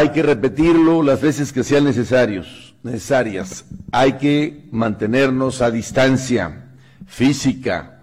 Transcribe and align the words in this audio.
Hay 0.00 0.12
que 0.12 0.22
repetirlo 0.22 1.02
las 1.02 1.20
veces 1.20 1.52
que 1.52 1.62
sean 1.62 1.84
necesarios, 1.84 2.74
necesarias. 2.82 3.66
Hay 3.92 4.14
que 4.14 4.66
mantenernos 4.72 5.60
a 5.60 5.70
distancia 5.70 6.70
física, 7.06 8.00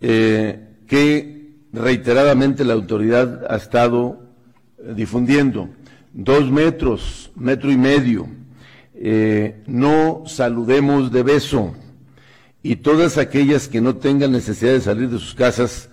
eh, 0.00 0.58
que 0.88 1.54
reiteradamente 1.72 2.64
la 2.64 2.74
autoridad 2.74 3.46
ha 3.48 3.54
estado 3.54 4.26
eh, 4.78 4.92
difundiendo. 4.96 5.70
Dos 6.12 6.50
metros, 6.50 7.30
metro 7.36 7.70
y 7.70 7.76
medio. 7.76 8.26
Eh, 8.96 9.62
no 9.68 10.24
saludemos 10.26 11.12
de 11.12 11.22
beso. 11.22 11.76
Y 12.60 12.74
todas 12.74 13.18
aquellas 13.18 13.68
que 13.68 13.80
no 13.80 13.94
tengan 13.94 14.32
necesidad 14.32 14.72
de 14.72 14.80
salir 14.80 15.08
de 15.08 15.20
sus 15.20 15.36
casas, 15.36 15.90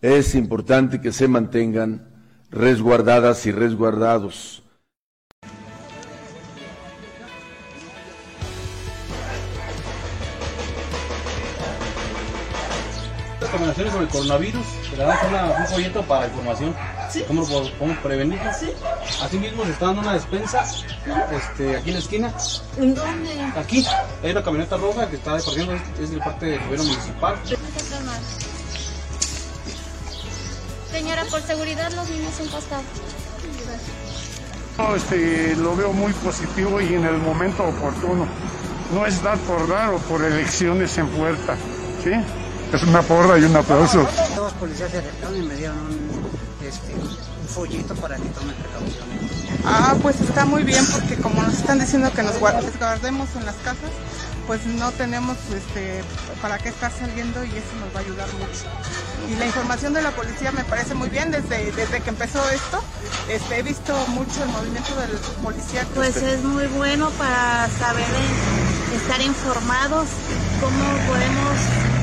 es 0.00 0.36
importante 0.36 1.00
que 1.00 1.10
se 1.10 1.26
mantengan 1.26 2.06
resguardadas 2.52 3.46
y 3.46 3.50
resguardados. 3.50 4.62
Recomendaciones 13.56 13.92
sobre 13.92 14.04
el 14.04 14.10
coronavirus, 14.10 14.66
te 14.90 14.96
damos 14.96 15.58
un 15.58 15.66
folleto 15.66 16.02
para 16.02 16.26
información. 16.26 16.74
¿Cómo 17.26 17.42
lo 17.42 17.48
podemos 17.48 17.98
prevenir? 17.98 18.38
Sí. 18.58 18.72
Asimismo 19.22 19.64
se 19.64 19.70
está 19.70 19.86
dando 19.86 20.02
una 20.02 20.12
despensa 20.12 20.64
este, 21.32 21.76
aquí 21.76 21.88
en 21.88 21.94
la 21.94 22.00
esquina. 22.00 22.34
¿En 22.76 22.94
dónde? 22.94 23.30
Aquí. 23.56 23.84
Hay 24.22 24.30
una 24.32 24.42
camioneta 24.42 24.76
roja 24.76 25.08
que 25.08 25.16
está 25.16 25.36
departiendo, 25.36 25.74
es 26.00 26.10
de 26.10 26.18
parte 26.18 26.46
del 26.46 26.60
gobierno 26.60 26.84
municipal. 26.84 27.36
Señora, 30.90 31.24
por 31.24 31.42
seguridad 31.42 31.92
los 31.92 32.08
niños 32.10 32.34
son 32.36 32.48
costados. 32.48 32.84
No, 34.78 34.94
este, 34.94 35.56
lo 35.56 35.74
veo 35.74 35.92
muy 35.92 36.12
positivo 36.12 36.80
y 36.80 36.94
en 36.94 37.06
el 37.06 37.16
momento 37.18 37.64
oportuno. 37.64 38.26
No 38.92 39.06
es 39.06 39.22
dar 39.22 39.38
por 39.38 39.66
dar 39.68 39.94
o 39.94 39.98
por 39.98 40.22
elecciones 40.22 40.96
en 40.98 41.08
puerta. 41.08 41.56
¿sí? 42.04 42.12
Es 42.76 42.82
una 42.82 43.00
porra 43.00 43.38
y 43.38 43.44
un 43.44 43.56
aplauso. 43.56 44.06
Dos 44.36 44.52
policías 44.52 44.90
se 44.90 44.98
acercaron 44.98 45.34
y 45.34 45.46
me 45.46 45.54
dieron 45.54 45.78
un, 45.78 46.30
este, 46.62 46.92
un 46.94 47.48
follito 47.48 47.94
para 47.94 48.16
que 48.16 48.28
tome 48.28 48.52
precauciones. 48.52 49.32
Ah, 49.64 49.94
pues 50.02 50.20
está 50.20 50.44
muy 50.44 50.62
bien 50.62 50.84
porque 50.92 51.16
como 51.16 51.42
nos 51.42 51.54
están 51.54 51.78
diciendo 51.78 52.12
que 52.12 52.22
nos 52.22 52.38
guardemos 52.38 53.34
en 53.34 53.46
las 53.46 53.54
casas, 53.56 53.90
pues 54.46 54.66
no 54.66 54.92
tenemos 54.92 55.38
este, 55.56 56.04
para 56.42 56.58
qué 56.58 56.68
estar 56.68 56.92
saliendo 56.92 57.42
y 57.44 57.48
eso 57.48 57.72
nos 57.80 57.96
va 57.96 58.00
a 58.00 58.02
ayudar 58.02 58.28
mucho. 58.34 58.66
Y 59.32 59.36
la 59.36 59.46
información 59.46 59.94
de 59.94 60.02
la 60.02 60.10
policía 60.10 60.52
me 60.52 60.64
parece 60.64 60.92
muy 60.92 61.08
bien 61.08 61.30
desde, 61.30 61.72
desde 61.72 62.02
que 62.02 62.10
empezó 62.10 62.46
esto. 62.50 62.84
Este, 63.30 63.58
he 63.58 63.62
visto 63.62 63.96
mucho 64.08 64.42
el 64.42 64.50
movimiento 64.50 64.94
del 64.96 65.12
policía. 65.42 65.86
Pues 65.94 66.18
es 66.18 66.42
muy 66.42 66.66
bueno 66.66 67.08
para 67.12 67.70
saber 67.78 68.04
eh, 68.04 68.96
estar 68.96 69.22
informados 69.22 70.08
cómo 70.60 70.84
podemos 71.08 71.95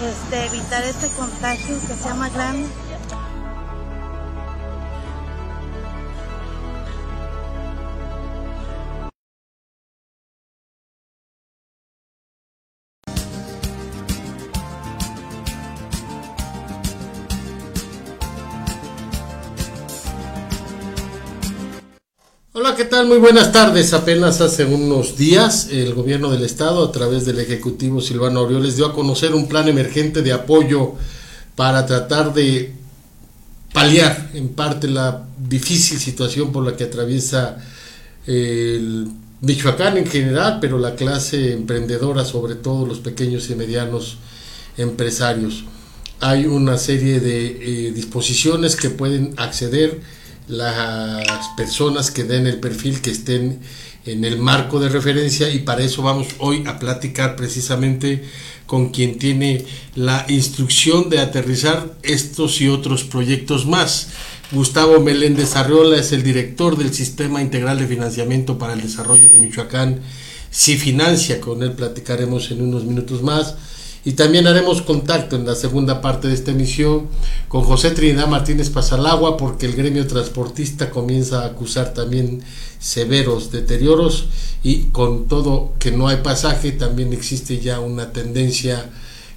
este, 0.00 0.46
evitar 0.46 0.82
este 0.84 1.08
contagio 1.08 1.78
que 1.86 1.94
sea 1.94 2.14
más 2.14 2.32
grande. 2.32 2.66
Hola, 22.62 22.76
¿qué 22.76 22.84
tal? 22.84 23.06
Muy 23.06 23.16
buenas 23.16 23.52
tardes. 23.52 23.94
Apenas 23.94 24.42
hace 24.42 24.66
unos 24.66 25.16
días 25.16 25.68
el 25.70 25.94
gobierno 25.94 26.30
del 26.30 26.44
estado 26.44 26.84
a 26.84 26.92
través 26.92 27.24
del 27.24 27.38
Ejecutivo 27.38 28.02
Silvano 28.02 28.40
Aureoles 28.40 28.76
dio 28.76 28.84
a 28.84 28.92
conocer 28.92 29.34
un 29.34 29.48
plan 29.48 29.66
emergente 29.66 30.20
de 30.20 30.34
apoyo 30.34 30.92
para 31.56 31.86
tratar 31.86 32.34
de 32.34 32.74
paliar 33.72 34.32
en 34.34 34.50
parte 34.50 34.88
la 34.88 35.26
difícil 35.38 35.98
situación 35.98 36.52
por 36.52 36.66
la 36.66 36.76
que 36.76 36.84
atraviesa 36.84 37.56
el 38.26 39.08
Michoacán 39.40 39.96
en 39.96 40.06
general, 40.06 40.58
pero 40.60 40.78
la 40.78 40.96
clase 40.96 41.54
emprendedora, 41.54 42.26
sobre 42.26 42.56
todo 42.56 42.84
los 42.84 42.98
pequeños 42.98 43.48
y 43.48 43.54
medianos 43.54 44.18
empresarios. 44.76 45.64
Hay 46.20 46.44
una 46.44 46.76
serie 46.76 47.20
de 47.20 47.86
eh, 47.86 47.92
disposiciones 47.92 48.76
que 48.76 48.90
pueden 48.90 49.32
acceder 49.38 50.19
las 50.48 51.48
personas 51.56 52.10
que 52.10 52.24
den 52.24 52.46
el 52.46 52.60
perfil 52.60 53.00
que 53.00 53.10
estén 53.10 53.60
en 54.06 54.24
el 54.24 54.38
marco 54.38 54.80
de 54.80 54.88
referencia 54.88 55.50
y 55.50 55.60
para 55.60 55.82
eso 55.82 56.02
vamos 56.02 56.28
hoy 56.38 56.64
a 56.66 56.78
platicar 56.78 57.36
precisamente 57.36 58.24
con 58.66 58.90
quien 58.90 59.18
tiene 59.18 59.64
la 59.94 60.24
instrucción 60.28 61.10
de 61.10 61.18
aterrizar 61.18 61.96
estos 62.02 62.60
y 62.60 62.68
otros 62.68 63.04
proyectos 63.04 63.66
más. 63.66 64.08
Gustavo 64.52 65.00
Meléndez 65.00 65.56
Arriola 65.56 65.96
es 65.96 66.12
el 66.12 66.22
director 66.22 66.76
del 66.76 66.94
Sistema 66.94 67.42
Integral 67.42 67.78
de 67.78 67.86
Financiamiento 67.86 68.58
para 68.58 68.72
el 68.72 68.80
Desarrollo 68.80 69.28
de 69.28 69.38
Michoacán, 69.38 70.00
si 70.50 70.76
financia, 70.76 71.40
con 71.40 71.62
él 71.62 71.72
platicaremos 71.72 72.50
en 72.50 72.62
unos 72.62 72.84
minutos 72.84 73.22
más. 73.22 73.54
Y 74.04 74.12
también 74.12 74.46
haremos 74.46 74.80
contacto 74.80 75.36
en 75.36 75.44
la 75.44 75.54
segunda 75.54 76.00
parte 76.00 76.28
de 76.28 76.34
esta 76.34 76.52
emisión 76.52 77.08
con 77.48 77.62
José 77.64 77.90
Trinidad 77.90 78.28
Martínez 78.28 78.70
Pasalagua 78.70 79.36
porque 79.36 79.66
el 79.66 79.74
gremio 79.74 80.06
transportista 80.06 80.90
comienza 80.90 81.42
a 81.42 81.46
acusar 81.46 81.92
también 81.92 82.42
severos 82.78 83.52
deterioros 83.52 84.26
y 84.62 84.84
con 84.84 85.28
todo 85.28 85.74
que 85.78 85.92
no 85.92 86.08
hay 86.08 86.18
pasaje 86.18 86.72
también 86.72 87.12
existe 87.12 87.60
ya 87.60 87.80
una 87.80 88.12
tendencia 88.12 88.88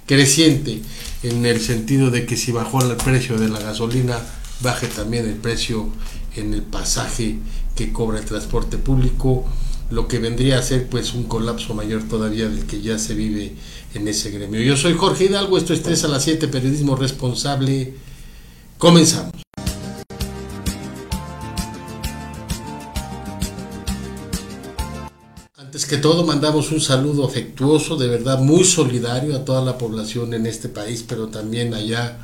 creciente 0.06 0.80
en 1.22 1.44
el 1.44 1.60
sentido 1.60 2.10
de 2.10 2.24
que 2.24 2.36
si 2.36 2.52
bajó 2.52 2.82
el 2.82 2.96
precio 2.96 3.38
de 3.38 3.48
la 3.48 3.60
gasolina 3.60 4.18
baje 4.60 4.86
también 4.86 5.26
el 5.26 5.36
precio 5.36 5.88
en 6.36 6.54
el 6.54 6.62
pasaje 6.62 7.36
que 7.74 7.92
cobra 7.92 8.18
el 8.18 8.24
transporte 8.24 8.78
público 8.78 9.44
lo 9.90 10.08
que 10.08 10.18
vendría 10.18 10.58
a 10.58 10.62
ser 10.62 10.88
pues 10.88 11.14
un 11.14 11.24
colapso 11.24 11.74
mayor 11.74 12.02
todavía 12.04 12.48
del 12.48 12.66
que 12.66 12.80
ya 12.80 12.98
se 12.98 13.14
vive 13.14 13.54
en 13.94 14.08
ese 14.08 14.30
gremio. 14.30 14.60
Yo 14.60 14.76
soy 14.76 14.94
Jorge 14.94 15.26
Hidalgo, 15.26 15.56
esto 15.56 15.72
es 15.72 15.82
3 15.82 16.04
a 16.04 16.08
las 16.08 16.24
7, 16.24 16.48
periodismo 16.48 16.96
responsable. 16.96 17.94
Comenzamos. 18.78 19.32
Antes 25.56 25.86
que 25.86 25.96
todo, 25.96 26.24
mandamos 26.24 26.70
un 26.72 26.80
saludo 26.80 27.24
afectuoso, 27.24 27.96
de 27.96 28.08
verdad 28.08 28.40
muy 28.40 28.64
solidario 28.64 29.36
a 29.36 29.44
toda 29.44 29.64
la 29.64 29.78
población 29.78 30.34
en 30.34 30.46
este 30.46 30.68
país, 30.68 31.04
pero 31.08 31.28
también 31.28 31.74
allá 31.74 32.18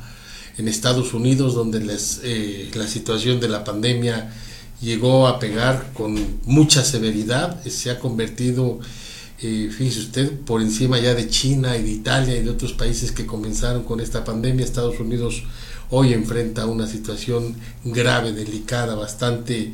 en 0.57 0.67
Estados 0.67 1.13
Unidos, 1.13 1.55
donde 1.55 1.79
les, 1.79 2.21
eh, 2.23 2.69
la 2.75 2.87
situación 2.87 3.39
de 3.39 3.49
la 3.49 3.63
pandemia 3.63 4.33
llegó 4.81 5.27
a 5.27 5.39
pegar 5.39 5.91
con 5.93 6.39
mucha 6.45 6.83
severidad, 6.83 7.63
se 7.63 7.91
ha 7.91 7.99
convertido 7.99 8.79
fíjese 9.41 9.99
usted, 10.01 10.39
por 10.41 10.61
encima 10.61 10.99
ya 10.99 11.15
de 11.15 11.27
China 11.27 11.75
y 11.75 11.81
de 11.81 11.89
Italia 11.89 12.37
y 12.37 12.43
de 12.43 12.51
otros 12.51 12.73
países 12.73 13.11
que 13.11 13.25
comenzaron 13.25 13.83
con 13.83 13.99
esta 13.99 14.23
pandemia, 14.23 14.63
Estados 14.63 14.99
Unidos 14.99 15.43
hoy 15.89 16.13
enfrenta 16.13 16.67
una 16.67 16.85
situación 16.85 17.55
grave, 17.83 18.33
delicada, 18.33 18.93
bastante, 18.93 19.73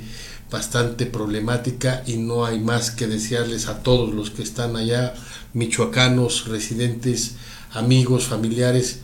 bastante 0.50 1.06
problemática 1.06 2.02
y 2.08 2.16
no 2.16 2.46
hay 2.46 2.62
más 2.62 2.92
que 2.92 3.08
desearles 3.08 3.68
a 3.68 3.84
todos 3.84 4.16
los 4.16 4.32
que 4.32 4.42
están 4.42 4.78
allá, 4.78 5.14
michoacanos, 5.54 6.48
residentes, 6.48 7.34
amigos, 7.74 8.24
familiares, 8.24 9.00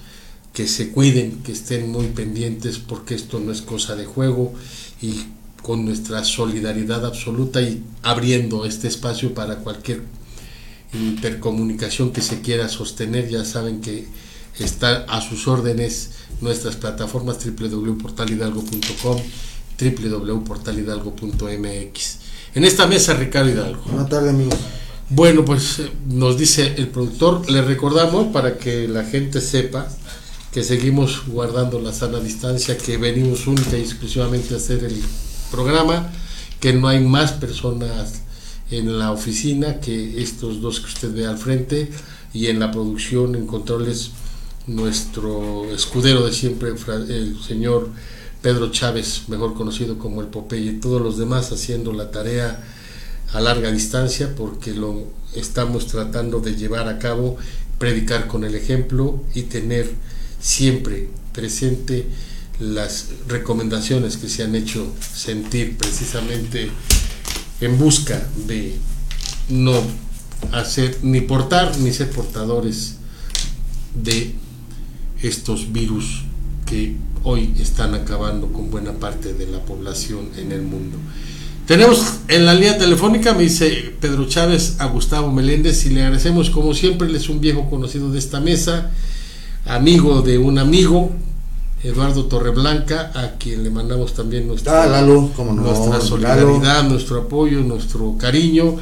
que 0.53 0.69
se 0.69 0.91
cuiden, 0.91 1.43
que 1.43 1.51
estén 1.51 1.91
muy 1.91 2.07
pendientes 2.07 2.77
porque 2.77 3.15
esto 3.15 3.41
no 3.41 3.51
es 3.51 3.61
cosa 3.61 3.97
de 3.97 4.05
juego 4.05 4.53
y 5.01 5.25
con 5.61 5.83
nuestra 5.83 6.23
solidaridad 6.23 7.05
absoluta 7.05 7.61
y 7.61 7.83
abriendo 8.01 8.65
este 8.65 8.87
espacio 8.87 9.33
para 9.33 9.57
cualquier 9.57 10.03
intercomunicación 10.93 12.11
que 12.11 12.21
se 12.21 12.41
quiera 12.41 12.69
sostener, 12.69 13.29
ya 13.29 13.43
saben 13.45 13.81
que 13.81 14.07
está 14.59 15.05
a 15.05 15.21
sus 15.21 15.47
órdenes 15.47 16.11
nuestras 16.41 16.75
plataformas 16.75 17.37
www.portalhidalgo.com, 17.43 19.21
www.portalhidalgo.mx. 19.79 22.17
En 22.55 22.65
esta 22.65 22.85
mesa, 22.85 23.13
Ricardo 23.13 23.49
Hidalgo. 23.49 23.81
Buenas 23.85 24.09
tardes, 24.09 24.29
amigos. 24.29 24.59
Bueno, 25.09 25.43
pues 25.43 25.79
eh, 25.79 25.91
nos 26.07 26.37
dice 26.37 26.75
el 26.77 26.89
productor, 26.89 27.49
le 27.49 27.61
recordamos 27.61 28.27
para 28.27 28.57
que 28.57 28.87
la 28.87 29.03
gente 29.03 29.41
sepa 29.41 29.87
que 30.51 30.63
seguimos 30.63 31.23
guardando 31.27 31.79
la 31.79 31.93
sana 31.93 32.19
distancia, 32.19 32.77
que 32.77 32.97
venimos 32.97 33.47
única 33.47 33.77
y 33.77 33.81
exclusivamente 33.81 34.53
a 34.53 34.57
hacer 34.57 34.83
el 34.83 35.01
programa, 35.51 36.11
que 36.59 36.73
no 36.73 36.87
hay 36.87 37.03
más 37.03 37.31
personas 37.33 38.22
en 38.71 38.97
la 38.97 39.11
oficina 39.11 39.79
que 39.79 40.21
estos 40.21 40.61
dos 40.61 40.79
que 40.79 40.87
usted 40.87 41.13
ve 41.13 41.25
al 41.25 41.37
frente 41.37 41.89
y 42.33 42.47
en 42.47 42.59
la 42.59 42.71
producción 42.71 43.35
en 43.35 43.45
controles 43.45 44.11
nuestro 44.67 45.65
escudero 45.73 46.25
de 46.25 46.33
siempre 46.33 46.69
el 46.69 47.41
señor 47.41 47.89
Pedro 48.41 48.71
Chávez, 48.71 49.23
mejor 49.29 49.53
conocido 49.53 49.97
como 49.97 50.21
el 50.21 50.27
Popeye, 50.27 50.73
todos 50.73 51.01
los 51.01 51.17
demás 51.17 51.51
haciendo 51.51 51.93
la 51.93 52.11
tarea 52.11 52.61
a 53.31 53.41
larga 53.41 53.71
distancia 53.71 54.35
porque 54.35 54.73
lo 54.73 55.05
estamos 55.33 55.87
tratando 55.87 56.39
de 56.39 56.55
llevar 56.55 56.87
a 56.87 56.99
cabo, 56.99 57.37
predicar 57.79 58.27
con 58.27 58.43
el 58.43 58.55
ejemplo 58.55 59.23
y 59.33 59.43
tener 59.43 59.89
siempre 60.39 61.09
presente 61.33 62.05
las 62.59 63.07
recomendaciones 63.27 64.17
que 64.17 64.29
se 64.29 64.43
han 64.43 64.55
hecho 64.55 64.91
sentir 65.15 65.77
precisamente 65.77 66.69
en 67.65 67.77
busca 67.77 68.21
de 68.47 68.75
no 69.49 69.73
hacer 70.51 70.97
ni 71.01 71.21
portar 71.21 71.77
ni 71.79 71.91
ser 71.91 72.09
portadores 72.09 72.95
de 73.95 74.33
estos 75.21 75.71
virus 75.71 76.23
que 76.65 76.95
hoy 77.23 77.53
están 77.59 77.93
acabando 77.93 78.51
con 78.51 78.69
buena 78.69 78.91
parte 78.93 79.33
de 79.33 79.47
la 79.47 79.59
población 79.59 80.29
en 80.37 80.51
el 80.51 80.61
mundo. 80.61 80.97
Tenemos 81.65 82.15
en 82.27 82.45
la 82.45 82.53
línea 82.53 82.77
telefónica, 82.77 83.33
me 83.33 83.43
dice 83.43 83.95
Pedro 84.01 84.27
Chávez, 84.27 84.75
a 84.79 84.87
Gustavo 84.87 85.31
Meléndez 85.31 85.85
y 85.85 85.91
le 85.91 86.01
agradecemos 86.01 86.49
como 86.49 86.73
siempre, 86.73 87.07
él 87.07 87.15
es 87.15 87.29
un 87.29 87.39
viejo 87.39 87.69
conocido 87.69 88.11
de 88.11 88.19
esta 88.19 88.41
mesa, 88.41 88.91
amigo 89.65 90.21
de 90.21 90.37
un 90.37 90.59
amigo, 90.59 91.13
Eduardo 91.83 92.25
Torreblanca, 92.25 93.11
a 93.13 93.37
quien 93.37 93.63
le 93.63 93.69
mandamos 93.69 94.13
también 94.13 94.47
nuestra, 94.47 94.83
ah, 94.83 95.01
nuestra 95.01 95.99
solidaridad, 95.99 96.83
nuestro 96.83 97.19
apoyo, 97.19 97.59
nuestro 97.59 98.17
cariño. 98.17 98.77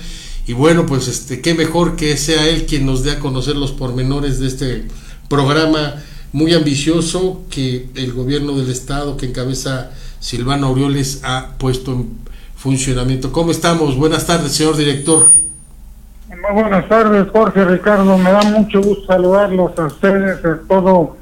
Y 0.46 0.54
bueno, 0.54 0.86
pues 0.86 1.08
este, 1.08 1.42
qué 1.42 1.56
mejor 1.56 1.96
que 1.96 2.16
sea 2.18 2.48
él 2.48 2.66
quien 2.66 2.86
nos 2.86 3.04
dé 3.04 3.12
a 3.12 3.20
conocer 3.20 3.56
los 3.56 3.72
pormenores 3.72 4.40
de 4.40 4.48
este 4.48 4.88
programa 5.28 5.96
muy 6.32 6.54
ambicioso 6.54 7.42
que 7.50 7.90
el 7.96 8.14
gobierno 8.14 8.58
del 8.58 8.70
estado 8.70 9.18
que 9.18 9.26
encabeza 9.26 9.92
Silvano 10.20 10.68
Aureoles 10.68 11.22
ha 11.24 11.56
puesto 11.58 11.94
en 11.94 12.20
funcionamiento. 12.56 13.32
¿Cómo 13.32 13.52
estamos? 13.52 13.98
Buenas 13.98 14.28
tardes, 14.28 14.52
señor 14.52 14.78
director. 14.78 15.34
Muy 16.30 16.62
buenas 16.62 16.88
tardes, 16.88 17.28
Jorge 17.32 17.66
Ricardo. 17.66 18.18
Me 18.18 18.32
da 18.32 18.44
mucho 18.44 18.82
gusto 18.82 19.06
saludarlos 19.08 19.78
a 19.78 19.86
ustedes, 19.86 20.46
a 20.46 20.60
todo 20.68 21.18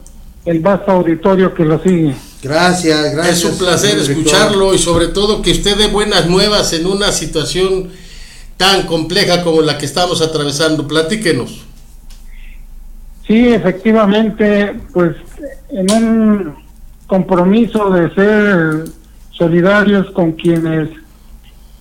el 0.50 0.62
vasto 0.62 0.92
auditorio 0.92 1.54
que 1.54 1.63
lo 1.63 1.80
sigue. 1.80 2.16
Gracias, 2.42 3.13
gracias. 3.13 3.38
Es 3.38 3.46
un 3.46 3.57
placer 3.57 4.00
escucharlo 4.00 4.74
y 4.74 4.80
sobre 4.80 5.10
todo 5.10 5.44
que 5.44 5.51
usted 5.51 5.78
dé 5.78 5.88
buenas 5.88 6.28
nuevas 6.28 6.74
en 6.74 6.88
una 6.88 7.12
situación 7.12 7.90
tan 8.57 8.88
compleja 8.88 9.44
como 9.44 9.62
la 9.62 9.78
que 9.78 9.86
estamos 9.86 10.24
atravesando. 10.24 10.88
Platíquenos. 10.88 11.66
Sí, 13.28 13.50
efectivamente, 13.50 14.74
pues 14.92 15.16
en 15.69 15.92
un 15.92 16.56
compromiso 17.06 17.92
de 17.92 18.10
ser 18.16 18.86
solidarios 19.30 20.10
con 20.12 20.31
quienes 20.31 20.90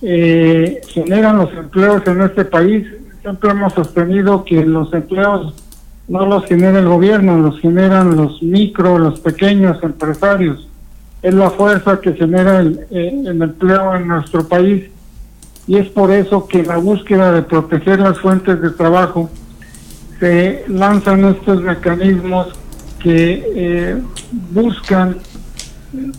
eh, 0.02 0.82
generan 0.88 1.38
los 1.38 1.52
empleos 1.54 2.02
en 2.06 2.20
este 2.20 2.44
país, 2.44 2.86
siempre 3.22 3.50
hemos 3.50 3.72
sostenido 3.72 4.44
que 4.44 4.62
los 4.62 4.92
empleos 4.92 5.54
no 6.08 6.26
los 6.26 6.46
genera 6.46 6.78
el 6.78 6.88
gobierno, 6.88 7.38
los 7.38 7.60
generan 7.60 8.16
los 8.16 8.42
micro, 8.42 8.98
los 8.98 9.20
pequeños 9.20 9.82
empresarios. 9.82 10.68
Es 11.22 11.34
la 11.34 11.50
fuerza 11.50 12.00
que 12.00 12.14
genera 12.14 12.60
el, 12.60 12.80
eh, 12.90 13.22
el 13.26 13.42
empleo 13.42 13.94
en 13.94 14.08
nuestro 14.08 14.46
país 14.46 14.84
y 15.68 15.76
es 15.76 15.88
por 15.88 16.10
eso 16.10 16.48
que 16.48 16.62
la 16.62 16.78
búsqueda 16.78 17.30
de 17.30 17.42
proteger 17.42 18.00
las 18.00 18.18
fuentes 18.18 18.60
de 18.60 18.70
trabajo 18.70 19.30
se 20.18 20.64
lanzan 20.66 21.26
estos 21.26 21.62
mecanismos 21.62 22.48
que 22.98 23.44
eh, 23.54 24.02
buscan, 24.50 25.18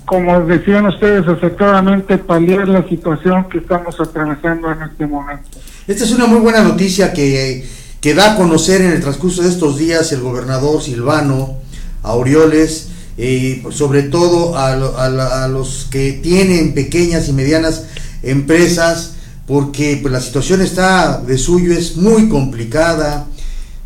como 0.06 0.40
decían 0.42 0.86
ustedes 0.86 1.28
acertadamente, 1.28 2.20
paliar 2.20 2.68
la 2.68 2.88
situación 2.88 3.50
que 3.50 3.58
estamos 3.58 4.00
atravesando 4.00 4.72
en 4.72 4.84
este 4.84 5.08
momento. 5.08 5.50
Esta 5.88 6.04
es 6.04 6.12
una 6.12 6.28
muy 6.28 6.40
buena 6.40 6.62
noticia 6.62 7.12
que, 7.12 7.68
que 8.02 8.14
da 8.14 8.34
a 8.34 8.36
conocer 8.38 8.82
en 8.82 8.92
el 8.92 9.02
transcurso 9.02 9.44
de 9.44 9.50
estos 9.50 9.78
días 9.78 10.12
el 10.12 10.22
gobernador 10.22 10.82
Silvano 10.82 11.58
Aureoles, 12.04 12.88
y 13.18 13.62
sobre 13.72 14.04
todo 14.04 14.58
a, 14.58 14.72
a, 14.72 15.48
los 15.50 15.88
que 15.92 16.14
tienen 16.14 16.74
pequeñas 16.74 17.28
y 17.28 17.34
medianas 17.34 17.84
empresas, 18.24 19.12
porque 19.46 20.00
pues, 20.02 20.12
la 20.14 20.22
situación 20.22 20.62
está 20.62 21.20
de 21.20 21.38
suyo, 21.38 21.74
es 21.74 21.98
muy 21.98 22.30
complicada, 22.30 23.28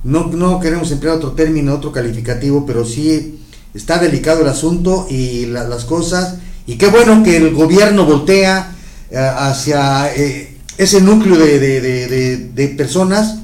no, 0.03 0.27
no 0.27 0.59
queremos 0.59 0.91
emplear 0.91 1.15
otro 1.15 1.31
término, 1.31 1.73
otro 1.73 1.91
calificativo, 1.91 2.65
pero 2.65 2.85
sí 2.85 3.39
está 3.73 3.97
delicado 3.97 4.41
el 4.41 4.49
asunto 4.49 5.07
y 5.09 5.47
las 5.47 5.85
cosas, 5.85 6.35
y 6.67 6.75
qué 6.75 6.87
bueno 6.87 7.23
que 7.23 7.37
el 7.37 7.53
gobierno 7.55 8.05
voltea 8.05 8.75
eh, 9.09 9.17
hacia 9.17 10.13
eh, 10.15 10.57
ese 10.77 11.01
núcleo 11.01 11.37
de, 11.37 12.75
personas, 12.77 13.37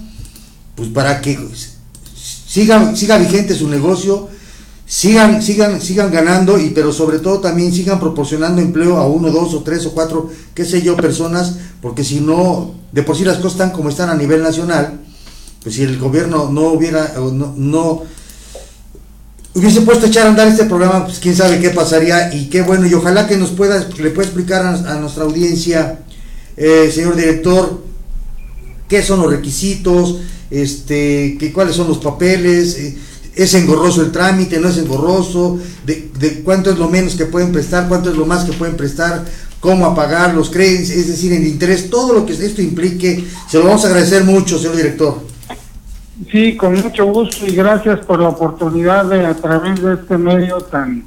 pues 0.80 0.92
para 0.92 1.20
que 1.20 1.38
siga, 2.48 2.96
siga 2.96 3.18
vigente 3.18 3.54
su 3.54 3.68
negocio, 3.68 4.30
sigan, 4.86 5.42
sigan, 5.42 5.81
sigan 5.81 6.10
ganando, 6.10 6.58
y 6.58 6.70
pero 6.70 6.94
sobre 6.94 7.20
todo 7.20 7.40
también 7.40 7.74
sigan 7.74 8.00
proporcionando 8.00 8.62
empleo 8.62 8.96
a 8.96 9.06
uno, 9.06 9.30
dos 9.30 9.54
o 9.56 9.62
tres 9.62 9.86
o 9.86 9.92
cuatro, 9.92 10.30
qué 10.54 10.64
sé 10.64 10.81
yo, 10.81 10.96
personas, 10.96 11.56
porque 11.81 12.06
si 12.06 12.22
no, 12.22 12.76
de 12.94 13.04
por 13.04 13.18
sí 13.18 13.26
las 13.26 13.40
cosas 13.40 13.52
están 13.52 13.72
como 13.72 13.90
están 13.90 14.10
a 14.10 14.16
nivel 14.16 14.42
nacional, 14.42 15.02
pues 15.62 15.76
si 15.76 15.84
el 15.84 16.00
gobierno 16.00 16.50
no 16.50 16.70
hubiera, 16.70 17.14
no, 17.18 17.54
no 17.58 18.04
hubiese 19.54 19.82
puesto 19.82 20.06
a 20.06 20.08
echar 20.08 20.28
a 20.28 20.30
andar 20.30 20.48
este 20.48 20.64
programa, 20.64 21.08
pues 21.08 21.20
quién 21.20 21.36
sabe 21.36 21.60
qué 21.60 21.72
pasaría 21.72 22.34
y 22.34 22.46
qué 22.46 22.62
bueno, 22.62 22.88
y 22.88 22.94
ojalá 22.94 23.28
que 23.28 23.36
nos 23.36 23.50
pueda, 23.50 23.86
le 23.98 24.12
pueda 24.12 24.30
explicar 24.30 24.66
a, 24.66 24.96
nuestra 24.96 25.25
audiencia, 25.25 26.00
eh, 26.56 26.90
señor 26.90 27.18
director, 27.18 27.88
qué 28.89 29.01
son 29.01 29.21
los 29.21 29.31
requisitos, 29.31 30.19
este, 30.51 31.38
que, 31.39 31.53
cuáles 31.53 31.75
son 31.75 31.88
los 31.88 32.00
papeles, 32.00 32.75
eh, 32.77 32.97
es 33.36 33.53
engorroso 33.53 34.01
el 34.01 34.12
trámite, 34.12 34.59
no 34.59 34.68
es 34.68 34.77
engorroso, 34.77 35.59
de, 35.86 36.09
de, 36.19 36.41
cuánto 36.41 36.71
es 36.71 36.77
lo 36.77 36.89
menos 36.89 37.15
que 37.15 37.25
pueden 37.25 37.53
prestar, 37.53 37.88
cuánto 37.88 38.09
es 38.09 38.18
lo 38.18 38.25
más 38.25 38.44
que 38.44 38.51
pueden 38.51 38.75
prestar, 38.75 39.24
cómo 39.60 39.86
apagar 39.86 40.34
los 40.34 40.50
créditos, 40.50 40.89
es 40.89 41.08
decir, 41.08 41.31
el 41.31 41.46
interés, 41.46 41.89
todo 41.89 42.13
lo 42.13 42.25
que 42.25 42.34
esto 42.34 42.62
implique, 42.62 43.24
se 43.48 43.60
lo 43.60 43.65
vamos 43.65 43.86
a 43.86 43.88
agradecer 43.88 44.25
mucho, 44.25 44.58
señor 44.58 44.75
director. 44.75 45.29
Sí, 46.31 46.58
con 46.58 46.74
mucho 46.74 47.05
gusto 47.05 47.46
y 47.48 47.55
gracias 47.55 48.00
por 48.00 48.19
la 48.19 48.29
oportunidad 48.29 49.05
de 49.05 49.25
a 49.25 49.34
través 49.36 49.81
de 49.81 49.93
este 49.93 50.17
medio 50.17 50.58
tan 50.58 51.05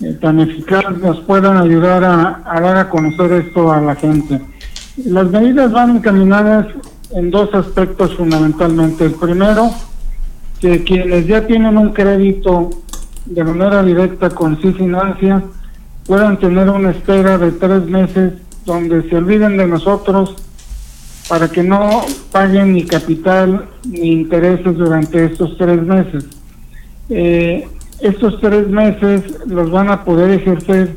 eh, 0.00 0.16
tan 0.18 0.40
eficaz 0.40 0.96
nos 0.98 1.20
puedan 1.20 1.58
ayudar 1.58 2.02
a, 2.02 2.42
dar 2.60 2.76
a 2.78 2.88
conocer 2.88 3.32
esto 3.32 3.70
a 3.70 3.82
la 3.82 3.94
gente. 3.94 4.40
Las 4.96 5.30
medidas 5.30 5.72
van 5.72 5.96
encaminadas 5.96 6.66
en 7.12 7.30
dos 7.30 7.52
aspectos 7.54 8.14
fundamentalmente. 8.16 9.06
El 9.06 9.14
primero, 9.14 9.70
que 10.60 10.82
quienes 10.84 11.26
ya 11.26 11.46
tienen 11.46 11.76
un 11.76 11.92
crédito 11.92 12.70
de 13.26 13.44
manera 13.44 13.82
directa 13.82 14.30
con 14.30 14.60
sí 14.60 14.72
financia 14.72 15.42
puedan 16.06 16.38
tener 16.38 16.68
una 16.68 16.90
espera 16.90 17.38
de 17.38 17.52
tres 17.52 17.86
meses 17.86 18.32
donde 18.64 19.08
se 19.08 19.16
olviden 19.16 19.56
de 19.56 19.66
nosotros 19.66 20.34
para 21.28 21.48
que 21.48 21.62
no 21.62 22.02
paguen 22.32 22.72
ni 22.72 22.84
capital 22.84 23.66
ni 23.88 24.12
intereses 24.12 24.76
durante 24.76 25.26
estos 25.26 25.56
tres 25.56 25.82
meses. 25.82 26.24
Eh, 27.08 27.68
estos 28.00 28.40
tres 28.40 28.68
meses 28.68 29.22
los 29.46 29.70
van 29.70 29.90
a 29.90 30.04
poder 30.04 30.30
ejercer 30.30 30.96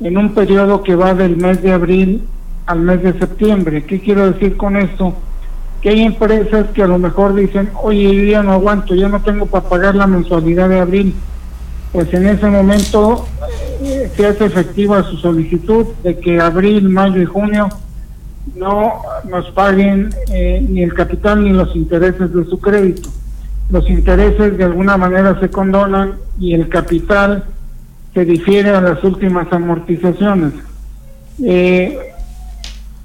en 0.00 0.18
un 0.18 0.34
periodo 0.34 0.82
que 0.82 0.94
va 0.94 1.14
del 1.14 1.36
mes 1.36 1.62
de 1.62 1.72
abril 1.72 2.22
al 2.66 2.80
mes 2.80 3.02
de 3.02 3.18
septiembre. 3.18 3.84
¿Qué 3.84 4.00
quiero 4.00 4.30
decir 4.30 4.56
con 4.56 4.76
esto? 4.76 5.14
Que 5.80 5.90
hay 5.90 6.02
empresas 6.02 6.66
que 6.74 6.82
a 6.82 6.86
lo 6.86 6.98
mejor 6.98 7.34
dicen, 7.34 7.70
oye, 7.82 8.30
ya 8.30 8.42
no 8.42 8.52
aguanto, 8.52 8.94
ya 8.94 9.08
no 9.08 9.20
tengo 9.22 9.46
para 9.46 9.68
pagar 9.68 9.94
la 9.94 10.06
mensualidad 10.06 10.68
de 10.68 10.80
abril. 10.80 11.14
Pues 11.92 12.12
en 12.14 12.26
ese 12.26 12.46
momento 12.46 13.26
eh, 13.82 14.10
se 14.16 14.26
hace 14.26 14.46
efectiva 14.46 15.02
su 15.02 15.16
solicitud 15.18 15.86
de 16.02 16.18
que 16.18 16.40
abril, 16.40 16.88
mayo 16.88 17.20
y 17.20 17.26
junio 17.26 17.68
no 18.56 19.02
nos 19.28 19.50
paguen 19.50 20.10
eh, 20.30 20.64
ni 20.68 20.82
el 20.82 20.94
capital 20.94 21.44
ni 21.44 21.50
los 21.50 21.74
intereses 21.76 22.32
de 22.32 22.44
su 22.46 22.60
crédito. 22.60 23.08
Los 23.70 23.88
intereses 23.88 24.56
de 24.56 24.64
alguna 24.64 24.96
manera 24.96 25.38
se 25.40 25.48
condonan 25.48 26.14
y 26.38 26.54
el 26.54 26.68
capital 26.68 27.44
se 28.14 28.24
difiere 28.24 28.70
a 28.70 28.80
las 28.80 29.02
últimas 29.04 29.50
amortizaciones. 29.52 30.52
Eh, 31.42 32.11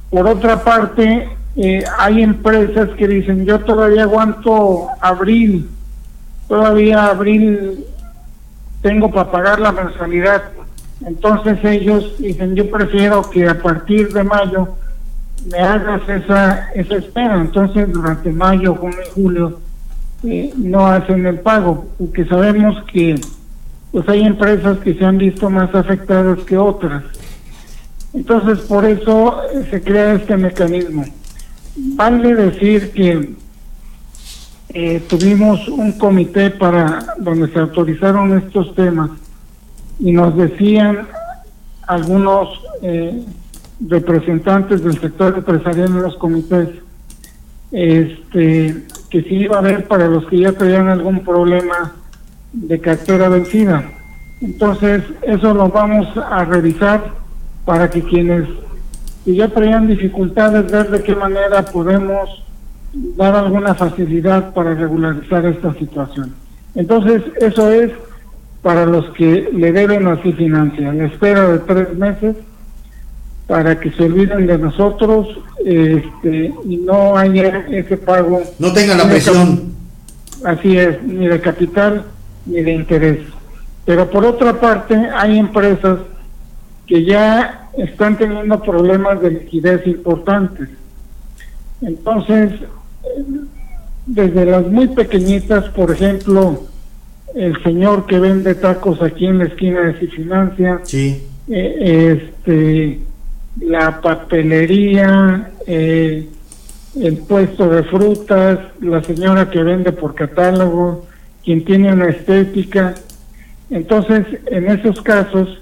por 0.09 0.27
otra 0.27 0.63
parte, 0.63 1.29
eh, 1.55 1.83
hay 1.97 2.21
empresas 2.21 2.89
que 2.97 3.07
dicen, 3.07 3.45
yo 3.45 3.59
todavía 3.59 4.03
aguanto 4.03 4.87
abril, 5.01 5.69
todavía 6.47 7.07
abril 7.07 7.85
tengo 8.81 9.11
para 9.11 9.31
pagar 9.31 9.59
la 9.59 9.71
mensualidad. 9.71 10.43
Entonces 11.05 11.59
ellos 11.63 12.15
dicen, 12.19 12.55
yo 12.55 12.69
prefiero 12.69 13.29
que 13.29 13.47
a 13.47 13.61
partir 13.61 14.13
de 14.13 14.23
mayo 14.23 14.69
me 15.51 15.59
hagas 15.59 16.07
esa, 16.07 16.71
esa 16.73 16.95
espera. 16.95 17.35
Entonces, 17.39 17.91
durante 17.91 18.31
mayo, 18.31 18.75
junio 18.75 18.97
y 19.05 19.09
julio, 19.13 19.59
eh, 20.23 20.53
no 20.55 20.87
hacen 20.87 21.25
el 21.25 21.39
pago, 21.39 21.87
porque 21.97 22.25
sabemos 22.25 22.75
que 22.91 23.19
pues 23.91 24.07
hay 24.09 24.23
empresas 24.23 24.79
que 24.79 24.93
se 24.93 25.05
han 25.05 25.17
visto 25.17 25.49
más 25.49 25.73
afectadas 25.73 26.39
que 26.39 26.57
otras. 26.57 27.03
Entonces, 28.17 28.65
por 28.65 28.83
eso 28.83 29.43
eh, 29.43 29.67
se 29.69 29.79
crea 29.83 30.15
este 30.15 30.35
mecanismo. 30.37 31.05
Vale 31.75 32.33
decir 32.33 32.91
que 32.91 33.35
eh, 34.69 35.03
tuvimos 35.07 35.67
un 35.67 35.91
comité 35.99 36.49
para 36.49 37.13
donde 37.19 37.47
se 37.53 37.59
autorizaron 37.59 38.35
estos 38.35 38.73
temas 38.73 39.11
y 39.99 40.11
nos 40.13 40.35
decían 40.35 41.07
algunos 41.85 42.49
eh, 42.81 43.23
representantes 43.87 44.83
del 44.83 44.99
sector 44.99 45.35
empresarial 45.37 45.89
en 45.89 46.01
los 46.01 46.17
comités 46.17 46.69
este 47.71 48.83
que 49.11 49.21
si 49.23 49.35
iba 49.35 49.57
a 49.57 49.59
haber 49.59 49.87
para 49.87 50.07
los 50.07 50.25
que 50.25 50.39
ya 50.39 50.53
tenían 50.53 50.87
algún 50.87 51.23
problema 51.23 51.93
de 52.51 52.81
cartera 52.81 53.29
vencida. 53.29 53.91
Entonces, 54.41 55.03
eso 55.21 55.53
lo 55.53 55.69
vamos 55.69 56.07
a 56.17 56.43
revisar 56.45 57.26
para 57.67 57.89
que 57.89 58.01
quienes 58.01 58.47
ya 59.25 59.49
traían 59.49 59.87
dificultades, 59.87 60.71
ver 60.71 60.89
de 60.89 61.03
qué 61.03 61.13
manera 61.13 61.65
podemos 61.65 62.41
dar 62.93 63.35
alguna 63.35 63.75
facilidad 63.75 64.53
para 64.53 64.73
regularizar 64.73 65.45
esta 65.45 65.73
situación. 65.73 66.33
Entonces, 66.75 67.23
eso 67.41 67.69
es 67.69 67.91
para 68.61 68.85
los 68.85 69.09
que 69.15 69.49
le 69.51 69.73
deben 69.73 70.07
así 70.07 70.31
financia, 70.31 70.93
la 70.93 71.07
espera 71.07 71.45
de 71.49 71.59
tres 71.59 71.93
meses 71.97 72.37
para 73.47 73.77
que 73.77 73.91
se 73.91 74.03
olviden 74.05 74.47
de 74.47 74.57
nosotros 74.57 75.27
este, 75.65 76.53
y 76.63 76.77
no 76.77 77.17
haya 77.17 77.65
ese 77.69 77.97
pago. 77.97 78.43
No 78.59 78.71
tengan 78.71 78.97
la 78.97 79.09
presión. 79.09 79.73
Así 80.45 80.77
es, 80.77 81.03
ni 81.03 81.27
de 81.27 81.41
capital 81.41 82.05
ni 82.45 82.61
de 82.61 82.71
interés. 82.71 83.19
Pero 83.83 84.09
por 84.09 84.25
otra 84.25 84.53
parte, 84.57 84.95
hay 84.95 85.37
empresas 85.37 85.99
que 86.87 87.03
ya 87.03 87.69
están 87.77 88.17
teniendo 88.17 88.61
problemas 88.61 89.21
de 89.21 89.31
liquidez 89.31 89.85
importantes. 89.85 90.69
Entonces, 91.81 92.53
desde 94.05 94.45
las 94.45 94.65
muy 94.67 94.87
pequeñitas, 94.87 95.65
por 95.69 95.91
ejemplo, 95.91 96.63
el 97.35 97.61
señor 97.61 98.07
que 98.07 98.19
vende 98.19 98.55
tacos 98.55 99.01
aquí 99.01 99.27
en 99.27 99.39
la 99.39 99.45
esquina 99.45 99.81
de 99.81 99.99
Cifinancia, 99.99 100.79
sí. 100.83 101.23
Eh, 101.49 102.19
este, 102.19 102.99
la 103.61 104.01
papelería, 104.01 105.51
eh, 105.65 106.27
el 106.99 107.17
puesto 107.17 107.69
de 107.69 107.83
frutas, 107.83 108.59
la 108.81 109.03
señora 109.03 109.49
que 109.49 109.61
vende 109.61 109.91
por 109.91 110.15
catálogo, 110.15 111.05
quien 111.43 111.63
tiene 111.63 111.93
una 111.93 112.07
estética. 112.09 112.95
Entonces, 113.69 114.25
en 114.47 114.67
esos 114.69 115.01
casos 115.01 115.61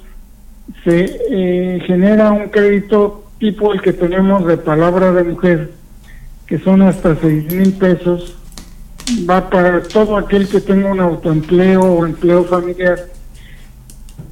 se 0.84 1.20
eh, 1.30 1.80
genera 1.86 2.32
un 2.32 2.50
crédito 2.50 3.24
tipo 3.40 3.74
el 3.74 3.82
que 3.82 3.94
tenemos 3.94 4.46
de 4.46 4.58
palabra 4.58 5.12
de 5.12 5.24
mujer, 5.24 5.72
que 6.48 6.60
son 6.60 6.82
hasta 6.82 7.16
seis 7.16 7.52
mil 7.54 7.74
pesos, 7.74 8.38
va 9.30 9.50
para 9.50 9.84
todo 9.84 10.18
aquel 10.18 10.48
que 10.48 10.62
tenga 10.62 10.92
un 10.92 11.00
autoempleo 11.00 11.82
o 11.82 12.06
empleo 12.06 12.44
familiar. 12.46 13.00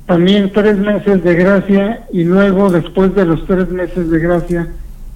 También 0.05 0.51
tres 0.51 0.77
meses 0.77 1.23
de 1.23 1.35
gracia 1.35 2.07
y 2.11 2.23
luego 2.23 2.69
después 2.69 3.15
de 3.15 3.25
los 3.25 3.45
tres 3.45 3.69
meses 3.69 4.09
de 4.09 4.19
gracia, 4.19 4.67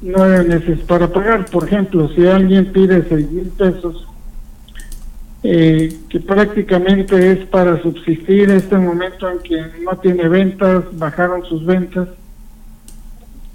nueve 0.01 0.43
meses 0.43 0.79
para 0.81 1.07
pagar. 1.07 1.45
Por 1.45 1.65
ejemplo, 1.65 2.09
si 2.09 2.25
alguien 2.25 2.71
pide 2.71 3.03
seis 3.09 3.29
mil 3.31 3.49
pesos, 3.49 4.07
eh, 5.43 5.95
que 6.09 6.19
prácticamente 6.19 7.31
es 7.31 7.45
para 7.45 7.81
subsistir 7.81 8.49
este 8.49 8.77
momento 8.77 9.29
en 9.29 9.39
que 9.39 9.61
no 9.83 9.97
tiene 9.97 10.27
ventas, 10.27 10.83
bajaron 10.93 11.45
sus 11.45 11.65
ventas, 11.65 12.09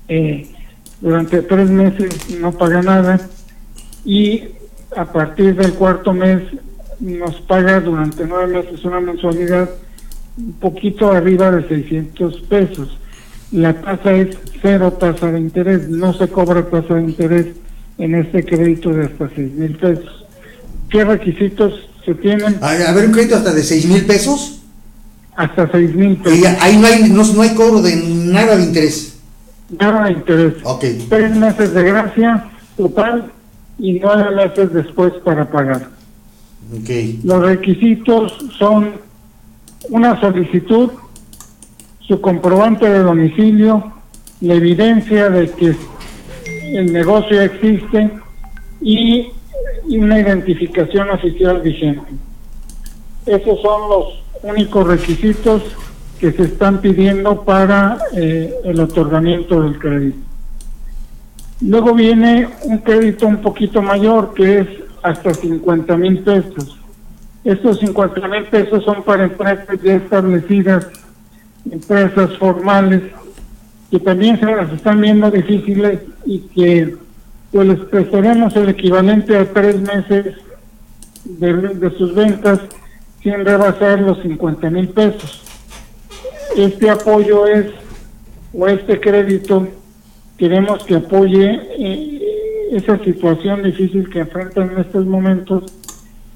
eh, 0.09 0.49
durante 1.01 1.43
tres 1.43 1.69
meses 1.71 2.39
no 2.39 2.53
paga 2.53 2.83
nada 2.83 3.21
y 4.05 4.45
a 4.97 5.05
partir 5.05 5.57
del 5.57 5.75
cuarto 5.75 6.13
mes 6.13 6.43
nos 7.01 7.41
paga 7.43 7.81
durante 7.81 8.25
nueve 8.27 8.63
meses 8.63 8.85
una 8.85 9.01
mensualidad 9.01 9.69
un 10.39 10.53
poquito 10.55 11.13
arriba 11.13 11.51
de 11.51 11.69
600 11.69 12.41
pesos. 12.43 12.99
La 13.51 13.75
tasa 13.75 14.13
es 14.13 14.39
cero 14.63 14.93
tasa 14.93 15.31
de 15.33 15.41
interés, 15.41 15.89
no 15.89 16.15
se 16.15 16.29
cobra 16.29 16.71
tasa 16.71 16.95
de 16.95 17.03
interés 17.03 17.47
en 17.99 18.15
este 18.15 18.45
crédito 18.45 18.91
de 18.91 19.07
hasta 19.07 19.29
6 19.29 19.53
mil 19.55 19.77
pesos. 19.77 20.22
¿Qué 20.93 21.03
requisitos 21.05 21.89
se 22.05 22.15
tienen? 22.15 22.59
A, 22.61 22.93
ver, 22.93 23.07
un 23.07 23.13
crédito 23.13 23.37
hasta 23.37 23.55
de 23.55 23.63
6 23.63 23.87
mil 23.87 24.05
pesos. 24.05 24.61
Hasta 25.35 25.73
6 25.73 25.95
mil 25.95 26.17
pesos. 26.19 26.39
Y 26.39 26.45
ahí 26.45 26.77
no 26.77 26.87
hay, 26.87 27.09
no, 27.09 27.25
no 27.25 27.41
hay 27.41 27.55
cobro 27.55 27.81
de 27.81 27.97
nada 27.97 28.57
de 28.57 28.65
interés. 28.65 29.19
Nada 29.81 30.05
de 30.05 30.13
interés. 30.13 30.55
Ok. 30.65 30.85
Tres 31.09 31.35
meses 31.35 31.73
de 31.73 31.83
gracia 31.83 32.45
total 32.77 33.33
y 33.79 34.01
nueve 34.01 34.37
meses 34.37 34.71
después 34.75 35.15
para 35.25 35.51
pagar. 35.51 35.89
Okay. 36.83 37.21
Los 37.25 37.43
requisitos 37.43 38.37
son 38.59 38.93
una 39.89 40.21
solicitud, 40.21 40.91
su 42.01 42.21
comprobante 42.21 42.89
de 42.89 42.99
domicilio, 42.99 43.93
la 44.43 44.55
evidencia 44.55 45.31
de 45.31 45.51
que 45.53 45.75
el 46.75 46.93
negocio 46.93 47.41
existe 47.41 48.11
y 48.83 49.29
una 49.85 50.21
identificación 50.21 51.11
oficial 51.11 51.61
vigente. 51.61 52.13
Esos 53.27 53.61
son 53.61 53.89
los 53.89 54.23
únicos 54.43 54.87
requisitos 54.87 55.63
que 56.19 56.33
se 56.33 56.45
están 56.45 56.81
pidiendo 56.81 57.43
para 57.43 57.99
eh, 58.15 58.55
el 58.65 58.81
otorgamiento 58.81 59.63
del 59.63 59.79
crédito. 59.79 60.19
Luego 61.61 61.95
viene 61.95 62.49
un 62.65 62.79
crédito 62.79 63.27
un 63.27 63.41
poquito 63.41 63.83
mayor 63.83 64.35
que 64.35 64.61
es 64.61 64.69
hasta 65.03 65.35
50 65.35 65.97
mil 65.97 66.19
pesos. 66.21 66.79
Estos 67.45 67.81
50 67.81 68.29
mil 68.29 68.45
pesos 68.45 68.85
son 68.85 69.03
para 69.03 69.25
empresas 69.25 69.81
ya 69.83 69.95
establecidas, 69.95 70.89
empresas 71.71 72.37
formales, 72.39 73.03
que 73.91 73.99
también 73.99 74.39
se 74.39 74.47
las 74.47 74.73
están 74.73 75.01
viendo 75.01 75.31
difíciles 75.31 76.01
y 76.25 76.39
que 76.41 76.97
pues 77.53 77.69
les 77.69 77.79
prestaremos 77.81 78.57
el 78.57 78.71
equivalente 78.71 79.37
a 79.37 79.45
tres 79.53 79.79
meses 79.81 80.37
de, 81.25 81.91
sus 81.99 82.15
ventas 82.15 82.61
sin 83.23 83.45
rebasar 83.45 84.01
los 84.01 84.21
50 84.23 84.71
mil 84.71 84.89
pesos. 84.89 85.43
Este 86.57 86.91
apoyo 86.91 87.47
es, 87.47 87.67
o 88.55 88.67
este 88.67 88.99
crédito, 89.01 89.69
queremos 90.39 90.83
que 90.85 90.97
apoye 90.97 91.61
eh, 91.79 92.69
esa 92.73 92.99
situación 93.05 93.63
difícil 93.63 94.09
que 94.09 94.21
enfrentan 94.21 94.73
en 94.73 94.79
estos 94.81 95.05
momentos 95.07 95.73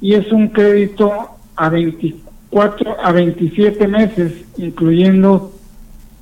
y 0.03 0.15
es 0.15 0.31
un 0.31 0.49
crédito 0.49 1.31
a 1.57 1.71
24 1.71 2.97
a 3.03 3.13
27 3.13 3.89
meses, 3.89 4.33
incluyendo 4.59 5.53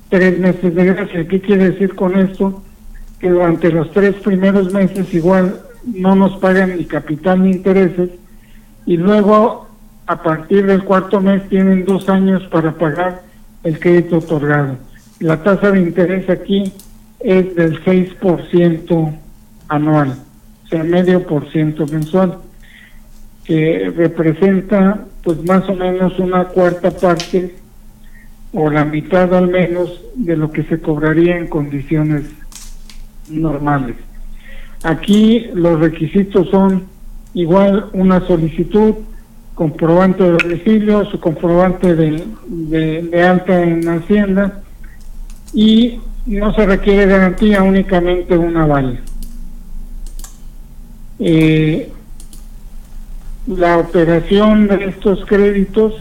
tres 0.09 0.39
meses 0.39 0.73
de 0.73 0.85
gracia. 0.85 1.27
¿Qué 1.27 1.41
quiere 1.41 1.71
decir 1.71 1.95
con 1.95 2.17
esto? 2.17 2.63
Que 3.25 3.31
durante 3.31 3.71
los 3.71 3.89
tres 3.89 4.13
primeros 4.17 4.71
meses 4.71 5.11
igual 5.11 5.59
no 5.83 6.13
nos 6.13 6.37
pagan 6.37 6.77
ni 6.77 6.85
capital 6.85 7.41
ni 7.41 7.53
intereses 7.53 8.11
y 8.85 8.97
luego 8.97 9.67
a 10.05 10.21
partir 10.21 10.67
del 10.67 10.83
cuarto 10.83 11.19
mes 11.21 11.49
tienen 11.49 11.85
dos 11.85 12.07
años 12.07 12.43
para 12.51 12.75
pagar 12.75 13.23
el 13.63 13.79
crédito 13.79 14.19
otorgado. 14.19 14.77
La 15.19 15.41
tasa 15.41 15.71
de 15.71 15.79
interés 15.81 16.29
aquí 16.29 16.71
es 17.19 17.55
del 17.55 17.83
6% 17.83 19.17
anual, 19.69 20.19
o 20.63 20.67
sea, 20.67 20.83
medio 20.83 21.25
por 21.25 21.51
ciento 21.51 21.87
mensual 21.87 22.37
que 23.43 23.91
representa 23.97 25.03
pues 25.23 25.43
más 25.45 25.67
o 25.67 25.73
menos 25.73 26.19
una 26.19 26.43
cuarta 26.43 26.91
parte 26.91 27.55
o 28.53 28.69
la 28.69 28.85
mitad 28.85 29.33
al 29.33 29.47
menos 29.47 29.99
de 30.13 30.37
lo 30.37 30.51
que 30.51 30.61
se 30.65 30.79
cobraría 30.79 31.37
en 31.37 31.47
condiciones 31.47 32.44
normales. 33.29 33.95
Aquí 34.83 35.47
los 35.53 35.79
requisitos 35.79 36.49
son 36.49 36.83
igual 37.33 37.89
una 37.93 38.25
solicitud, 38.27 38.95
comprobante 39.55 40.23
de 40.23 40.31
domicilio, 40.31 41.05
su 41.05 41.19
comprobante 41.19 41.95
de, 41.95 42.23
de, 42.47 43.23
alta 43.23 43.63
en 43.63 43.87
Hacienda 43.87 44.61
y 45.53 45.99
no 46.25 46.53
se 46.53 46.65
requiere 46.65 47.05
garantía, 47.05 47.63
únicamente 47.63 48.37
una 48.37 48.63
aval. 48.63 48.99
Eh, 51.19 51.89
la 53.47 53.77
operación 53.77 54.67
de 54.67 54.85
estos 54.85 55.23
créditos 55.25 55.93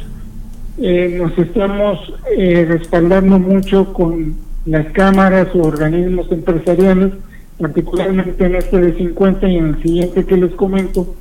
eh, 0.78 1.18
nos 1.20 1.38
estamos 1.38 2.12
eh, 2.36 2.66
respaldando 2.68 3.38
mucho 3.38 3.92
con 3.92 4.34
las 4.66 4.86
cámaras 4.92 5.48
o 5.54 5.58
organismos 5.58 6.30
empresariales, 6.32 7.12
particularmente 7.58 8.44
en 8.44 8.56
este 8.56 8.80
de 8.80 8.96
50 8.96 9.48
y 9.48 9.56
en 9.56 9.66
el 9.66 9.82
siguiente 9.82 10.24
que 10.24 10.36
les 10.36 10.52
comento, 10.52 11.14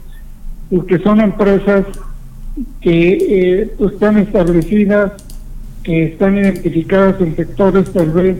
porque 0.70 1.00
son 1.00 1.22
empresas 1.22 1.86
que 2.82 3.62
eh, 3.62 3.74
pues, 3.78 3.94
están 3.94 4.18
establecidas, 4.18 5.14
que 5.84 6.06
están 6.06 6.38
identificadas 6.38 7.20
en 7.20 7.36
sectores 7.36 7.92
tal 7.92 8.12
vez 8.12 8.38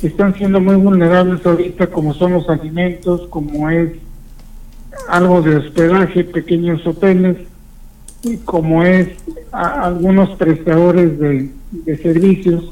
que 0.00 0.06
están 0.06 0.34
siendo 0.34 0.60
muy 0.60 0.76
vulnerables 0.76 1.44
ahorita, 1.44 1.88
como 1.88 2.14
son 2.14 2.32
los 2.32 2.48
alimentos, 2.48 3.26
como 3.28 3.68
es 3.68 3.92
algo 5.08 5.42
de 5.42 5.56
hospedaje, 5.56 6.24
pequeños 6.24 6.86
hoteles, 6.86 7.36
y 8.22 8.36
como 8.38 8.82
es 8.82 9.08
algunos 9.52 10.30
prestadores 10.36 11.18
de, 11.18 11.50
de 11.70 11.96
servicios. 11.98 12.70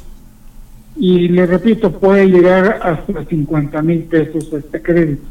Y 0.98 1.28
le 1.28 1.46
repito, 1.46 1.92
puede 1.92 2.26
llegar 2.26 2.80
hasta 2.82 3.24
50 3.24 3.82
mil 3.82 4.00
pesos 4.04 4.52
este 4.52 4.82
crédito. 4.82 5.22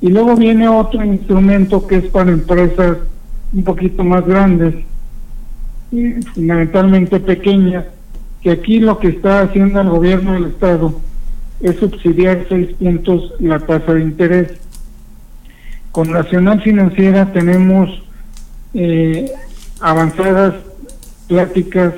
Y 0.00 0.08
luego 0.08 0.34
viene 0.34 0.68
otro 0.68 1.04
instrumento 1.04 1.86
que 1.86 1.96
es 1.96 2.06
para 2.06 2.30
empresas 2.30 2.98
un 3.52 3.64
poquito 3.64 4.02
más 4.02 4.26
grandes, 4.26 4.74
y 5.92 6.12
fundamentalmente 6.34 7.18
pequeñas, 7.20 7.84
que 8.42 8.50
aquí 8.50 8.78
lo 8.78 8.98
que 8.98 9.08
está 9.08 9.42
haciendo 9.42 9.80
el 9.80 9.90
gobierno 9.90 10.34
del 10.34 10.46
Estado 10.46 10.94
es 11.60 11.76
subsidiar 11.76 12.46
seis 12.48 12.70
puntos 12.78 13.34
la 13.38 13.58
tasa 13.58 13.94
de 13.94 14.02
interés. 14.02 14.52
Con 15.90 16.10
Nacional 16.12 16.62
Financiera 16.62 17.32
tenemos 17.32 17.90
eh, 18.72 19.30
avanzadas 19.80 20.54
pláticas 21.26 21.94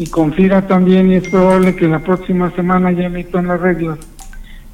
y 0.00 0.06
con 0.06 0.32
FIRA 0.32 0.66
también 0.66 1.12
y 1.12 1.16
es 1.16 1.28
probable 1.28 1.76
que 1.76 1.86
la 1.86 1.98
próxima 1.98 2.50
semana 2.52 2.90
ya 2.90 3.04
emitan 3.04 3.48
las 3.48 3.60
reglas 3.60 3.98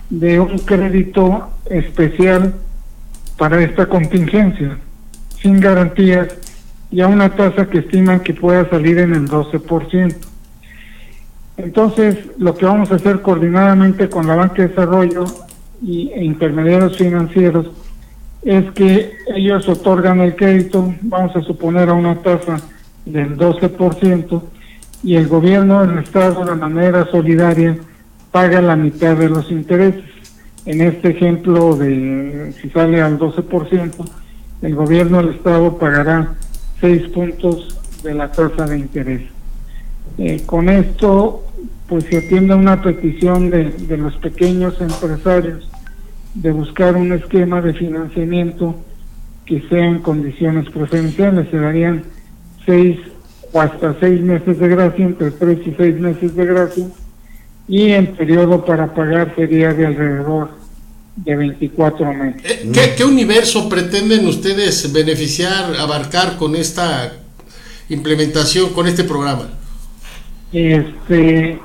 de 0.09 0.39
un 0.39 0.57
crédito 0.61 1.51
especial 1.69 2.55
para 3.37 3.61
esta 3.61 3.87
contingencia, 3.87 4.79
sin 5.43 5.59
garantías 5.59 6.29
y 6.93 7.01
a 7.01 7.09
una 7.09 7.35
tasa 7.35 7.67
que 7.67 7.79
estiman 7.79 8.21
que 8.21 8.35
pueda 8.35 8.71
salir 8.71 8.99
en 8.99 9.15
el 9.15 9.29
12%. 9.29 10.15
Entonces, 11.57 12.19
lo 12.39 12.55
que 12.55 12.67
vamos 12.67 12.93
a 12.93 12.95
hacer 12.95 13.21
coordinadamente 13.21 14.09
con 14.09 14.29
la 14.29 14.37
Banca 14.37 14.63
de 14.63 14.69
Desarrollo 14.69 15.25
y, 15.83 16.09
e 16.15 16.25
intermediarios 16.25 16.97
financieros 16.97 17.67
es 18.43 18.71
que 18.75 19.11
ellos 19.35 19.69
otorgan 19.69 20.21
el 20.21 20.37
crédito, 20.37 20.95
vamos 21.03 21.35
a 21.35 21.43
suponer 21.43 21.89
a 21.89 21.95
una 21.95 22.15
tasa 22.23 22.61
del 23.05 23.37
12%, 23.37 24.43
y 25.07 25.15
el 25.15 25.29
gobierno 25.29 25.87
del 25.87 26.01
Estado 26.01 26.45
de 26.45 26.57
manera 26.57 27.07
solidaria 27.13 27.79
paga 28.33 28.61
la 28.61 28.75
mitad 28.75 29.17
de 29.17 29.29
los 29.29 29.53
intereses. 29.53 30.03
En 30.65 30.81
este 30.81 31.11
ejemplo 31.11 31.77
de 31.77 32.53
si 32.61 32.69
sale 32.71 33.01
al 33.01 33.17
12%, 33.17 33.93
el 34.63 34.75
gobierno 34.75 35.19
del 35.19 35.37
Estado 35.37 35.79
pagará 35.79 36.35
6 36.81 37.11
puntos 37.11 37.79
de 38.03 38.15
la 38.15 38.33
tasa 38.33 38.67
de 38.67 38.81
interés. 38.81 39.23
Eh, 40.19 40.43
con 40.45 40.69
esto, 40.69 41.45
pues 41.89 42.03
se 42.07 42.19
atiende 42.19 42.55
a 42.55 42.57
una 42.57 42.83
petición 42.83 43.49
de, 43.49 43.71
de 43.71 43.97
los 43.99 44.17
pequeños 44.17 44.81
empresarios 44.81 45.71
de 46.35 46.51
buscar 46.51 46.97
un 46.97 47.13
esquema 47.13 47.61
de 47.61 47.75
financiamiento 47.75 48.75
que 49.45 49.63
sea 49.69 49.87
en 49.87 50.01
condiciones 50.01 50.69
preferenciales. 50.69 51.49
Se 51.49 51.59
darían 51.59 52.03
seis 52.65 52.99
o 53.57 53.61
hasta 53.61 53.97
seis 54.01 54.21
meses 54.21 54.59
de 54.59 54.69
gracia, 54.69 55.05
entre 55.05 55.31
tres 55.31 55.59
y 55.67 55.75
seis 55.77 55.99
meses 55.99 56.37
de 56.37 56.45
gracia, 56.45 56.87
y 57.67 57.91
el 57.93 58.09
periodo 58.09 58.65
para 58.65 58.95
pagar 58.95 59.35
sería 59.35 59.73
de 59.73 59.87
alrededor 59.87 60.51
de 61.17 61.37
24 61.37 62.13
meses. 62.13 62.43
¿Qué, 62.73 62.95
¿Qué, 62.97 63.05
universo 63.05 63.69
pretenden 63.69 64.27
ustedes 64.27 64.93
beneficiar, 64.93 65.75
abarcar 65.77 66.37
con 66.37 66.55
esta 66.55 67.13
implementación, 67.89 68.75
con 68.75 68.87
este 68.87 69.05
programa? 69.05 69.49
Este, 70.53 71.59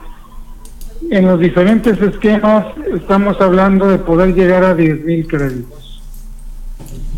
en 1.10 1.25
los 1.25 1.39
diferentes 1.41 2.01
esquemas 2.01 2.67
estamos 2.95 3.39
hablando 3.41 3.88
de 3.88 3.97
poder 3.97 4.34
llegar 4.34 4.63
a 4.63 4.73
10 4.73 5.04
mil 5.04 5.27
créditos. 5.27 5.80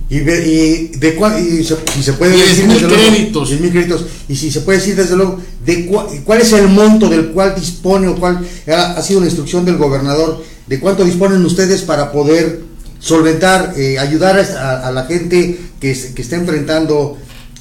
Y, 0.10 0.20
de, 0.20 0.48
y 0.48 0.88
de 0.98 1.16
cuál, 1.16 1.40
y 1.40 1.64
se, 1.64 1.76
y 1.98 2.04
se 2.04 2.14
puede 2.14 2.38
decir 2.38 2.68
desde 2.68 2.88
luego, 2.88 2.96
créditos. 2.96 3.50
10 3.50 3.62
mil 3.62 3.72
créditos. 3.72 4.06
Y 4.28 4.36
si 4.36 4.52
se 4.52 4.62
puede 4.62 4.80
decir 4.80 4.96
desde 4.96 5.16
luego, 5.16 5.40
de 5.66 5.86
cua, 5.88 6.08
cuál 6.24 6.42
es 6.42 6.54
el 6.54 6.68
monto 6.68 7.10
del 7.10 7.32
cual 7.32 7.56
dispone 7.56 8.08
o 8.08 8.16
cuál 8.16 8.46
ha, 8.68 8.92
ha, 8.94 9.02
sido 9.02 9.22
la 9.22 9.28
instrucción 9.28 9.66
del 9.66 9.78
gobernador, 9.78 10.44
de 10.68 10.80
cuánto 10.80 11.04
disponen 11.04 11.44
ustedes 11.46 11.82
para 11.82 12.12
poder 12.12 12.62
solventar, 13.00 13.74
eh, 13.76 13.98
ayudar 13.98 14.40
a, 14.40 14.88
a, 14.88 14.92
la 14.92 15.06
gente 15.06 15.60
que, 15.80 15.98
que 16.16 16.22
está 16.22 16.36
enfrentando 16.36 17.18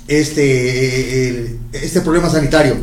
este, 0.06 1.28
eh, 1.28 1.56
este 1.72 2.00
problema 2.00 2.28
sanitario. 2.28 2.76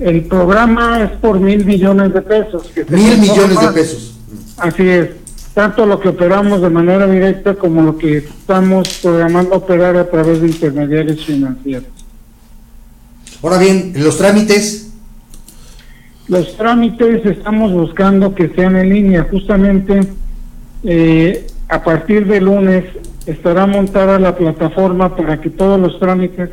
El 0.00 0.24
programa 0.24 1.04
es 1.04 1.10
por 1.20 1.38
mil 1.38 1.64
millones 1.64 2.12
de 2.14 2.22
pesos. 2.22 2.70
Que 2.74 2.84
mil 2.84 3.18
millones 3.18 3.60
de 3.60 3.68
pesos. 3.68 4.14
Así 4.56 4.88
es. 4.88 5.21
Tanto 5.54 5.84
lo 5.84 6.00
que 6.00 6.08
operamos 6.08 6.62
de 6.62 6.70
manera 6.70 7.06
directa 7.06 7.54
como 7.54 7.82
lo 7.82 7.98
que 7.98 8.18
estamos 8.18 9.00
programando 9.02 9.56
operar 9.56 9.96
a 9.96 10.10
través 10.10 10.40
de 10.40 10.48
intermediarios 10.48 11.24
financieros. 11.24 11.88
Ahora 13.42 13.58
bien, 13.58 13.92
los 13.96 14.16
trámites. 14.16 14.92
Los 16.28 16.56
trámites 16.56 17.26
estamos 17.26 17.72
buscando 17.72 18.34
que 18.34 18.48
sean 18.50 18.76
en 18.76 18.88
línea. 18.88 19.26
Justamente 19.30 20.00
eh, 20.84 21.46
a 21.68 21.82
partir 21.82 22.26
de 22.26 22.40
lunes 22.40 22.84
estará 23.26 23.66
montada 23.66 24.18
la 24.18 24.36
plataforma 24.36 25.14
para 25.16 25.40
que 25.40 25.50
todos 25.50 25.78
los 25.78 25.98
trámites 25.98 26.50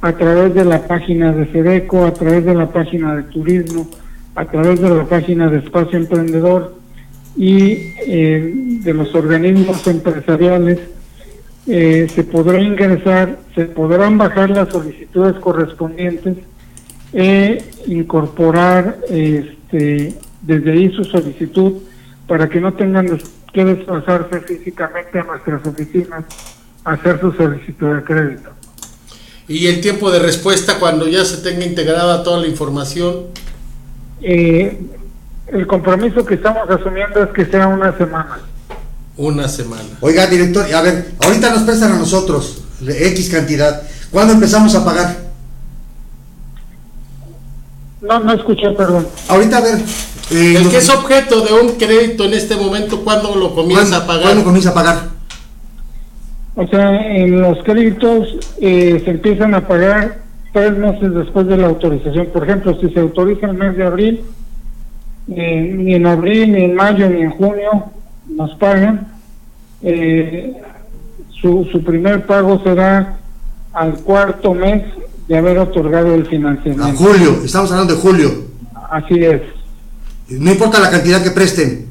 a 0.00 0.12
través 0.12 0.54
de 0.54 0.64
la 0.64 0.86
página 0.86 1.32
de 1.32 1.52
SEDECO, 1.52 2.06
a 2.06 2.14
través 2.14 2.44
de 2.44 2.54
la 2.54 2.70
página 2.70 3.16
de 3.16 3.24
Turismo, 3.24 3.90
a 4.34 4.44
través 4.46 4.80
de 4.80 4.88
la 4.90 5.04
página 5.04 5.48
de 5.48 5.58
Espacio 5.58 5.98
Emprendedor 5.98 6.74
y 7.36 7.92
eh, 8.06 8.78
de 8.82 8.94
los 8.94 9.14
organismos 9.14 9.86
empresariales. 9.86 10.80
Eh, 11.66 12.08
se 12.12 12.24
podrá 12.24 12.60
ingresar, 12.60 13.38
se 13.54 13.66
podrán 13.66 14.18
bajar 14.18 14.50
las 14.50 14.70
solicitudes 14.70 15.36
correspondientes 15.36 16.38
e 17.12 17.62
incorporar 17.86 18.98
este, 19.08 20.14
desde 20.42 20.72
ahí 20.72 20.90
su 20.90 21.04
solicitud 21.04 21.74
para 22.26 22.48
que 22.48 22.60
no 22.60 22.72
tengan 22.74 23.20
que 23.52 23.64
desplazarse 23.64 24.40
físicamente 24.40 25.18
a 25.18 25.24
nuestras 25.24 25.66
oficinas 25.66 26.24
a 26.84 26.92
hacer 26.92 27.20
su 27.20 27.32
solicitud 27.32 27.94
de 27.94 28.02
crédito. 28.02 28.50
¿Y 29.48 29.66
el 29.66 29.80
tiempo 29.80 30.10
de 30.10 30.18
respuesta 30.18 30.78
cuando 30.78 31.06
ya 31.08 31.24
se 31.24 31.38
tenga 31.38 31.64
integrada 31.64 32.22
toda 32.22 32.40
la 32.40 32.46
información? 32.46 33.26
Eh, 34.22 34.80
el 35.48 35.66
compromiso 35.66 36.24
que 36.24 36.34
estamos 36.34 36.68
asumiendo 36.70 37.22
es 37.22 37.30
que 37.30 37.44
sea 37.44 37.66
una 37.66 37.96
semana. 37.98 38.40
Una 39.16 39.48
semana. 39.48 39.82
Oiga, 40.00 40.26
director, 40.26 40.72
a 40.72 40.80
ver, 40.80 41.12
ahorita 41.22 41.50
nos 41.50 41.62
prestan 41.64 41.92
a 41.92 41.98
nosotros 41.98 42.62
X 42.80 43.30
cantidad. 43.30 43.82
¿Cuándo 44.10 44.32
empezamos 44.34 44.74
a 44.74 44.84
pagar? 44.84 45.16
No, 48.00 48.18
no 48.20 48.32
escuché, 48.32 48.70
perdón. 48.70 49.06
Ahorita, 49.28 49.58
a 49.58 49.60
ver. 49.60 49.78
Eh, 50.30 50.54
el 50.56 50.68
que 50.68 50.78
es 50.78 50.88
objeto 50.90 51.42
de 51.42 51.52
un 51.52 51.72
crédito 51.72 52.24
en 52.24 52.34
este 52.34 52.56
momento, 52.56 53.02
¿cuándo 53.02 53.34
lo 53.34 53.54
comienza 53.54 53.98
a 53.98 54.06
pagar? 54.06 54.22
¿Cuándo 54.22 54.44
comienza 54.44 54.70
a 54.70 54.74
pagar? 54.74 55.12
O 56.54 56.66
sea, 56.66 57.16
en 57.16 57.40
los 57.40 57.58
créditos 57.64 58.28
eh, 58.60 59.00
se 59.04 59.10
empiezan 59.10 59.54
a 59.54 59.66
pagar 59.66 60.18
tres 60.52 60.76
meses 60.76 61.14
después 61.14 61.46
de 61.46 61.56
la 61.56 61.68
autorización. 61.68 62.26
Por 62.26 62.44
ejemplo, 62.44 62.78
si 62.78 62.90
se 62.90 63.00
autoriza 63.00 63.46
el 63.46 63.54
mes 63.54 63.76
de 63.76 63.84
abril, 63.84 64.20
eh, 65.34 65.74
ni 65.76 65.94
en 65.94 66.06
abril, 66.06 66.52
ni 66.52 66.64
en 66.64 66.74
mayo, 66.74 67.08
ni 67.08 67.22
en 67.22 67.30
junio 67.30 67.84
nos 68.28 68.54
pagan. 68.56 69.08
Eh, 69.82 70.54
su, 71.40 71.66
su 71.72 71.82
primer 71.82 72.26
pago 72.26 72.62
será 72.62 73.18
al 73.72 73.94
cuarto 74.00 74.52
mes 74.54 74.82
de 75.28 75.38
haber 75.38 75.58
otorgado 75.58 76.14
el 76.14 76.26
financiamiento. 76.26 76.86
En 76.86 76.96
julio, 76.96 77.40
estamos 77.44 77.70
hablando 77.72 77.94
de 77.94 78.00
julio. 78.00 78.30
Así 78.90 79.24
es. 79.24 79.40
No 80.38 80.50
importa 80.52 80.80
la 80.80 80.90
cantidad 80.90 81.22
que 81.22 81.30
presten. 81.30 81.86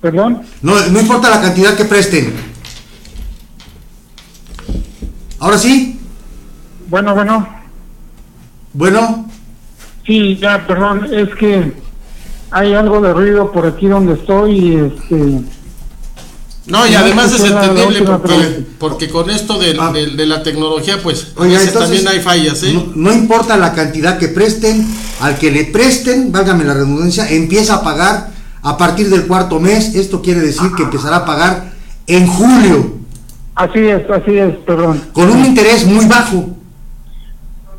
¿Perdón? 0.00 0.42
No, 0.62 0.88
no 0.88 1.00
importa 1.00 1.28
la 1.28 1.40
cantidad 1.40 1.76
que 1.76 1.84
presten. 1.84 2.32
¿Ahora 5.38 5.58
sí? 5.58 5.98
Bueno, 6.88 7.14
bueno. 7.14 7.48
Bueno. 8.72 9.28
Sí, 10.06 10.36
ya, 10.36 10.66
perdón, 10.66 11.06
es 11.12 11.28
que 11.36 11.72
hay 12.50 12.74
algo 12.74 13.00
de 13.00 13.12
ruido 13.12 13.52
por 13.52 13.66
aquí 13.66 13.86
donde 13.86 14.14
estoy 14.14 14.58
y 14.58 14.76
este 14.76 15.40
No, 16.70 16.86
y 16.86 16.94
además 16.94 17.32
es 17.32 17.44
entendible 17.44 18.04
porque, 18.78 19.08
con 19.08 19.28
esto 19.28 19.58
Ah. 19.78 19.92
de, 19.92 20.26
la 20.26 20.42
tecnología, 20.42 20.98
pues 21.02 21.32
a 21.36 21.40
Oiga, 21.40 21.54
veces 21.58 21.72
entonces, 21.72 22.04
también 22.04 22.08
hay 22.08 22.20
fallas, 22.24 22.62
¿eh? 22.62 22.72
No, 22.72 22.92
no 22.94 23.12
importa 23.12 23.56
la 23.56 23.72
cantidad 23.74 24.18
que 24.18 24.28
presten, 24.28 24.86
al 25.20 25.36
que 25.38 25.50
le 25.50 25.64
presten, 25.64 26.30
válgame 26.32 26.64
la 26.64 26.74
redundancia, 26.74 27.28
empieza 27.28 27.74
a 27.76 27.82
pagar 27.82 28.30
a 28.62 28.76
partir 28.78 29.08
del 29.10 29.26
cuarto 29.26 29.58
mes. 29.58 29.94
Esto 29.94 30.22
quiere 30.22 30.40
decir 30.40 30.70
que 30.76 30.84
empezará 30.84 31.16
a 31.16 31.24
pagar 31.24 31.72
en 32.06 32.26
julio, 32.26 32.98
Así 33.54 33.80
es, 33.80 34.08
así 34.08 34.38
es, 34.38 34.54
perdón. 34.64 35.02
con 35.12 35.28
un 35.30 35.44
interés 35.44 35.84
muy 35.86 36.06
bajo, 36.06 36.56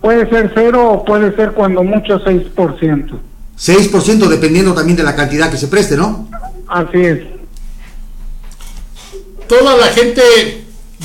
Puede 0.02 0.28
ser 0.30 0.52
cero 0.56 0.90
o 0.94 1.06
puede 1.06 1.36
ser 1.36 1.52
cuando 1.52 1.84
mucho 1.84 2.20
6%. 2.20 3.20
6% 3.56 4.28
dependiendo 4.28 4.74
también 4.74 4.98
de 4.98 5.04
la 5.04 5.16
cantidad 5.16 5.52
que 5.52 5.58
se 5.58 5.68
preste, 5.68 5.96
¿no? 5.96 6.28
Así 6.68 6.98
es. 6.98 7.20
Toda 9.52 9.76
la 9.76 9.88
gente 9.88 10.22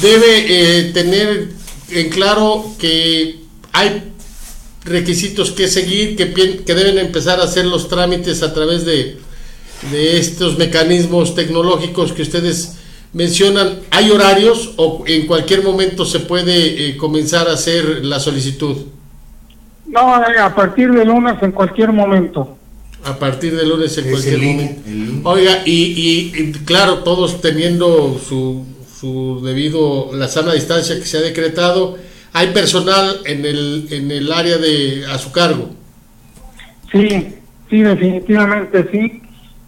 debe 0.00 0.44
eh, 0.46 0.92
tener 0.92 1.48
en 1.90 2.10
claro 2.10 2.66
que 2.78 3.40
hay 3.72 4.12
requisitos 4.84 5.50
que 5.50 5.66
seguir, 5.66 6.14
que, 6.14 6.62
que 6.64 6.74
deben 6.76 6.96
empezar 6.98 7.40
a 7.40 7.42
hacer 7.42 7.64
los 7.64 7.88
trámites 7.88 8.44
a 8.44 8.54
través 8.54 8.86
de, 8.86 9.18
estos 9.92 10.56
mecanismos 10.58 11.34
tecnológicos 11.34 12.12
que 12.12 12.22
ustedes 12.22 12.78
mencionan. 13.12 13.80
¿Hay 13.90 14.12
horarios 14.12 14.74
o 14.76 15.02
en 15.08 15.26
cualquier 15.26 15.64
momento 15.64 16.04
se 16.04 16.20
puede 16.20 16.90
eh, 16.90 16.96
comenzar 16.96 17.48
a 17.48 17.54
hacer 17.54 18.04
la 18.04 18.20
solicitud? 18.20 18.76
No, 19.88 20.14
a 20.14 20.54
partir 20.54 20.92
de 20.92 21.04
lunes 21.04 21.34
en 21.42 21.50
cualquier 21.50 21.90
momento. 21.90 22.55
A 23.06 23.18
partir 23.18 23.56
de 23.56 23.64
lunes 23.66 23.96
en 23.98 24.04
Es 24.06 24.10
cualquier 24.10 24.38
línea, 24.40 24.72
momento. 24.84 25.28
Oiga, 25.30 25.62
y, 25.64 25.72
y- 25.72 26.40
y 26.40 26.52
claro, 26.64 26.98
todos 27.04 27.40
teniendo 27.40 28.18
su, 28.18 28.64
su 29.00 29.40
debido, 29.44 30.10
la 30.14 30.26
sana 30.28 30.52
distancia 30.54 30.98
que 30.98 31.06
se 31.06 31.18
ha 31.18 31.20
decretado, 31.20 31.96
hay 32.32 32.48
personal 32.48 33.20
en 33.24 33.44
el, 33.46 33.86
en 33.90 34.10
el 34.10 34.32
área 34.32 34.58
de 34.58 35.04
a 35.10 35.18
su 35.18 35.30
cargo. 35.30 35.70
Sí, 36.90 37.34
sí, 37.70 37.80
definitivamente 37.82 38.88
sí. 38.90 39.22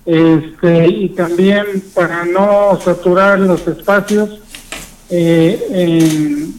Este, 0.05 0.88
y 0.88 1.11
también 1.11 1.64
para 1.94 2.24
no 2.24 2.79
saturar 2.83 3.38
los 3.38 3.66
espacios, 3.68 4.40
eh, 5.11 5.61
en- 5.70 6.55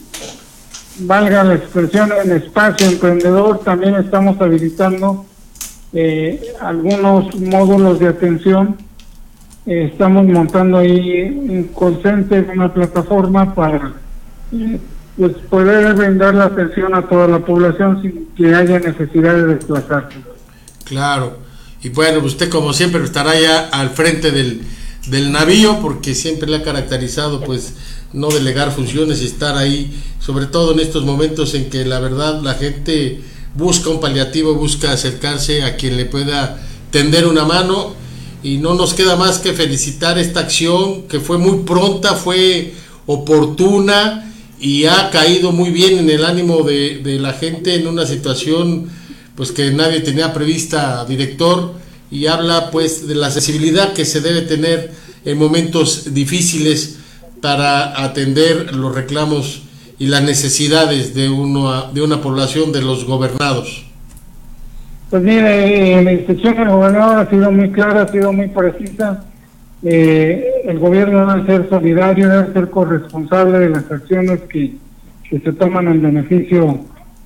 valga 1.00 1.44
la 1.44 1.56
expresión, 1.56 2.12
en 2.24 2.32
espacio 2.34 2.88
emprendedor 2.88 3.60
también 3.64 3.96
estamos 3.96 4.40
habilitando 4.42 5.26
eh, 5.94 6.54
algunos 6.62 7.36
módulos 7.40 8.00
de 8.00 8.08
atención. 8.08 8.78
Eh, 9.66 9.90
estamos 9.92 10.26
montando 10.26 10.78
ahí 10.78 11.24
un 11.24 11.70
call 11.78 12.02
center, 12.02 12.50
una 12.54 12.74
plataforma 12.74 13.54
para 13.54 13.94
eh, 14.52 14.80
pues 15.18 15.34
poder 15.50 15.94
brindar 15.96 16.34
la 16.36 16.46
atención 16.46 16.94
a 16.96 17.08
toda 17.08 17.28
la 17.28 17.40
población 17.40 18.02
sin 18.02 18.30
que 18.36 18.54
haya 18.54 18.80
necesidad 18.80 19.36
de 19.36 19.56
desplazarse. 19.56 20.18
Claro. 20.86 21.38
Y 21.82 21.90
bueno, 21.90 22.20
pues 22.20 22.34
usted 22.34 22.50
como 22.50 22.74
siempre 22.74 23.04
estará 23.04 23.40
ya 23.40 23.70
al 23.70 23.90
frente 23.90 24.32
del, 24.32 24.62
del 25.08 25.32
navío 25.32 25.80
porque 25.82 26.14
siempre 26.14 26.50
le 26.50 26.58
ha 26.58 26.64
caracterizado 26.64 27.42
pues 27.42 27.74
no 28.14 28.30
delegar 28.30 28.72
funciones 28.72 29.22
y 29.22 29.26
estar 29.26 29.56
ahí, 29.56 29.94
sobre 30.20 30.46
todo 30.46 30.74
en 30.74 30.80
estos 30.80 31.06
momentos 31.06 31.54
en 31.54 31.70
que 31.70 31.86
la 31.86 32.00
verdad 32.00 32.42
la 32.42 32.56
gente 32.56 33.22
busca 33.56 33.90
un 33.90 34.00
paliativo, 34.00 34.56
busca 34.56 34.92
acercarse 34.92 35.64
a 35.64 35.76
quien 35.76 35.98
le 35.98 36.06
pueda 36.06 36.60
tender 36.92 37.28
una 37.28 37.46
mano. 37.46 37.96
Y 38.42 38.58
no 38.58 38.74
nos 38.74 38.94
queda 38.94 39.18
más 39.18 39.40
que 39.40 39.54
felicitar 39.54 40.18
esta 40.18 40.40
acción 40.40 41.04
que 41.04 41.20
fue 41.20 41.38
muy 41.38 41.64
pronta, 41.64 42.16
fue 42.16 42.74
oportuna 43.06 44.32
y 44.60 44.86
ha 44.86 45.10
caído 45.10 45.52
muy 45.52 45.72
bien 45.72 45.98
en 45.98 46.10
el 46.10 46.24
ánimo 46.24 46.64
de, 46.64 47.18
la 47.20 47.34
gente 47.34 47.76
en 47.76 47.88
una 47.88 48.06
situación 48.06 48.90
pues 49.36 49.52
que 49.52 49.72
nadie 49.72 50.02
tenía 50.02 50.34
prevista, 50.34 51.06
director, 51.06 51.74
y 52.12 52.26
habla 52.28 52.72
pues 52.72 53.08
de 53.08 53.16
la 53.16 53.32
sensibilidad 53.32 53.94
que 53.94 54.04
se 54.04 54.20
debe 54.20 54.42
tener 54.42 54.92
en 55.24 55.38
momentos 55.38 56.14
difíciles 56.14 56.98
para 57.42 58.04
atender 58.04 58.76
los 58.76 58.94
reclamos 58.94 59.62
y 60.00 60.08
las 60.08 60.24
necesidades 60.24 61.14
de, 61.14 61.30
uno, 61.30 61.92
de 61.92 62.02
una 62.02 62.22
población 62.22 62.72
de 62.72 62.82
los 62.82 63.06
gobernados. 63.06 63.86
Pues 65.10 65.22
mire, 65.22 66.00
eh, 66.00 66.04
la 66.04 66.14
instrucción 66.14 66.56
del 66.56 66.70
gobernador 66.70 67.20
ha 67.20 67.30
sido 67.30 67.52
muy 67.52 67.70
clara, 67.72 68.04
ha 68.04 68.08
sido 68.08 68.32
muy 68.32 68.48
precisa. 68.48 69.26
Eh, 69.84 70.46
el 70.66 70.80
gobierno 70.80 71.26
debe 71.36 71.46
ser 71.46 71.70
solidario, 71.70 72.30
debe 72.30 72.54
ser 72.54 72.70
corresponsable 72.70 73.60
de 73.60 73.70
las 73.70 73.92
acciones 73.92 74.42
que, 74.42 74.76
se 75.30 75.54
toman 75.54 75.88
en 75.88 76.02
beneficio 76.02 76.80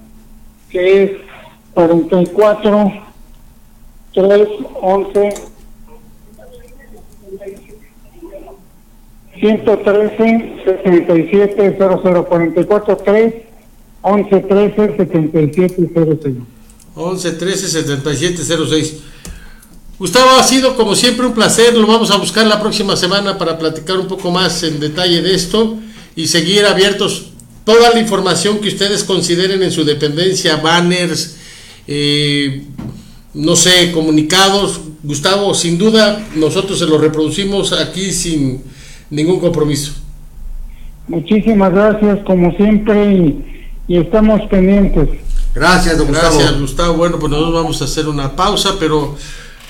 que 0.70 1.04
es 1.04 1.10
44 1.74 2.92
3 4.14 4.48
11 4.80 5.34
113 9.40 10.62
77 10.64 11.76
00 11.78 12.26
44 12.26 12.96
3 12.96 13.34
11 14.02 14.40
13 14.40 14.96
77 14.96 15.90
06 16.22 16.36
11 16.94 17.32
13 17.32 17.68
77 17.68 18.42
06. 18.42 19.02
Gustavo, 19.98 20.38
ha 20.38 20.42
sido 20.42 20.76
como 20.76 20.94
siempre 20.94 21.26
un 21.26 21.32
placer. 21.32 21.74
Lo 21.74 21.86
vamos 21.86 22.10
a 22.10 22.16
buscar 22.16 22.46
la 22.46 22.60
próxima 22.60 22.96
semana 22.96 23.38
para 23.38 23.58
platicar 23.58 23.98
un 23.98 24.06
poco 24.06 24.30
más 24.30 24.62
en 24.62 24.78
detalle 24.78 25.22
de 25.22 25.34
esto 25.34 25.78
y 26.14 26.26
seguir 26.26 26.66
abiertos 26.66 27.26
toda 27.64 27.90
la 27.90 28.00
información 28.00 28.58
que 28.58 28.68
ustedes 28.68 29.04
consideren 29.04 29.62
en 29.62 29.72
su 29.72 29.84
dependencia, 29.84 30.56
banners, 30.56 31.36
eh, 31.86 32.62
no 33.34 33.56
sé, 33.56 33.90
comunicados. 33.92 34.80
Gustavo, 35.02 35.54
sin 35.54 35.78
duda, 35.78 36.26
nosotros 36.34 36.78
se 36.78 36.86
lo 36.86 36.98
reproducimos 36.98 37.72
aquí 37.72 38.12
sin 38.12 38.62
ningún 39.10 39.40
compromiso. 39.40 39.92
Muchísimas 41.08 41.72
gracias, 41.72 42.18
como 42.24 42.54
siempre, 42.56 43.12
y, 43.14 43.68
y 43.88 43.98
estamos 43.98 44.42
pendientes. 44.50 45.08
Gracias, 45.54 45.96
don 45.96 46.08
Gracias, 46.08 46.34
Gustavo. 46.34 46.60
Gustavo. 46.60 46.96
Bueno, 46.98 47.18
pues 47.18 47.30
nosotros 47.30 47.54
vamos 47.54 47.80
a 47.80 47.84
hacer 47.86 48.08
una 48.08 48.36
pausa, 48.36 48.74
pero 48.78 49.16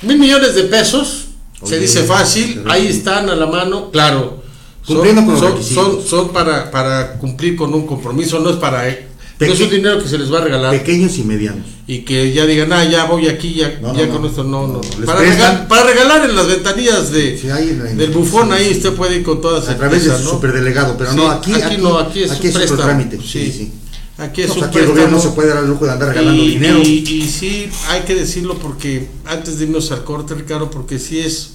mil 0.02 0.18
millones 0.18 0.54
de 0.54 0.62
pesos, 0.64 1.24
se 1.64 1.78
dice 1.78 2.02
fácil, 2.04 2.62
ahí 2.68 2.86
están 2.86 3.28
a 3.30 3.34
la 3.34 3.46
mano, 3.46 3.90
claro. 3.90 4.42
Cumpliendo 4.86 5.22
con 5.24 5.32
los 5.32 5.40
son, 5.40 5.52
requisitos. 5.52 5.84
son, 5.84 6.06
son 6.06 6.28
para, 6.32 6.70
para 6.70 7.14
cumplir 7.18 7.56
con 7.56 7.74
un 7.74 7.86
compromiso, 7.86 8.38
no 8.38 8.50
es 8.50 8.56
para 8.56 8.88
eh, 8.88 9.08
no 9.40 9.46
es 9.46 9.60
un 9.60 9.68
dinero 9.70 10.00
que 10.02 10.08
se 10.08 10.16
les 10.16 10.32
va 10.32 10.38
a 10.38 10.44
regalar. 10.44 10.70
Pequeños 10.70 11.18
y 11.18 11.24
medianos. 11.24 11.66
Y 11.88 12.00
que 12.00 12.32
ya 12.32 12.46
digan, 12.46 12.72
ah, 12.72 12.84
ya 12.84 13.04
voy 13.04 13.26
aquí, 13.28 13.54
ya, 13.54 13.78
No, 13.82 13.94
ya 13.96 14.06
no, 14.06 14.12
con 14.12 14.22
no. 14.22 14.28
esto, 14.28 14.44
no, 14.44 14.66
no. 14.68 14.74
No, 14.98 15.04
para, 15.06 15.20
regalar, 15.20 15.68
para 15.68 15.82
regalar 15.84 16.30
en 16.30 16.36
las 16.36 16.46
ventanillas 16.46 17.10
de, 17.10 17.36
Sí, 17.38 17.50
ahí 17.50 17.70
en 17.70 17.78
la- 17.80 17.84
del 17.92 18.10
bufón, 18.12 18.52
ahí 18.52 18.70
usted 18.72 18.92
puede 18.92 19.16
ir 19.16 19.22
con 19.24 19.40
todas 19.40 19.68
A 19.68 19.76
través 19.76 20.04
de 20.04 20.16
su 20.16 20.22
superdelegado, 20.30 20.96
pero 20.96 21.12
no, 21.14 21.30
aquí- 21.30 21.52
aquí- 21.54 21.76
no, 21.78 21.98
aquí 21.98 22.22
es, 22.22 22.30
aquí 22.30 22.42
un 22.46 22.52
es 22.52 22.56
préstamo. 22.56 22.82
trámite, 22.82 23.18
sí, 23.18 23.52
sí. 23.52 23.72
Aquí 24.18 24.42
es 24.42 24.48
No, 24.48 24.54
un 24.54 24.64
aquí 24.64 24.78
el 24.78 24.86
gobierno 24.86 25.20
se 25.20 25.30
puede 25.30 25.48
dar 25.48 25.62
el 25.62 25.68
lujo 25.68 25.84
de 25.84 25.92
andar 25.92 26.08
regalando 26.08 26.42
y, 26.42 26.48
dinero. 26.48 26.80
Y, 26.82 27.04
y 27.06 27.28
sí, 27.28 27.68
hay 27.88 28.02
que 28.02 28.14
decirlo 28.14 28.58
porque 28.58 29.08
antes 29.26 29.58
de 29.58 29.64
irnos 29.66 29.92
al 29.92 30.04
corte, 30.04 30.34
Ricardo, 30.34 30.70
porque 30.70 30.98
sí 30.98 31.20
es, 31.20 31.54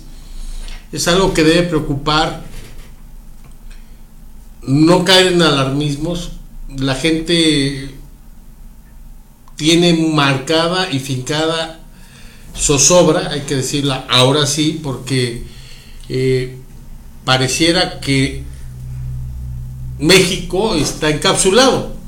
es 0.91 1.07
algo 1.07 1.33
que 1.33 1.43
debe 1.43 1.63
preocupar. 1.63 2.43
No 4.61 5.03
caer 5.03 5.33
en 5.33 5.41
alarmismos. 5.41 6.33
La 6.77 6.93
gente 6.93 7.95
tiene 9.55 9.93
marcada 9.93 10.91
y 10.91 10.99
fincada 10.99 11.79
zozobra, 12.55 13.29
hay 13.31 13.41
que 13.41 13.55
decirla 13.55 14.05
ahora 14.09 14.45
sí, 14.45 14.79
porque 14.81 15.43
eh, 16.09 16.57
pareciera 17.25 17.99
que 17.99 18.43
México 19.99 20.75
está 20.75 21.09
encapsulado. 21.09 22.00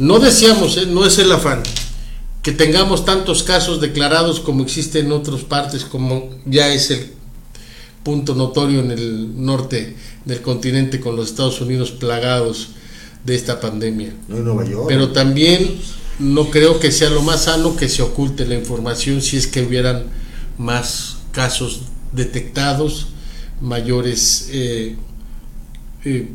No 0.00 0.18
deseamos, 0.18 0.78
eh, 0.78 0.86
no 0.86 1.04
es 1.04 1.18
el 1.18 1.30
afán, 1.30 1.62
que 2.42 2.52
tengamos 2.52 3.04
tantos 3.04 3.42
casos 3.42 3.82
declarados 3.82 4.40
como 4.40 4.62
existe 4.62 5.00
en 5.00 5.12
otras 5.12 5.42
partes, 5.42 5.84
como 5.84 6.30
ya 6.46 6.72
es 6.72 6.90
el 6.90 7.12
punto 8.02 8.34
notorio 8.34 8.80
en 8.80 8.92
el 8.92 9.44
norte 9.44 9.94
del 10.24 10.40
continente 10.40 11.00
con 11.00 11.16
los 11.16 11.28
Estados 11.28 11.60
Unidos 11.60 11.90
plagados 11.90 12.68
de 13.26 13.34
esta 13.34 13.60
pandemia. 13.60 14.14
No 14.26 14.38
en 14.38 14.44
Nueva 14.46 14.64
York. 14.64 14.86
Pero 14.88 15.10
también 15.10 15.78
no 16.18 16.48
creo 16.48 16.80
que 16.80 16.92
sea 16.92 17.10
lo 17.10 17.20
más 17.20 17.44
sano 17.44 17.76
que 17.76 17.90
se 17.90 18.00
oculte 18.00 18.46
la 18.46 18.54
información 18.54 19.20
si 19.20 19.36
es 19.36 19.46
que 19.46 19.60
hubieran 19.60 20.04
más 20.56 21.18
casos 21.30 21.82
detectados, 22.12 23.08
mayores 23.60 24.48
eh, 24.50 24.96
eh, 26.06 26.30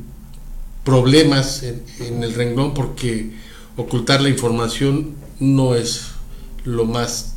problemas 0.84 1.63
en, 1.63 1.82
en 1.99 2.23
el 2.23 2.36
renglón, 2.36 2.75
porque 2.75 3.43
ocultar 3.77 4.21
la 4.21 4.29
información 4.29 5.15
no 5.39 5.75
es 5.75 6.11
lo 6.63 6.85
más 6.85 7.35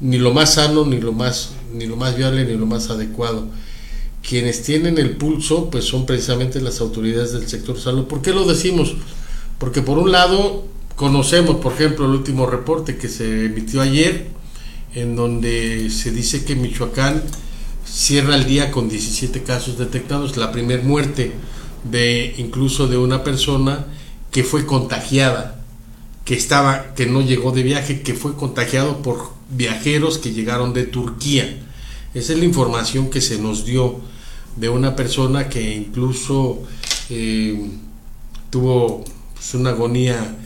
ni 0.00 0.18
lo 0.18 0.32
más 0.32 0.54
sano 0.54 0.84
ni 0.84 1.00
lo 1.00 1.12
más 1.12 1.50
ni 1.74 1.86
lo 1.86 1.96
más 1.96 2.16
viable 2.16 2.44
ni 2.44 2.56
lo 2.56 2.66
más 2.66 2.90
adecuado. 2.90 3.46
Quienes 4.22 4.62
tienen 4.62 4.98
el 4.98 5.16
pulso 5.16 5.70
pues 5.70 5.84
son 5.84 6.06
precisamente 6.06 6.60
las 6.60 6.80
autoridades 6.80 7.32
del 7.32 7.48
sector 7.48 7.78
salud. 7.78 8.04
¿por 8.06 8.22
qué 8.22 8.32
lo 8.32 8.44
decimos? 8.44 8.94
porque 9.58 9.82
por 9.82 9.98
un 9.98 10.12
lado 10.12 10.66
conocemos 10.94 11.56
por 11.56 11.72
ejemplo 11.72 12.04
el 12.06 12.12
último 12.12 12.46
reporte 12.46 12.96
que 12.96 13.08
se 13.08 13.46
emitió 13.46 13.80
ayer 13.80 14.28
en 14.94 15.16
donde 15.16 15.90
se 15.90 16.12
dice 16.12 16.44
que 16.44 16.54
Michoacán 16.54 17.22
cierra 17.84 18.36
el 18.36 18.46
día 18.46 18.70
con 18.70 18.88
17 18.88 19.42
casos 19.42 19.78
detectados 19.78 20.36
la 20.36 20.52
primer 20.52 20.84
muerte 20.84 21.32
de 21.90 22.34
incluso 22.38 22.86
de 22.86 22.98
una 22.98 23.24
persona 23.24 23.86
que 24.30 24.44
fue 24.44 24.66
contagiada 24.66 25.57
que 26.28 26.34
estaba, 26.34 26.94
que 26.94 27.06
no 27.06 27.22
llegó 27.22 27.52
de 27.52 27.62
viaje, 27.62 28.02
que 28.02 28.12
fue 28.12 28.36
contagiado 28.36 29.00
por 29.00 29.32
viajeros 29.48 30.18
que 30.18 30.34
llegaron 30.34 30.74
de 30.74 30.84
Turquía. 30.84 31.58
Esa 32.12 32.34
es 32.34 32.38
la 32.38 32.44
información 32.44 33.08
que 33.08 33.22
se 33.22 33.38
nos 33.38 33.64
dio 33.64 33.98
de 34.56 34.68
una 34.68 34.94
persona 34.94 35.48
que 35.48 35.74
incluso 35.74 36.62
eh, 37.08 37.70
tuvo 38.50 39.06
pues, 39.32 39.54
una 39.54 39.70
agonía 39.70 40.36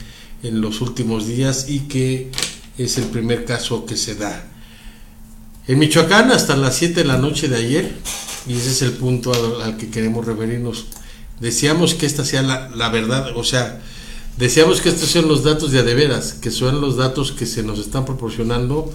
en 0.45 0.61
los 0.61 0.81
últimos 0.83 1.27
días 1.27 1.66
y 1.68 1.81
que 1.81 2.31
es 2.79 2.97
el 2.99 3.07
primer 3.07 3.45
caso 3.45 3.85
que 3.85 3.97
se 3.97 4.14
da. 4.14 4.49
En 5.66 5.81
Michoacán 5.81 6.31
hasta 6.31 6.55
las 6.55 6.77
7 6.77 6.95
de 6.95 7.07
la 7.07 7.18
noche 7.18 7.49
de 7.49 7.57
ayer, 7.57 7.92
y 8.47 8.53
ese 8.53 8.71
es 8.71 8.83
el 8.83 8.92
punto 8.92 9.33
al, 9.35 9.62
al 9.62 9.77
que 9.77 9.90
queremos 9.90 10.27
referirnos, 10.27 10.87
deseamos 11.40 11.95
que 11.95 12.07
esta 12.07 12.25
sea 12.25 12.42
la, 12.42 12.68
la 12.68 12.88
verdad, 12.88 13.37
o 13.37 13.42
sea, 13.42 13.83
Deseamos 14.37 14.81
que 14.81 14.88
estos 14.88 15.11
sean 15.11 15.29
los 15.29 15.45
datos 15.45 15.73
de 15.73 15.81
adeveras, 15.81 16.33
que 16.33 16.51
son 16.51 16.81
los 16.81 16.97
datos 16.97 17.33
que 17.33 17.45
se 17.45 17.62
nos 17.62 17.79
están 17.79 18.05
proporcionando 18.05 18.92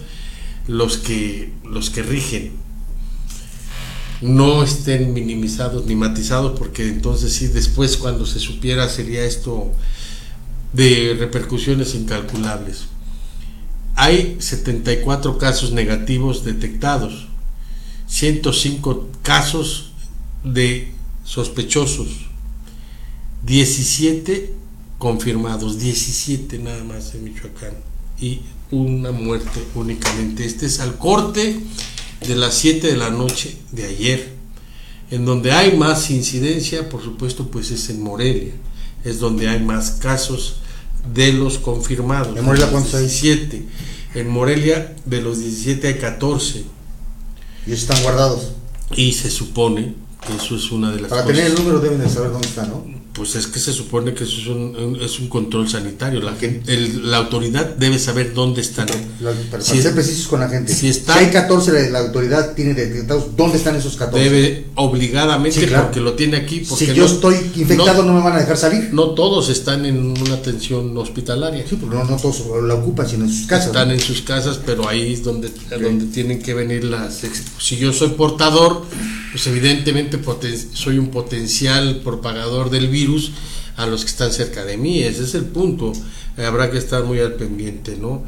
los 0.66 0.98
que, 0.98 1.52
los 1.64 1.90
que 1.90 2.02
rigen. 2.02 2.52
No 4.20 4.64
estén 4.64 5.12
minimizados 5.12 5.86
ni 5.86 5.94
matizados, 5.94 6.58
porque 6.58 6.88
entonces 6.88 7.32
sí, 7.32 7.46
después 7.46 7.96
cuando 7.96 8.26
se 8.26 8.40
supiera 8.40 8.88
sería 8.88 9.24
esto 9.24 9.70
de 10.72 11.16
repercusiones 11.16 11.94
incalculables. 11.94 12.86
Hay 13.94 14.36
74 14.40 15.38
casos 15.38 15.72
negativos 15.72 16.44
detectados, 16.44 17.28
105 18.08 19.08
casos 19.22 19.92
de 20.42 20.92
sospechosos, 21.24 22.08
17 23.44 24.57
confirmados, 24.98 25.78
17 25.78 26.58
nada 26.58 26.82
más 26.84 27.14
en 27.14 27.24
Michoacán 27.24 27.72
y 28.20 28.40
una 28.70 29.12
muerte 29.12 29.62
únicamente. 29.74 30.44
Este 30.44 30.66
es 30.66 30.80
al 30.80 30.98
corte 30.98 31.60
de 32.26 32.34
las 32.36 32.54
7 32.54 32.86
de 32.86 32.96
la 32.96 33.10
noche 33.10 33.56
de 33.72 33.84
ayer. 33.86 34.32
En 35.10 35.24
donde 35.24 35.52
hay 35.52 35.76
más 35.76 36.10
incidencia, 36.10 36.88
por 36.88 37.02
supuesto, 37.02 37.48
pues 37.50 37.70
es 37.70 37.88
en 37.88 38.02
Morelia. 38.02 38.52
Es 39.04 39.20
donde 39.20 39.48
hay 39.48 39.62
más 39.62 39.92
casos 39.92 40.56
de 41.14 41.32
los 41.32 41.58
confirmados. 41.58 42.36
¿En 42.36 42.44
Morelia 42.44 42.70
cuántos 42.70 42.94
hay? 42.94 43.02
17. 43.04 43.62
En 44.16 44.28
Morelia 44.28 44.94
de 45.06 45.22
los 45.22 45.38
17 45.38 45.86
hay 45.88 45.94
14. 45.94 46.64
Y 47.66 47.72
están 47.72 48.02
guardados. 48.02 48.52
Y 48.96 49.12
se 49.12 49.30
supone 49.30 49.94
que 50.26 50.34
eso 50.34 50.56
es 50.56 50.70
una 50.72 50.90
de 50.90 51.00
las 51.00 51.10
Para 51.10 51.22
cosas. 51.22 51.36
tener 51.36 51.52
el 51.52 51.58
número 51.58 51.78
deben 51.80 52.00
de 52.00 52.08
saber 52.08 52.30
dónde 52.32 52.48
está, 52.48 52.66
¿no? 52.66 52.84
Pues 53.18 53.34
es 53.34 53.48
que 53.48 53.58
se 53.58 53.72
supone 53.72 54.14
que 54.14 54.22
eso 54.24 54.40
es 54.40 54.46
un, 54.46 54.76
un- 54.76 55.00
es 55.02 55.18
un 55.18 55.28
control 55.28 55.68
sanitario. 55.68 56.20
La, 56.22 56.34
el- 56.40 57.10
la 57.10 57.16
autoridad 57.18 57.66
debe 57.76 57.98
saber 57.98 58.32
dónde 58.32 58.60
están. 58.60 58.86
La- 59.20 59.32
para 59.50 59.62
Si- 59.62 59.82
ser 59.82 59.92
precisos 59.92 60.28
con 60.28 60.38
la 60.40 60.48
gente. 60.48 60.72
si 60.72 60.88
está- 60.88 61.16
hay 61.16 61.26
14, 61.30 61.90
la, 61.90 61.98
autoridad 61.98 62.54
tiene 62.54 62.74
detectados 62.74 63.36
dónde 63.36 63.58
están 63.58 63.74
esos 63.76 63.96
14. 63.96 64.24
Debe 64.24 64.66
obligadamente, 64.76 65.60
Sí, 65.60 65.66
claro. 65.66 65.84
porque 65.86 66.00
lo 66.00 66.14
tiene 66.14 66.36
aquí. 66.36 66.60
Porque 66.68 66.86
si 66.86 66.94
yo 66.94 67.06
estoy 67.06 67.34
infectado, 67.56 68.04
no, 68.04 68.12
me 68.14 68.20
van 68.22 68.34
a 68.34 68.38
dejar 68.38 68.56
salir. 68.56 68.90
no 68.92 69.10
todos 69.10 69.48
están 69.48 69.84
en 69.84 69.98
una 69.98 70.34
atención 70.34 70.96
hospitalaria. 70.96 71.64
Sí, 71.68 71.76
porque 71.76 71.96
no, 71.96 72.04
no 72.04 72.16
todos 72.16 72.42
la 72.62 72.74
ocupan, 72.74 73.08
sino 73.08 73.24
en 73.24 73.30
sus 73.32 73.46
casas. 73.46 73.66
Están 73.66 73.88
¿no? 73.88 73.94
en 73.94 74.00
sus 74.00 74.22
casas, 74.22 74.60
pero 74.64 74.88
ahí 74.88 75.12
es 75.12 75.24
donde, 75.24 75.50
donde 75.70 76.06
tienen 76.06 76.40
que 76.40 76.54
venir 76.54 76.84
las... 76.84 77.20
Si 77.58 77.76
yo 77.76 77.92
soy 77.92 78.10
portador, 78.10 78.84
pues 79.38 79.46
evidentemente 79.46 80.18
soy 80.72 80.98
un 80.98 81.12
potencial 81.12 82.00
propagador 82.02 82.70
del 82.70 82.88
virus 82.88 83.30
a 83.76 83.86
los 83.86 84.02
que 84.04 84.10
están 84.10 84.32
cerca 84.32 84.64
de 84.64 84.76
mí. 84.76 84.98
Ese 85.04 85.22
es 85.22 85.36
el 85.36 85.44
punto. 85.44 85.92
Eh, 86.36 86.44
Habrá 86.44 86.72
que 86.72 86.78
estar 86.78 87.04
muy 87.04 87.20
al 87.20 87.34
pendiente, 87.34 87.96
¿no? 87.96 88.24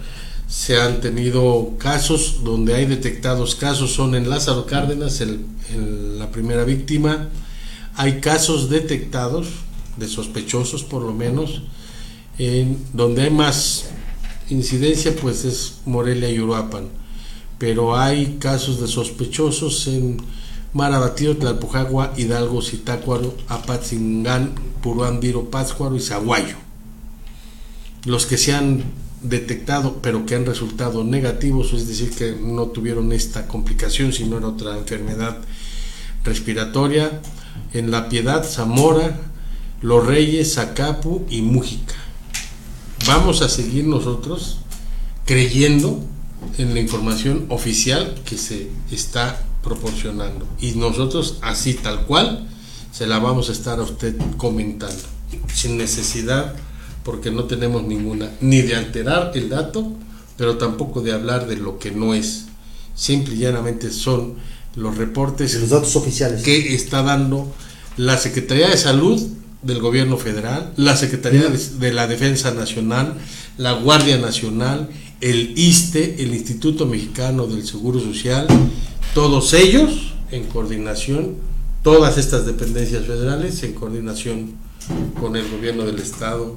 Se 0.47 0.81
han 0.81 1.01
tenido 1.01 1.75
casos 1.79 2.45
donde 2.45 2.77
hay 2.77 2.87
detectados 2.87 3.57
casos, 3.57 3.93
son 3.93 4.15
en 4.15 4.31
Lázaro 4.31 4.67
Cárdenas, 4.67 5.21
la 6.17 6.31
primera 6.31 6.63
víctima. 6.63 7.29
Hay 7.97 8.21
casos 8.21 8.71
detectados, 8.71 9.49
de 9.97 10.07
sospechosos 10.07 10.85
por 10.85 11.03
lo 11.03 11.13
menos, 11.13 11.63
en 12.39 12.79
donde 12.93 13.23
hay 13.23 13.31
más 13.31 13.87
incidencia 14.49 15.17
pues 15.21 15.45
es 15.45 15.81
Morelia 15.87 16.31
y 16.31 16.39
Uruapan, 16.39 16.87
pero 17.59 17.99
hay 17.99 18.37
casos 18.39 18.81
de 18.81 18.87
sospechosos 18.87 19.89
en 19.89 20.19
Marabatío, 20.73 21.37
Tlalpujagua, 21.37 22.13
Hidalgo, 22.17 22.63
Zitácuaro, 22.63 23.35
Apatzingán, 23.49 24.55
Puruándiro, 24.83 25.51
Pátzcuaro 25.51 25.97
y 25.97 26.01
Zaguayo. 26.01 26.57
Los 28.05 28.27
que 28.27 28.39
se 28.39 28.55
han 28.55 28.85
detectado 29.23 29.99
pero 30.01 30.25
que 30.25 30.35
han 30.35 30.47
resultado 30.47 31.05
negativos, 31.05 31.73
es 31.73 31.87
decir, 31.87 32.11
que 32.11 32.37
no 32.41 32.67
tuvieron 32.67 33.13
esta 33.13 33.47
complicación, 33.47 34.13
sino 34.13 34.39
era 34.39 34.49
otra 34.49 34.79
enfermedad 34.79 35.39
respiratoria, 36.25 37.21
en 37.73 37.91
La 37.91 38.09
Piedad, 38.09 38.45
Zamora, 38.45 39.21
Los 39.83 40.07
Reyes, 40.07 40.55
Zacapu 40.55 41.27
y 41.29 41.43
Mújica 41.43 41.95
vamos 43.07 43.43
a 43.43 43.49
seguir 43.49 43.87
nosotros 43.87 44.59
creyendo 45.25 46.01
en 46.59 46.75
la 46.75 46.81
información 46.81 47.47
oficial 47.49 48.15
que 48.25 48.37
se 48.37 48.71
está 48.91 49.43
proporcionando 49.63 50.47
y 50.61 50.73
nosotros 50.73 51.39
así 51.43 51.75
tal 51.75 52.07
cual 52.07 52.49
se 52.93 53.07
la 53.07 53.19
vamos 53.19 53.49
a 53.49 53.53
estar 53.53 53.79
a 53.79 53.83
usted 53.83 54.17
comentando 54.37 55.03
sin 55.53 55.77
necesidad 55.77 56.55
porque 57.05 57.31
no 57.31 57.45
tenemos 57.45 57.83
ninguna 57.85 58.31
ni 58.41 58.63
de 58.63 58.77
alterar 58.77 59.33
el 59.35 59.49
dato 59.49 59.93
pero 60.37 60.57
tampoco 60.57 61.03
de 61.03 61.13
hablar 61.13 61.47
de 61.47 61.57
lo 61.57 61.79
que 61.79 61.91
no 61.91 62.15
es 62.15 62.47
simple 62.95 63.35
y 63.35 63.39
llanamente 63.39 63.91
son 63.91 64.35
los 64.77 64.97
reportes 64.97 65.55
Los 65.55 65.71
datos 65.71 65.97
oficiales. 65.97 66.43
que 66.43 66.75
está 66.75 67.03
dando 67.03 67.53
la 67.97 68.17
Secretaría 68.17 68.69
de 68.69 68.77
Salud 68.77 69.21
del 69.63 69.81
gobierno 69.81 70.17
federal, 70.17 70.73
la 70.77 70.97
Secretaría 70.97 71.43
de 71.43 71.93
la 71.93 72.07
Defensa 72.07 72.53
Nacional, 72.53 73.19
la 73.59 73.73
Guardia 73.73 74.17
Nacional, 74.17 74.89
el 75.21 75.53
ISTE, 75.59 76.23
el 76.23 76.35
Instituto 76.35 76.87
Mexicano 76.87 77.47
del 77.47 77.67
Seguro 77.67 78.01
Social, 78.01 78.47
todos 79.15 79.53
ellos 79.55 80.15
en 80.31 80.45
coordinación, 80.45 81.37
todas 81.83 82.19
estas 82.19 82.47
dependencias 82.47 83.05
federales 83.07 83.63
en 83.63 83.75
coordinación 83.75 84.55
con 85.21 85.37
el 85.37 85.49
gobierno 85.51 85.85
del 85.85 85.99
Estado 85.99 86.57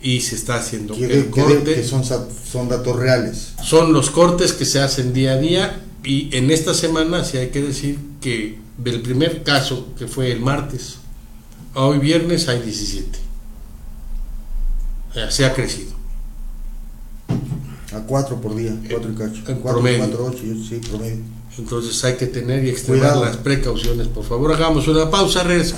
y 0.00 0.20
se 0.20 0.34
está 0.34 0.56
haciendo 0.56 0.94
el 0.94 1.30
corte. 1.30 1.74
Que 1.74 1.84
son, 1.84 2.04
son 2.04 2.68
datos 2.68 2.96
reales. 2.96 3.54
Son 3.62 3.92
los 3.92 4.10
cortes 4.10 4.52
que 4.52 4.64
se 4.64 4.80
hacen 4.80 5.12
día 5.12 5.32
a 5.32 5.36
día 5.38 5.80
y 6.04 6.36
en 6.36 6.50
esta 6.50 6.74
semana 6.74 7.24
sí 7.24 7.38
hay 7.38 7.48
que 7.48 7.62
decir 7.62 7.98
que 8.20 8.58
del 8.78 9.00
primer 9.02 9.42
caso 9.42 9.88
que 9.96 10.06
fue 10.06 10.32
el 10.32 10.40
martes 10.40 10.98
hoy 11.74 11.98
viernes 11.98 12.48
hay 12.48 12.60
17. 12.60 13.18
se 15.30 15.44
ha 15.44 15.54
crecido. 15.54 15.92
A 17.92 18.00
4 18.00 18.40
por 18.40 18.56
día, 18.56 18.74
4 18.90 19.10
y 19.10 19.14
cacho. 19.14 19.42
En 19.46 19.62
promedio. 19.62 19.98
4, 19.98 20.26
8, 20.26 20.38
sí, 20.68 20.80
promedio. 20.88 21.22
Entonces 21.58 22.04
hay 22.04 22.16
que 22.16 22.26
tener 22.26 22.64
y 22.64 22.70
extremar 22.70 23.16
las 23.16 23.36
precauciones. 23.36 24.08
Por 24.08 24.24
favor, 24.24 24.52
hagamos 24.52 24.88
una 24.88 25.10
pausa, 25.10 25.42
regresa. 25.44 25.76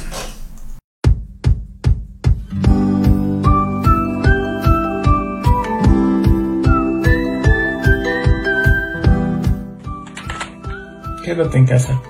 Quédate 11.25 11.59
en 11.59 11.67
casa. 11.67 12.01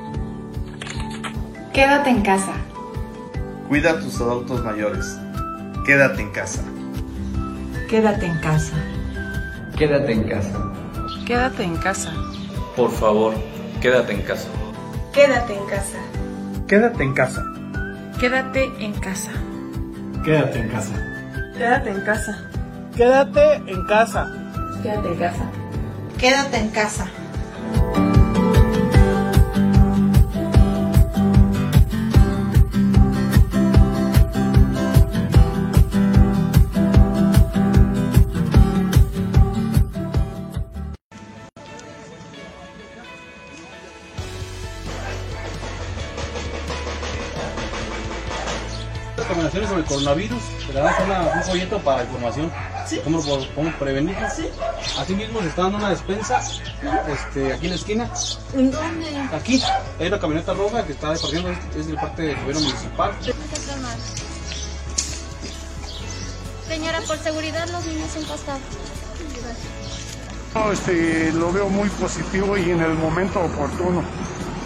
Quédate 1.72 2.10
en 2.10 2.22
casa. 2.22 2.52
Cuida 3.66 3.92
a 3.92 4.00
tus 4.00 4.20
adultos 4.20 4.62
mayores. 4.62 5.18
Quédate 5.84 6.22
en 6.22 6.30
casa. 6.30 6.62
Quédate 7.88 8.26
en 8.26 8.38
casa. 8.40 8.74
Quédate 9.76 10.12
en 10.12 10.24
casa. 10.24 10.72
Quédate 11.26 11.64
en 11.64 11.76
casa. 11.76 12.12
Por 12.76 12.90
favor, 12.90 13.34
quédate 13.86 14.14
en 14.14 14.22
casa. 14.22 14.48
Quédate 15.12 15.54
en 15.54 15.66
casa. 15.66 15.98
Quédate 16.66 17.04
en 17.04 17.14
casa. 17.14 17.42
Quédate 18.18 18.74
en 18.84 18.92
casa. 18.94 19.30
Quédate 20.24 20.58
en 20.58 20.68
casa. 20.68 20.92
Quédate 21.54 21.90
en 21.90 22.00
casa. 22.00 22.32
Quédate 22.96 23.62
en 23.68 23.86
casa. 23.86 24.26
Quédate 24.82 25.08
en 25.08 25.18
casa. 25.18 25.50
Quédate 26.18 26.56
en 26.58 26.68
casa. 26.70 28.05
Coronavirus, 49.86 50.42
le 50.72 50.80
damos 50.80 51.34
un 51.36 51.42
folleto 51.42 51.78
para 51.80 52.02
información. 52.04 52.52
¿Cómo 53.04 53.22
podemos 53.22 53.74
prevenir? 53.74 54.16
Sí. 54.34 54.48
Asimismo 54.98 55.40
se 55.40 55.48
está 55.48 55.62
dando 55.62 55.78
una 55.78 55.90
despensa 55.90 56.40
este, 57.08 57.52
aquí 57.52 57.66
en 57.66 57.70
la 57.70 57.76
esquina. 57.76 58.10
¿En 58.54 58.70
dónde? 58.70 59.06
Aquí. 59.32 59.62
Hay 59.98 60.06
una 60.08 60.20
camioneta 60.20 60.54
roja 60.54 60.84
que 60.86 60.92
está 60.92 61.12
repartiendo, 61.12 61.50
es 61.76 61.86
de 61.86 61.94
parte 61.94 62.22
del 62.22 62.36
gobierno 62.36 62.60
municipal. 62.62 63.12
Señora, 66.68 67.00
por 67.02 67.18
seguridad 67.18 67.68
los 67.70 67.86
niños 67.86 68.16
en 68.16 68.24
costado. 68.24 68.58
No, 70.54 70.72
este, 70.72 71.32
lo 71.32 71.52
veo 71.52 71.68
muy 71.68 71.88
positivo 71.90 72.56
y 72.56 72.70
en 72.70 72.80
el 72.80 72.94
momento 72.94 73.40
oportuno. 73.40 74.02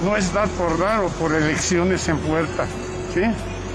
No 0.04 0.16
es 0.16 0.33
dar 0.33 0.48
por 0.50 0.78
dar 0.78 1.00
o 1.00 1.09
por 1.09 1.35
elecciones 1.35 2.09
en 2.09 2.18
puerta. 2.18 2.66
¿sí? 3.12 3.22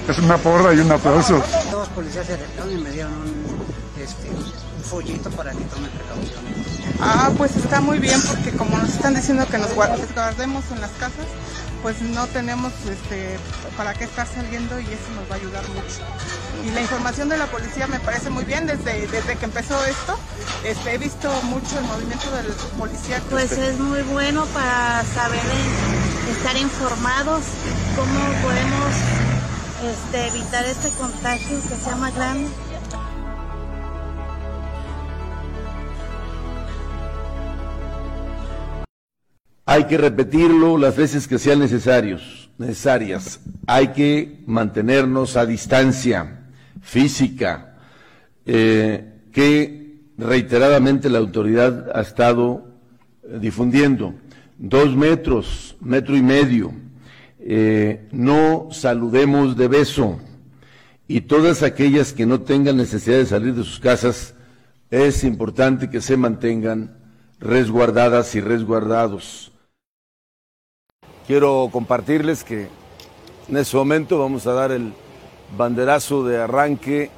Es 0.08 0.20
una 0.20 0.38
porra 0.38 0.74
y 0.74 0.80
un 0.80 0.92
aplauso. 0.92 1.42
Dos 1.72 1.90
policías 1.90 2.28
se 2.28 2.34
acercaron 2.34 2.72
y 2.72 2.78
me 2.78 2.92
dieron 2.92 3.12
un, 3.14 3.66
este, 4.00 4.30
un 4.30 4.84
follito 4.84 5.32
para 5.32 5.52
que 5.52 5.64
tomen 5.64 5.90
precauciones. 5.90 6.56
Ah, 7.00 7.32
pues 7.36 7.56
está 7.56 7.82
muy 7.82 7.98
bien 7.98 8.22
porque 8.28 8.52
como 8.52 8.78
nos 8.78 8.90
están 8.90 9.16
diciendo 9.16 9.48
que 9.48 9.58
nos 9.58 9.74
guardemos 9.74 10.64
en 10.72 10.82
las 10.82 10.92
casas, 10.92 11.26
pues 11.82 12.00
no 12.02 12.28
tenemos 12.28 12.72
este, 12.90 13.38
para 13.78 13.96
qué 13.96 14.04
estar 14.04 14.28
saliendo 14.28 14.80
y 14.80 14.86
eso 14.86 15.10
nos 15.16 15.30
va 15.30 15.36
a 15.36 15.38
ayudar 15.38 15.64
mucho. 15.70 16.02
Y 16.66 16.72
la 16.72 16.82
información 16.82 17.28
de 17.28 17.38
la 17.38 17.48
policía 17.48 17.88
me 17.88 18.00
parece 18.00 18.30
muy 18.30 18.44
bien 18.44 18.68
desde, 18.68 19.08
desde 19.08 19.36
que 19.38 19.46
empezó 19.46 19.84
esto. 19.86 20.18
Este, 20.64 20.94
he 20.94 20.98
visto 21.00 21.32
mucho 21.44 21.80
el 21.80 21.86
movimiento 21.86 22.30
del 22.32 22.48
policía. 22.78 23.22
Pues 23.32 23.52
es 23.54 23.80
muy 23.80 24.04
bueno 24.04 24.46
para 24.54 25.04
saber, 25.16 25.42
estar 26.32 26.56
informados, 26.58 27.44
cómo 27.96 28.20
podemos 28.44 29.35
este, 29.86 30.28
evitar 30.28 30.66
este 30.66 30.90
contagio 30.98 31.58
que 31.70 31.76
sea 31.76 31.96
más 31.96 32.16
grande. 32.16 32.50
Hay 39.68 39.86
que 39.86 39.98
repetirlo 39.98 40.78
las 40.78 40.96
veces 40.96 41.28
que 41.28 41.40
sean 41.40 41.60
necesarios, 41.60 42.52
necesarias. 42.58 43.40
Hay 43.68 43.90
que 43.90 44.44
mantenernos 44.46 45.36
a 45.38 45.46
distancia 45.46 46.46
física, 46.82 47.76
eh, 48.46 49.12
que 49.32 50.02
reiteradamente 50.18 51.10
la 51.10 51.18
autoridad 51.18 51.92
ha 51.98 52.02
estado 52.02 52.68
eh, 53.24 53.40
difundiendo. 53.42 54.14
Dos 54.58 54.96
metros, 54.96 55.76
metro 55.82 56.16
y 56.16 56.22
medio, 56.22 56.72
eh, 57.48 58.08
no 58.12 58.70
saludemos 58.72 59.56
de 59.56 59.68
beso 59.68 60.20
y 61.08 61.22
todas 61.22 61.62
aquellas 61.62 62.12
que 62.12 62.26
no 62.26 62.42
tengan 62.42 62.78
necesidad 62.78 63.18
de 63.18 63.28
salir 63.28 63.54
de 63.54 63.64
sus 63.64 63.80
casas, 63.80 64.34
es 64.90 65.24
importante 65.24 65.92
que 65.92 66.02
se 66.02 66.18
mantengan 66.18 66.98
resguardadas 67.40 68.34
y 68.34 68.42
resguardados. 68.42 69.52
Quiero 71.28 71.70
compartirles 71.72 72.44
que 72.44 72.68
en 73.48 73.58
ese 73.58 73.78
momento 73.78 74.18
vamos 74.18 74.48
a 74.48 74.54
dar 74.54 74.72
el 74.72 74.94
banderazo 75.56 76.26
de 76.26 76.40
arranque 76.40 77.12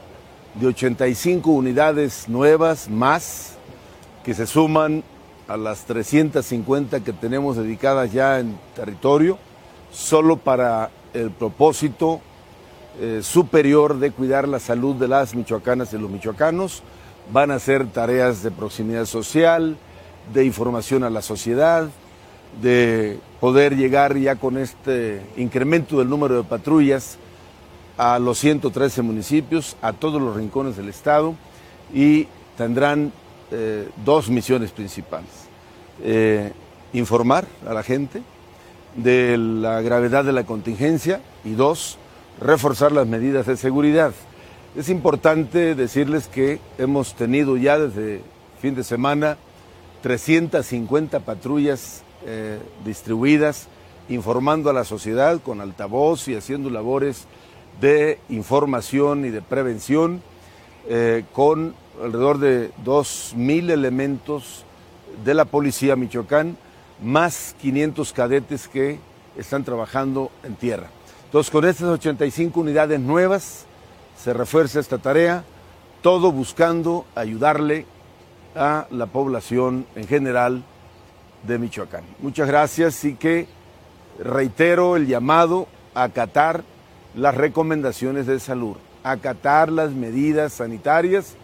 de 0.56 0.68
85 0.68 1.50
unidades 1.52 2.28
nuevas 2.28 2.90
más 2.90 3.54
que 4.26 4.34
se 4.34 4.46
suman 4.46 5.06
a 5.48 5.56
las 5.56 5.86
350 5.86 7.00
que 7.00 7.14
tenemos 7.14 7.56
dedicadas 7.56 8.12
ya 8.12 8.40
en 8.40 8.60
territorio 8.76 9.40
solo 9.92 10.38
para 10.38 10.90
el 11.14 11.32
propósito 11.32 12.22
eh, 13.00 13.22
superior 13.22 14.00
de 14.00 14.12
cuidar 14.12 14.48
la 14.48 14.60
salud 14.60 14.96
de 14.96 15.08
las 15.08 15.36
michoacanas 15.36 15.94
y 15.94 15.98
los 15.98 16.10
michoacanos. 16.10 16.84
Van 17.32 17.52
a 17.52 17.60
ser 17.60 17.88
tareas 17.88 18.44
de 18.44 18.52
proximidad 18.52 19.06
social, 19.06 19.78
de 20.34 20.46
información 20.46 21.04
a 21.04 21.10
la 21.10 21.22
sociedad, 21.22 21.90
de 22.62 23.20
poder 23.40 23.76
llegar 23.76 24.18
ya 24.18 24.36
con 24.36 24.58
este 24.58 25.22
incremento 25.38 26.00
del 26.00 26.10
número 26.10 26.38
de 26.38 26.44
patrullas 26.44 27.18
a 27.98 28.20
los 28.20 28.38
113 28.40 29.02
municipios, 29.02 29.76
a 29.82 29.94
todos 29.94 30.22
los 30.22 30.36
rincones 30.36 30.78
del 30.78 30.90
Estado 30.90 31.36
y 31.94 32.28
tendrán 32.58 33.12
eh, 33.52 33.90
dos 34.06 34.30
misiones 34.30 34.72
principales. 34.72 35.30
Eh, 36.04 36.52
informar 36.94 37.46
a 37.68 37.74
la 37.74 37.84
gente, 37.84 38.22
de 38.98 39.38
la 39.38 39.82
gravedad 39.82 40.26
de 40.26 40.34
la 40.34 40.46
contingencia 40.46 41.22
y 41.46 41.54
dos, 41.54 41.98
reforzar 42.42 42.92
las 42.92 43.08
medidas 43.08 43.46
de 43.46 43.56
seguridad. 43.56 44.12
Es 44.76 44.90
importante 44.90 45.76
decirles 45.76 46.28
que 46.28 46.60
hemos 46.78 47.16
tenido 47.16 47.58
ya 47.58 47.80
desde 47.80 48.22
fin 48.60 48.76
de 48.76 48.84
semana 48.84 49.38
350 50.02 51.22
patrullas 51.22 52.04
eh, 52.26 52.60
distribuidas 52.84 53.68
informando 54.10 54.70
a 54.70 54.74
la 54.74 54.84
sociedad 54.84 55.40
con 55.42 55.62
altavoz 55.62 56.28
y 56.28 56.36
haciendo 56.36 56.70
labores 56.70 57.26
de 57.82 58.20
información 58.30 59.26
y 59.26 59.30
de 59.30 59.42
prevención 59.42 60.22
eh, 60.90 61.24
con 61.34 61.76
alrededor 62.02 62.40
de 62.40 62.72
2.000 62.86 63.72
elementos 63.72 64.64
de 65.24 65.34
la 65.34 65.46
Policía 65.46 65.96
Michoacán 65.96 66.58
más 67.02 67.56
500 67.62 68.14
cadetes 68.14 68.68
que 68.68 69.00
están 69.38 69.64
trabajando 69.64 70.32
en 70.44 70.56
tierra. 70.56 70.88
Entonces, 71.26 71.52
con 71.52 71.66
estas 71.66 71.90
85 71.90 72.60
unidades 72.60 73.00
nuevas 73.00 73.66
se 74.18 74.34
refuerza 74.34 74.80
esta 74.80 74.98
tarea, 74.98 75.44
todo 76.02 76.32
buscando 76.32 77.06
ayudarle 77.16 77.86
a 78.56 78.88
la 78.90 79.06
población 79.06 79.86
en 79.96 80.08
general 80.08 80.64
de 81.44 81.60
Michoacán. 81.60 82.04
Muchas 82.20 82.48
gracias 82.48 83.04
y 83.06 83.16
que 83.16 83.48
reitero 84.20 84.96
el 84.96 85.06
llamado 85.06 85.68
a 85.94 86.04
acatar 86.04 86.64
las 87.14 87.36
recomendaciones 87.36 88.26
de 88.26 88.40
salud. 88.40 88.78
acatar 89.04 89.72
las 89.72 89.92
medidas 89.92 90.54
sanitarias 90.54 91.36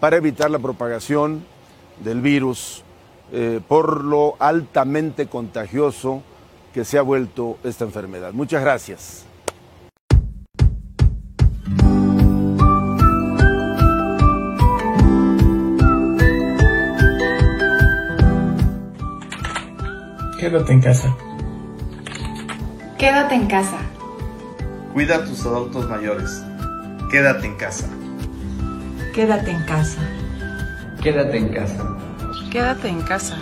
para 0.00 0.16
evitar 0.16 0.50
la 0.50 0.58
propagación 0.58 1.44
del 2.02 2.20
virus 2.20 2.83
eh, 3.32 3.60
por 3.66 4.04
lo 4.04 4.36
altamente 4.38 5.26
contagioso 5.26 6.22
que 6.72 6.84
se 6.84 6.98
ha 6.98 7.02
vuelto 7.02 7.58
esta 7.64 7.84
enfermedad. 7.84 8.32
Muchas 8.32 8.62
gracias. 8.62 9.26
Quédate 20.44 20.72
en 20.72 20.80
casa. 20.82 21.16
Quédate 22.98 23.34
en 23.34 23.46
casa. 23.46 23.78
Cuida 24.92 25.16
a 25.16 25.24
tus 25.24 25.46
adultos 25.46 25.88
mayores. 25.88 26.44
Quédate 27.10 27.46
en 27.46 27.56
casa. 27.56 27.88
Quédate 29.14 29.52
en 29.52 29.62
casa. 29.64 30.00
Quédate 31.02 31.38
en 31.38 31.48
casa. 31.48 32.03
Quédate 32.54 32.86
en 32.86 33.02
casa. 33.02 33.36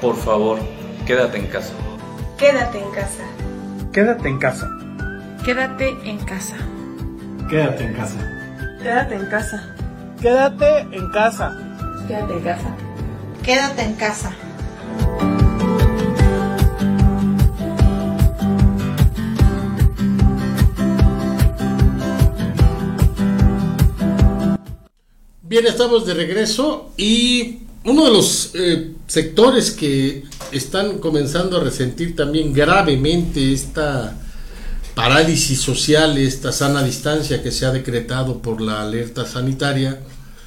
Por 0.00 0.14
favor, 0.14 0.60
quédate 1.08 1.38
en 1.38 1.48
casa. 1.48 1.72
Quédate 2.38 2.78
en 2.78 2.90
casa. 2.92 3.24
Quédate 3.92 4.28
en 4.28 4.38
casa. 4.38 4.70
Quédate 5.44 5.88
en 6.04 6.24
casa. 6.24 6.56
Quédate 7.50 7.84
en 7.84 7.94
casa. 7.94 8.16
Quédate 8.80 9.14
en 9.16 9.26
casa. 9.28 9.74
Quédate 10.20 10.86
en 10.92 11.10
casa. 11.10 11.58
Quédate 12.06 12.32
en 12.32 12.42
casa. 12.44 12.76
Quédate 13.42 13.82
en 13.82 13.94
casa. 13.94 14.32
Bien, 25.42 25.66
estamos 25.66 26.06
de 26.06 26.14
regreso 26.14 26.92
y 26.96 27.63
uno 27.84 28.06
de 28.06 28.10
los 28.10 28.50
eh, 28.54 28.92
sectores 29.06 29.70
que 29.70 30.24
están 30.52 30.98
comenzando 30.98 31.58
a 31.58 31.64
resentir 31.64 32.16
también 32.16 32.52
gravemente 32.52 33.52
esta 33.52 34.18
parálisis 34.94 35.60
social, 35.60 36.16
esta 36.16 36.52
sana 36.52 36.82
distancia 36.82 37.42
que 37.42 37.50
se 37.50 37.66
ha 37.66 37.72
decretado 37.72 38.40
por 38.40 38.60
la 38.60 38.80
alerta 38.80 39.26
sanitaria, 39.26 40.00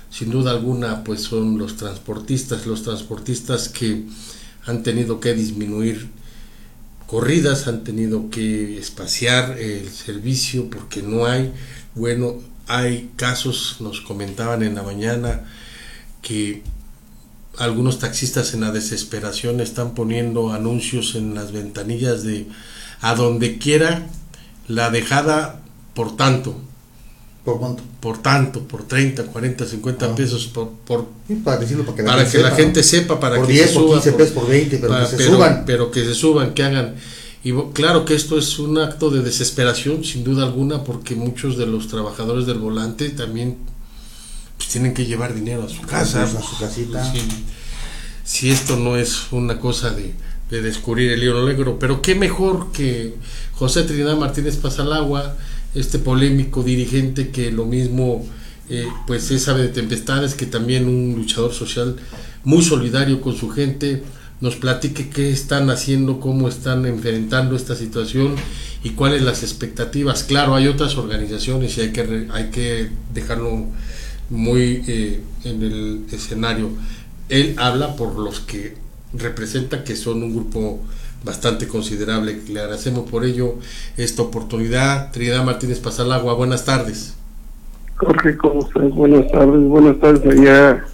sin 0.09 0.31
duda 0.31 0.51
alguna, 0.51 1.03
pues 1.03 1.21
son 1.21 1.57
los 1.57 1.75
transportistas, 1.77 2.65
los 2.65 2.81
transportistas 2.81 3.69
que 3.69 4.05
han 4.65 4.81
tenido 4.83 5.19
que 5.19 5.33
disminuir 5.33 6.09
corridas, 7.05 7.67
han 7.67 7.83
tenido 7.83 8.29
que 8.31 8.79
espaciar 8.79 9.59
el 9.59 9.89
servicio 9.89 10.69
porque 10.69 11.03
no 11.03 11.25
hay, 11.25 11.51
bueno, 11.93 12.35
hay 12.67 13.11
casos, 13.15 13.77
nos 13.79 14.01
comentaban 14.01 14.63
en 14.63 14.75
la 14.75 14.83
mañana, 14.83 15.45
que 16.21 16.63
algunos 17.57 17.99
taxistas 17.99 18.53
en 18.53 18.61
la 18.61 18.71
desesperación 18.71 19.59
están 19.61 19.93
poniendo 19.95 20.51
anuncios 20.53 21.15
en 21.15 21.33
las 21.35 21.51
ventanillas 21.51 22.23
de 22.23 22.45
a 23.01 23.15
donde 23.15 23.57
quiera 23.57 24.07
la 24.67 24.89
dejada 24.89 25.61
por 25.93 26.15
tanto. 26.15 26.55
¿Por 27.43 27.59
cuánto? 27.59 27.81
Por 28.01 28.17
tanto, 28.21 28.61
por 28.67 28.83
30, 28.83 29.23
40, 29.23 29.65
50 29.65 30.15
pesos, 30.15 30.47
por, 30.47 30.69
por 30.85 31.07
para 31.45 31.57
decirlo, 31.57 31.85
para 31.85 31.95
que 31.95 32.03
la, 32.03 32.09
para 32.09 32.21
gente, 32.23 32.37
que 32.37 32.43
la 32.43 32.49
sepa, 32.49 32.61
gente 32.61 32.79
¿no? 32.81 32.85
sepa, 32.85 33.19
para 33.19 33.37
por 33.37 33.47
que 33.47 33.53
10, 33.53 33.67
se 33.67 33.73
suba, 33.73 33.93
15 33.95 34.11
por- 34.11 34.17
pesos, 34.19 34.33
por 34.33 34.47
20, 34.49 34.77
pero 34.77 34.89
para- 34.89 35.03
que 35.05 35.09
se 35.11 35.17
pero- 35.17 35.31
suban. 35.31 35.63
pero 35.65 35.91
que 35.91 36.05
se 36.05 36.13
suban, 36.13 36.53
que 36.53 36.63
hagan. 36.63 36.95
Y 37.43 37.53
claro 37.73 38.03
que 38.03 38.15
esto 38.15 38.37
es 38.37 38.59
un 38.59 38.77
acto 38.77 39.09
de 39.09 39.21
desesperación, 39.21 40.03
sin 40.03 40.25
duda 40.25 40.43
alguna, 40.43 40.83
porque 40.83 41.15
muchos 41.15 41.57
de 41.57 41.65
los 41.65 41.87
trabajadores 41.87 42.45
del 42.45 42.57
volante 42.57 43.09
también 43.11 43.57
pues, 44.57 44.69
tienen 44.69 44.93
que 44.93 45.05
llevar 45.05 45.33
dinero 45.33 45.63
a 45.63 45.69
su 45.69 45.81
casa. 45.81 46.23
A 46.23 46.27
su 46.27 46.57
casita. 46.59 47.11
Si, 47.13 47.21
si 48.23 48.49
esto 48.49 48.75
no 48.77 48.97
es 48.97 49.31
una 49.31 49.59
cosa 49.59 49.91
de, 49.91 50.13
de 50.49 50.61
descubrir 50.61 51.11
el 51.11 51.19
libro 51.19 51.45
negro, 51.45 51.77
pero 51.79 52.01
qué 52.01 52.15
mejor 52.15 52.71
que 52.71 53.15
José 53.53 53.83
Trinidad 53.83 54.17
Martínez 54.17 54.57
Pasalagua, 54.57 55.35
este 55.75 55.99
polémico 55.99 56.63
dirigente 56.63 57.29
que 57.29 57.51
lo 57.51 57.65
mismo 57.65 58.25
eh, 58.69 58.87
pues 59.05 59.31
es 59.31 59.47
ave 59.47 59.63
de 59.63 59.69
tempestades, 59.69 60.35
que 60.35 60.45
también 60.45 60.87
un 60.87 61.15
luchador 61.15 61.53
social 61.53 61.95
muy 62.43 62.63
solidario 62.63 63.21
con 63.21 63.35
su 63.35 63.49
gente, 63.49 64.03
nos 64.41 64.55
platique 64.55 65.09
qué 65.09 65.31
están 65.31 65.69
haciendo, 65.69 66.19
cómo 66.19 66.47
están 66.47 66.85
enfrentando 66.85 67.55
esta 67.55 67.75
situación 67.75 68.35
y 68.83 68.91
cuáles 68.91 69.21
las 69.21 69.41
expectativas. 69.41 70.23
Claro, 70.23 70.55
hay 70.55 70.67
otras 70.67 70.95
organizaciones 70.97 71.77
y 71.77 71.81
hay 71.81 71.91
que, 71.91 72.27
hay 72.31 72.49
que 72.51 72.89
dejarlo 73.13 73.67
muy 74.29 74.83
eh, 74.87 75.21
en 75.43 75.63
el 75.63 76.05
escenario. 76.11 76.69
Él 77.29 77.55
habla 77.57 77.95
por 77.95 78.17
los 78.17 78.39
que 78.41 78.75
representa 79.13 79.83
que 79.83 79.95
son 79.95 80.23
un 80.23 80.33
grupo 80.33 80.79
bastante 81.23 81.67
considerable. 81.67 82.39
Le 82.49 82.59
agradecemos 82.59 83.09
por 83.09 83.25
ello 83.25 83.55
esta 83.97 84.21
oportunidad. 84.21 85.11
Trinidad 85.11 85.43
Martínez 85.43 85.79
Pasalagua, 85.79 86.33
buenas 86.35 86.65
tardes. 86.65 87.15
Jorge, 87.95 88.37
¿cómo 88.37 88.59
estás? 88.65 88.89
Buenas 88.91 89.31
tardes, 89.31 89.61
buenas 89.67 89.99
tardes 89.99 90.39
allá 90.39 90.85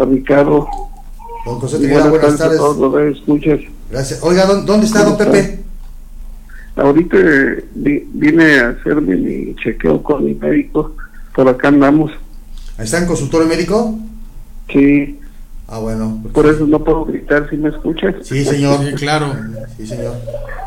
a 0.00 0.04
Ricardo. 0.04 0.68
Don 1.44 1.58
José 1.60 1.78
Trinidad, 1.78 2.08
buenas 2.10 2.36
tardes. 2.38 2.58
todos 2.58 2.76
los 2.78 2.94
que 2.94 3.18
escuchas. 3.18 3.60
Gracias. 3.90 4.22
Oiga, 4.22 4.46
¿dó- 4.46 4.62
¿dónde 4.62 4.86
está 4.86 5.04
don 5.04 5.16
¿Cómo 5.16 5.30
Pepe? 5.32 5.60
Ahorita 6.76 7.16
eh, 7.18 7.64
vi- 7.74 8.06
vine 8.12 8.58
a 8.60 8.68
hacerme 8.70 9.16
mi 9.16 9.54
chequeo 9.56 10.02
con 10.02 10.24
mi 10.24 10.34
médico, 10.34 10.94
por 11.34 11.48
acá 11.48 11.68
andamos. 11.68 12.12
¿Está 12.78 12.98
en 12.98 13.06
consultorio 13.06 13.46
médico? 13.46 13.98
Sí, 14.72 15.18
Ah, 15.68 15.78
bueno. 15.78 16.22
por 16.32 16.46
eso 16.46 16.64
no 16.66 16.84
puedo 16.84 17.04
gritar 17.06 17.48
si 17.50 17.56
me 17.56 17.70
escuchas. 17.70 18.14
Sí, 18.22 18.44
señor. 18.44 18.84
Sí, 18.86 18.92
claro. 18.94 19.34
Sí, 19.76 19.86
señor. 19.86 20.14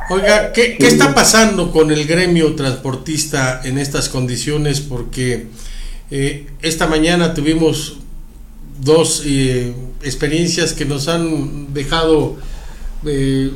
Oiga, 0.09 0.51
¿qué, 0.51 0.75
qué 0.77 0.87
está 0.87 1.13
pasando 1.13 1.71
con 1.71 1.91
el 1.91 2.05
gremio 2.05 2.53
transportista 2.55 3.61
en 3.63 3.77
estas 3.77 4.09
condiciones? 4.09 4.81
Porque 4.81 5.47
eh, 6.11 6.47
esta 6.61 6.87
mañana 6.87 7.33
tuvimos 7.33 7.99
dos 8.81 9.23
eh, 9.25 9.73
experiencias 10.03 10.73
que 10.73 10.85
nos 10.85 11.07
han 11.07 11.73
dejado 11.73 12.35
eh, 13.05 13.51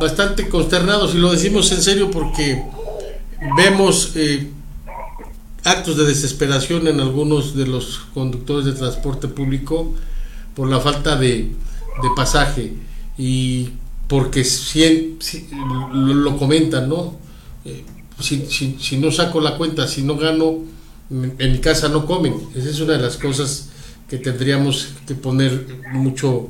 bastante 0.00 0.48
consternados 0.48 1.14
y 1.14 1.18
lo 1.18 1.30
decimos 1.30 1.70
en 1.72 1.82
serio 1.82 2.10
porque 2.10 2.62
vemos 3.56 4.12
eh, 4.16 4.48
actos 5.68 5.96
de 5.96 6.04
desesperación 6.06 6.88
en 6.88 7.00
algunos 7.00 7.54
de 7.54 7.66
los 7.66 8.00
conductores 8.14 8.64
de 8.66 8.72
transporte 8.72 9.28
público 9.28 9.94
por 10.54 10.68
la 10.68 10.80
falta 10.80 11.16
de, 11.16 11.50
pasaje 12.16 12.74
y 13.18 13.70
porque 14.06 14.44
si, 14.44 15.16
lo, 15.52 16.14
lo 16.14 16.36
comentan, 16.38 16.88
¿no? 16.88 17.16
Eh, 17.64 17.84
si, 18.20 18.46
si- 18.46 18.76
si 18.80 18.96
no 18.96 19.10
saco 19.10 19.40
la 19.40 19.56
cuenta, 19.56 19.86
si 19.86 20.02
no 20.02 20.16
gano, 20.16 20.58
en 21.10 21.34
en 21.38 21.52
mi 21.52 21.58
casa 21.58 21.88
no 21.88 22.06
comen. 22.06 22.34
Esa 22.54 22.68
es 22.70 22.80
una 22.80 22.94
de 22.94 23.00
las 23.02 23.16
cosas 23.16 23.68
que 24.08 24.18
tendríamos 24.18 24.88
que 25.06 25.14
poner 25.14 25.66
mucho, 25.92 26.48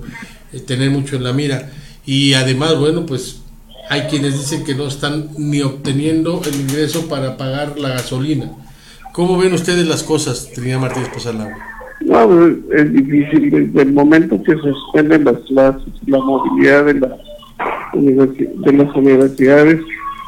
eh, 0.53 0.61
tener 0.61 0.91
mucho 0.91 1.17
en 1.17 1.25
la 1.25 1.33
mira. 1.33 1.71
Y 2.07 2.35
además, 2.35 2.77
bueno, 2.79 3.05
pues 3.07 3.37
hay 3.91 4.03
quienes 4.03 4.39
dicen 4.39 4.65
que 4.65 4.75
no 4.75 4.87
están 4.87 5.31
ni 5.39 5.61
obteniendo 5.63 6.43
el 6.45 6.55
ingreso 6.61 7.09
para 7.09 7.37
pagar 7.37 7.79
la 7.79 7.91
gasolina. 7.91 8.53
¿Cómo 9.19 9.37
ven 9.37 9.53
ustedes 9.53 9.85
las 9.85 10.05
cosas, 10.05 10.49
Trinidad 10.55 10.79
Martínez 10.79 11.09
Posalagua? 11.09 11.57
No, 12.03 12.29
pues, 12.29 12.55
es 12.81 12.93
difícil 12.93 13.51
desde 13.51 13.83
el 13.83 13.93
momento 13.93 14.41
que 14.45 14.53
suspenden 14.55 15.25
las 15.25 15.39
clases, 15.41 15.89
la 16.07 16.19
movilidad 16.19 16.85
de, 16.85 16.95
la 16.95 17.17
universi- 17.95 18.55
de 18.65 18.73
las 18.75 18.95
universidades, 18.95 19.81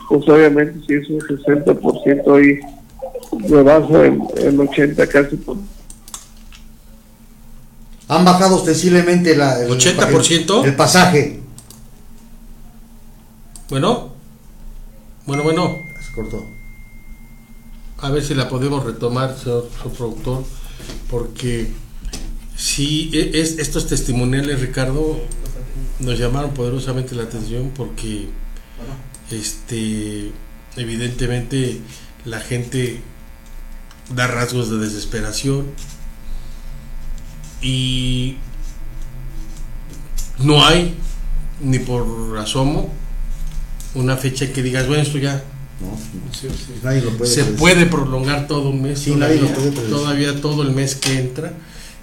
pues 0.09 0.29
obviamente 0.29 0.81
si 0.89 0.95
es 0.95 1.09
un 1.09 1.21
60% 1.21 2.37
ahí 2.37 2.59
rebasa 3.49 4.07
el, 4.07 4.21
el 4.39 4.61
80 4.61 5.07
casi 5.07 5.37
por 5.37 5.57
Han 8.09 8.25
bajado 8.25 8.57
ostensiblemente 8.57 9.37
la, 9.37 9.63
el, 9.63 9.71
¿80%? 9.71 10.63
el, 10.65 10.69
el 10.71 10.75
pasaje. 10.75 11.39
Bueno, 13.69 14.09
bueno, 15.27 15.45
bueno. 15.45 15.79
Se 16.05 16.13
cortó. 16.13 16.45
A 18.03 18.11
ver 18.11 18.25
si 18.25 18.35
la 18.35 18.49
podemos 18.49 18.85
retomar, 18.85 19.37
señor, 19.39 19.69
señor 19.77 19.97
productor, 19.97 20.45
porque 21.11 21.71
si 22.57 23.11
es, 23.13 23.59
estos 23.59 23.87
testimoniales, 23.87 24.61
Ricardo, 24.61 25.21
nos 25.99 26.19
llamaron 26.19 26.53
poderosamente 26.53 27.15
la 27.15 27.25
atención 27.25 27.73
porque 27.77 28.29
este 29.31 30.33
evidentemente 30.77 31.81
la 32.25 32.41
gente 32.41 33.01
da 34.15 34.27
rasgos 34.27 34.71
de 34.71 34.79
desesperación 34.79 35.67
y 37.61 38.37
no 40.39 40.65
hay 40.65 40.97
ni 41.61 41.79
por 41.79 42.39
asomo 42.39 42.91
una 43.95 44.17
fecha 44.17 44.53
que 44.53 44.63
digas, 44.63 44.87
bueno, 44.87 45.03
esto 45.03 45.19
ya 45.19 45.45
Sí, 46.33 46.49
sí. 46.49 46.75
Nadie 46.83 47.03
lo 47.03 47.11
puede 47.17 47.31
Se 47.31 47.45
puede 47.45 47.87
prolongar 47.87 48.47
todo 48.47 48.71
un 48.71 48.83
mes. 48.83 48.99
Sí, 48.99 49.15
nadie 49.15 49.39
todavía, 49.39 49.57
lo 49.65 49.73
puede 49.73 49.89
todavía 49.89 50.41
todo 50.41 50.63
el 50.63 50.71
mes 50.73 50.95
que 50.95 51.19
entra. 51.19 51.53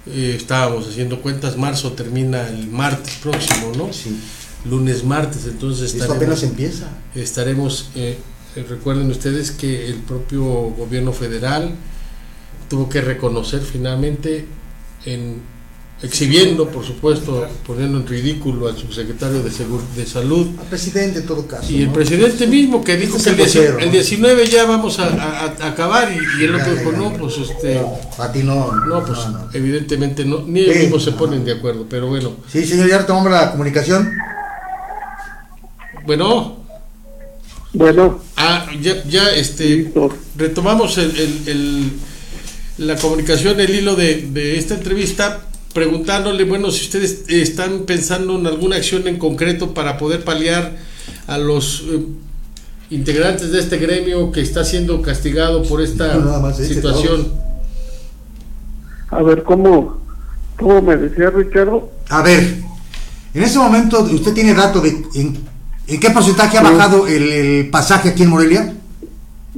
Eh, 0.06 0.34
estábamos 0.36 0.88
haciendo 0.88 1.20
cuentas, 1.20 1.56
marzo 1.56 1.92
termina 1.92 2.48
el 2.48 2.68
martes 2.68 3.16
próximo, 3.16 3.72
¿no? 3.76 3.92
Sí. 3.92 4.18
Lunes, 4.64 5.04
martes, 5.04 5.46
entonces 5.46 5.94
Esto 5.94 6.12
apenas 6.12 6.42
empieza. 6.42 6.88
Estaremos, 7.14 7.90
eh, 7.94 8.18
eh, 8.56 8.66
recuerden 8.68 9.10
ustedes 9.10 9.50
que 9.50 9.86
el 9.86 9.96
propio 9.96 10.42
gobierno 10.42 11.12
federal 11.12 11.74
tuvo 12.68 12.88
que 12.88 13.00
reconocer 13.00 13.60
finalmente 13.60 14.46
en 15.04 15.40
exhibiendo, 16.00 16.68
por 16.68 16.84
supuesto, 16.84 17.44
poniendo 17.66 17.98
en 17.98 18.06
ridículo 18.06 18.68
al 18.68 18.76
subsecretario 18.78 19.42
de, 19.42 19.50
Segur- 19.50 19.82
de 19.96 20.06
Salud 20.06 20.46
Al 20.60 20.66
presidente 20.66 21.18
en 21.18 21.26
todo 21.26 21.44
caso. 21.48 21.72
y 21.72 21.80
el 21.82 21.86
¿no? 21.88 21.92
presidente 21.94 22.46
mismo 22.46 22.84
que 22.84 22.96
dijo 22.96 23.18
que 23.20 23.30
el, 23.30 23.36
vocero, 23.36 23.78
el 23.80 23.86
¿no? 23.86 23.92
19 23.92 24.46
ya 24.46 24.64
vamos 24.64 24.98
a, 25.00 25.06
a- 25.08 25.54
a 25.60 25.68
acabar 25.70 26.12
y, 26.12 26.40
y 26.40 26.44
el 26.44 26.56
Ya, 26.56 26.62
otro 26.62 26.74
dijo, 26.76 26.92
no, 26.92 27.12
pues 27.14 27.38
este, 27.38 27.80
A 28.18 28.30
ti 28.30 28.44
no. 28.44 28.70
no, 28.86 29.04
pues 29.04 29.18
evidentemente 29.54 30.24
no, 30.24 30.42
ni 30.46 30.60
ellos 30.60 30.74
Sí. 30.76 30.80
mismos 30.82 31.02
se 31.04 31.12
ponen 31.12 31.44
de 31.44 31.52
acuerdo, 31.54 31.84
pero 31.90 32.06
bueno, 32.06 32.36
Sí, 32.50 32.64
señor, 32.64 32.88
ya 32.88 32.98
retomamos 32.98 33.32
la 33.32 33.50
comunicación. 33.50 34.12
bueno, 36.06 36.56
Bueno, 37.72 38.20
ah, 38.36 38.66
ya, 38.80 39.02
ya 39.04 39.30
este, 39.30 39.92
retomamos 40.36 40.96
el, 40.98 41.10
el- 41.16 41.42
el- 41.48 41.92
la 42.78 42.96
comunicación, 42.96 43.58
el 43.60 43.70
hilo 43.74 43.96
de, 43.96 44.28
de 44.30 44.56
esta 44.58 44.74
entrevista, 44.74 45.40
preguntándole, 45.74 46.44
bueno, 46.44 46.70
si 46.70 46.84
ustedes 46.84 47.24
están 47.28 47.80
pensando 47.80 48.38
en 48.38 48.46
alguna 48.46 48.76
acción 48.76 49.06
en 49.06 49.18
concreto 49.18 49.74
para 49.74 49.98
poder 49.98 50.24
paliar 50.24 50.76
a 51.26 51.38
los 51.38 51.84
eh, 51.88 52.00
integrantes 52.90 53.52
de 53.52 53.60
este 53.60 53.76
gremio 53.78 54.32
que 54.32 54.40
está 54.40 54.64
siendo 54.64 55.02
castigado 55.02 55.62
por 55.62 55.80
esta 55.82 56.14
No, 56.14 56.24
nada 56.24 56.40
más 56.40 56.58
ese, 56.58 56.74
situación. 56.74 57.28
a 59.10 59.22
ver, 59.22 59.42
¿cómo, 59.44 59.98
cómo 60.56 60.82
me 60.82 60.96
decía 60.96 61.30
Ricardo? 61.30 61.90
A 62.08 62.22
ver, 62.22 62.56
en 63.34 63.42
ese 63.42 63.58
momento, 63.58 64.00
¿usted 64.00 64.32
tiene 64.32 64.54
dato 64.54 64.80
de 64.80 64.88
en, 65.14 65.38
en 65.86 66.00
qué 66.00 66.10
porcentaje 66.10 66.56
ha 66.58 66.62
bajado 66.62 67.06
el, 67.06 67.22
el 67.30 67.70
pasaje 67.70 68.08
aquí 68.10 68.22
en 68.22 68.30
Morelia? 68.30 68.74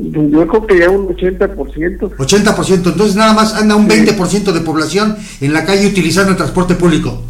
Yo 0.02 0.46
creo 0.46 0.66
que 0.66 0.78
ya 0.78 0.90
un 0.90 1.08
80%. 1.08 1.98
80%, 2.16 2.74
entonces 2.92 3.16
nada 3.16 3.34
más 3.34 3.54
anda 3.54 3.76
un 3.76 3.88
20% 3.88 4.52
de 4.52 4.60
población 4.60 5.16
en 5.40 5.52
la 5.52 5.64
calle 5.64 5.86
utilizando 5.86 6.30
el 6.30 6.36
transporte 6.36 6.74
público. 6.74 7.22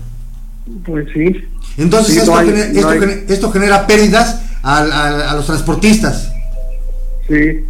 Pues 0.84 1.06
sí. 1.12 1.34
Entonces 1.78 2.14
Sí, 2.14 2.18
esto, 2.20 2.30
no 2.32 2.38
hay- 2.38 2.48
gener- 2.48 2.72
no 2.74 3.32
esto, 3.32 3.50
genera 3.50 3.86
pérdidas 3.86 4.42
al- 4.62 4.92
al- 4.92 5.22
a, 5.22 5.34
los 5.34 5.46
transportistas. 5.46 6.30
Sí, 7.28 7.64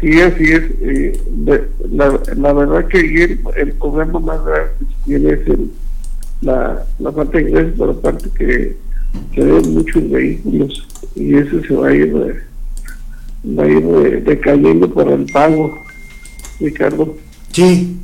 sí, 0.00 0.20
así 0.20 0.44
es. 0.44 0.62
eh, 0.82 1.20
la, 1.92 2.18
la 2.36 2.52
verdad 2.52 2.86
que 2.88 3.00
el, 3.00 3.40
el 3.56 3.72
problema 3.72 4.20
más 4.20 4.44
grave 4.44 4.68
que 4.78 4.86
tiene 5.04 5.32
es 5.32 5.46
el- 5.48 5.70
la, 6.42 6.84
la 6.98 7.12
falta 7.12 7.38
de 7.38 7.48
ingresos 7.48 7.72
por 7.78 7.88
la 7.94 8.00
parte 8.00 8.28
que 8.36 8.76
se 9.34 9.40
ven 9.44 9.74
muchos 9.74 10.10
vehículos 10.10 10.86
y 11.14 11.34
eso 11.36 11.60
se 11.66 11.74
va 11.74 11.88
a 11.88 11.94
ir, 11.94 12.04
eh, 12.14 12.40
va 13.46 13.64
a 13.64 13.68
ir 13.68 14.24
decayendo 14.24 14.92
por 14.92 15.08
el 15.10 15.26
pago, 15.26 15.82
Ricardo. 16.60 17.16
Sí. 17.52 17.96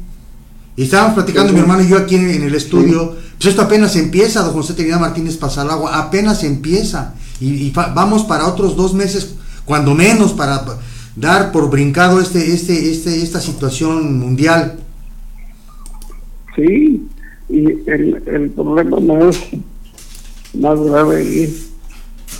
Y 0.76 0.82
estábamos 0.84 1.14
platicando 1.14 1.52
mi 1.52 1.60
hermano 1.60 1.82
y 1.82 1.88
yo 1.88 1.96
aquí 1.98 2.14
en, 2.16 2.30
en 2.30 2.42
el 2.42 2.54
estudio. 2.54 3.16
Pues 3.36 3.46
esto 3.46 3.62
apenas 3.62 3.96
empieza, 3.96 4.42
don 4.42 4.52
José 4.52 4.74
Trinidad 4.74 5.00
Martínez 5.00 5.36
Pasalagua, 5.36 5.98
apenas 5.98 6.44
empieza. 6.44 7.14
Y, 7.40 7.70
vamos 7.70 8.24
para 8.24 8.46
otros 8.46 8.76
dos 8.76 8.92
meses, 8.92 9.34
cuando 9.64 9.94
menos, 9.94 10.32
para 10.34 10.64
pa- 10.64 10.78
dar 11.16 11.50
por 11.52 11.70
brincado 11.70 12.20
este, 12.20 12.52
este, 12.52 12.90
este, 12.90 13.22
esta 13.22 13.40
situación 13.40 14.18
mundial. 14.18 14.78
Sí, 16.54 17.08
y 17.48 17.64
el, 17.90 18.22
el 18.26 18.50
problema 18.50 19.00
más, 19.00 19.38
más 20.58 20.80
grave 20.80 21.16
ahí 21.16 21.42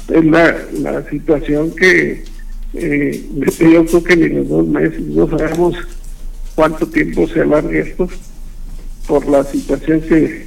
es 0.08 0.24
la, 0.24 0.56
la 0.80 1.08
situación 1.08 1.70
que 1.74 2.24
eh, 2.74 3.24
yo 3.58 3.84
creo 3.84 4.04
que 4.04 4.16
ni 4.16 4.28
los 4.28 4.48
dos 4.48 4.66
meses 4.66 5.00
no 5.00 5.28
sabemos 5.28 5.74
cuánto 6.54 6.86
tiempo 6.86 7.26
se 7.26 7.40
alarga 7.40 7.78
esto 7.78 8.08
por 9.06 9.26
la 9.28 9.42
situación 9.44 10.00
que 10.02 10.46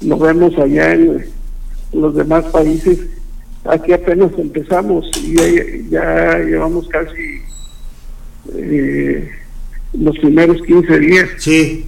lo 0.00 0.18
vemos 0.18 0.58
allá 0.58 0.92
en 0.94 1.24
los 1.92 2.14
demás 2.14 2.44
países. 2.46 2.98
Aquí 3.64 3.92
apenas 3.92 4.32
empezamos 4.36 5.08
y 5.22 5.36
ya, 5.36 5.44
ya 5.90 6.38
llevamos 6.38 6.88
casi 6.88 7.40
eh, 8.54 9.30
los 9.92 10.18
primeros 10.18 10.60
15 10.62 10.98
días. 10.98 11.28
Sí. 11.38 11.86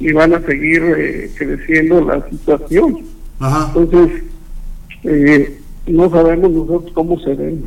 Y 0.00 0.12
van 0.12 0.34
a 0.34 0.40
seguir 0.40 0.82
eh, 0.96 1.30
creciendo 1.36 2.00
la 2.00 2.28
situación. 2.28 3.04
Ajá. 3.38 3.72
Entonces, 3.76 4.24
eh, 5.04 5.60
no 5.86 6.10
sabemos 6.10 6.50
nosotros 6.50 6.92
cómo 6.94 7.18
se 7.20 7.34
ven 7.34 7.64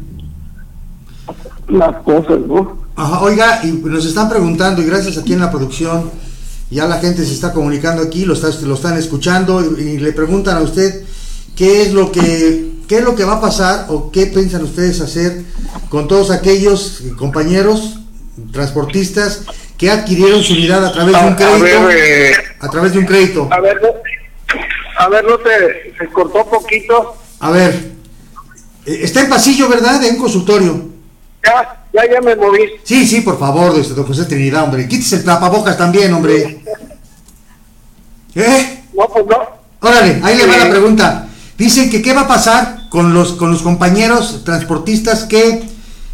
las 1.71 1.95
cosas, 2.03 2.39
¿no? 2.47 2.77
Ajá, 2.95 3.21
oiga, 3.21 3.61
y 3.63 3.71
nos 3.71 4.05
están 4.05 4.29
preguntando, 4.29 4.81
y 4.81 4.85
gracias 4.85 5.17
aquí 5.17 5.33
en 5.33 5.39
la 5.39 5.49
producción, 5.51 6.09
ya 6.69 6.85
la 6.87 6.99
gente 6.99 7.25
se 7.25 7.33
está 7.33 7.51
comunicando 7.53 8.01
aquí, 8.03 8.25
lo, 8.25 8.33
está, 8.33 8.49
lo 8.63 8.75
están 8.75 8.97
escuchando, 8.97 9.61
y, 9.77 9.81
y 9.81 9.97
le 9.97 10.11
preguntan 10.13 10.57
a 10.57 10.61
usted 10.61 11.03
qué 11.55 11.81
es 11.83 11.93
lo 11.93 12.11
que 12.11 12.69
qué 12.87 12.97
es 12.97 13.03
lo 13.05 13.15
que 13.15 13.23
va 13.23 13.33
a 13.35 13.41
pasar 13.41 13.85
o 13.87 14.11
qué 14.11 14.25
piensan 14.25 14.63
ustedes 14.63 14.99
hacer 14.99 15.43
con 15.87 16.09
todos 16.09 16.29
aquellos 16.29 17.01
compañeros 17.17 17.99
transportistas 18.51 19.43
que 19.77 19.89
adquirieron 19.89 20.43
su 20.43 20.53
unidad 20.53 20.85
a 20.85 20.91
través 20.91 21.13
de 21.13 21.21
un 21.21 21.27
A- 21.27 21.31
a 21.31 21.35
crédito, 21.37 21.85
ver, 21.87 21.97
eh, 21.97 22.33
a 22.59 22.67
través 22.69 22.91
de 22.91 22.99
un 22.99 23.05
crédito. 23.05 23.47
A 23.49 23.61
ver, 23.61 23.79
no, 23.81 23.87
a 24.99 25.07
ver, 25.09 25.23
no 25.23 25.37
te, 25.37 25.93
se 25.97 26.07
cortó 26.11 26.45
poquito. 26.49 27.15
A 27.39 27.49
ver, 27.51 27.91
eh, 28.85 28.99
está 29.03 29.21
en 29.21 29.29
pasillo, 29.29 29.69
¿verdad? 29.69 30.03
En 30.03 30.15
un 30.15 30.21
consultorio. 30.21 30.90
Ya, 31.43 31.85
ya, 31.93 32.11
ya 32.13 32.21
me 32.21 32.35
moví. 32.35 32.59
Sí, 32.83 33.05
sí, 33.07 33.21
por 33.21 33.39
favor, 33.39 33.77
este, 33.79 33.93
don 33.93 34.05
José 34.05 34.25
Trinidad, 34.25 34.63
hombre. 34.63 34.87
Quítese 34.87 35.17
el 35.17 35.23
tapabocas 35.25 35.77
también, 35.77 36.13
hombre. 36.13 36.59
¿Eh? 38.35 38.83
No, 38.93 39.07
pues 39.07 39.25
no. 39.25 39.37
Órale, 39.81 40.19
ahí 40.23 40.37
le 40.37 40.45
va 40.45 40.57
la 40.57 40.65
Sí. 40.65 40.69
pregunta. 40.69 41.27
Dicen 41.57 41.89
que 41.89 42.01
qué 42.01 42.13
va 42.13 42.21
a 42.21 42.27
pasar 42.27 42.89
con 42.89 43.13
los, 43.13 43.33
con 43.33 43.51
los 43.51 43.61
compañeros 43.61 44.43
transportistas 44.43 45.23
que 45.25 45.63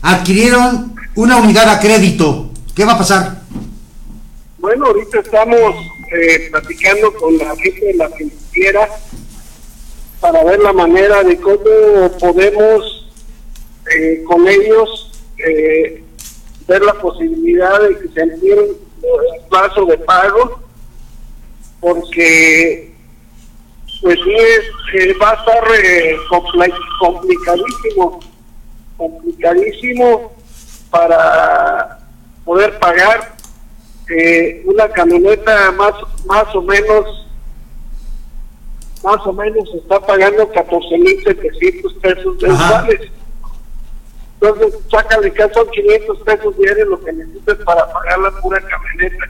adquirieron 0.02 0.96
una 1.16 1.38
unidad 1.38 1.70
a 1.70 1.80
crédito. 1.80 2.50
¿Qué 2.76 2.86
va 2.86 2.94
a 2.94 2.98
pasar? 2.98 3.42
Bueno, 4.60 4.88
ahorita 4.88 5.20
estamos 5.20 5.76
eh, 6.14 6.48
platicando 6.52 7.14
con 7.14 7.38
la 7.38 7.56
gente 7.56 7.86
de 7.86 7.94
la 7.96 8.10
financiera 8.10 8.88
para 10.20 10.44
ver 10.44 10.60
la 10.60 10.74
manera 10.74 11.24
de 11.24 11.38
cómo 11.40 11.58
podemos 12.20 13.08
eh, 13.96 14.24
con 14.28 14.48
ellos 14.48 15.07
eh, 15.46 16.04
ver 16.68 16.82
la 16.82 16.94
posibilidad 16.96 17.82
de 17.82 18.00
que 18.00 18.08
se 18.10 18.22
amplíe 18.22 18.54
el 18.54 18.78
plazo 19.50 19.86
de 19.86 19.98
pago 20.00 20.60
porque 21.80 22.94
pues 24.02 24.20
sí 24.24 24.34
es, 24.34 25.02
eh, 25.02 25.14
va 25.22 25.32
a 25.32 25.34
estar 25.36 25.64
eh, 25.84 26.18
compli- 26.30 26.74
complicadísimo 27.00 28.20
complicadísimo 28.98 30.32
para 30.90 32.00
poder 32.46 32.78
pagar 32.80 33.36
eh, 34.10 34.64
una 34.66 34.88
camioneta 34.90 35.72
más 35.72 35.94
más 36.26 36.56
o 36.56 36.62
menos 36.62 37.28
más 39.04 39.26
o 39.26 39.34
menos 39.34 39.70
está 39.76 40.00
pagando 40.00 40.52
14.700 40.52 42.00
pesos 42.02 42.42
mensuales. 42.42 43.12
Entonces, 44.40 44.80
sácale 44.92 45.34
que 45.34 45.50
son 45.54 45.68
500 45.70 46.20
pesos 46.20 46.58
diarios 46.58 46.88
lo 46.90 47.04
que 47.04 47.14
necesitas 47.14 47.58
para 47.66 47.92
pagar 47.92 48.20
la 48.20 48.32
pura 48.40 48.62
camioneta. 48.62 49.26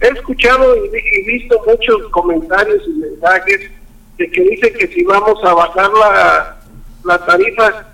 He 0.00 0.08
escuchado 0.08 0.76
y, 0.76 0.90
y 0.96 1.24
visto 1.26 1.60
muchos 1.66 2.10
comentarios 2.10 2.82
y 2.86 2.90
mensajes 2.90 3.70
de 4.18 4.30
que 4.30 4.40
dicen 4.42 4.74
que 4.78 4.88
si 4.88 5.04
vamos 5.04 5.42
a 5.44 5.54
bajar 5.54 5.90
la, 5.92 6.56
la 7.04 7.18
tarifa 7.24 7.86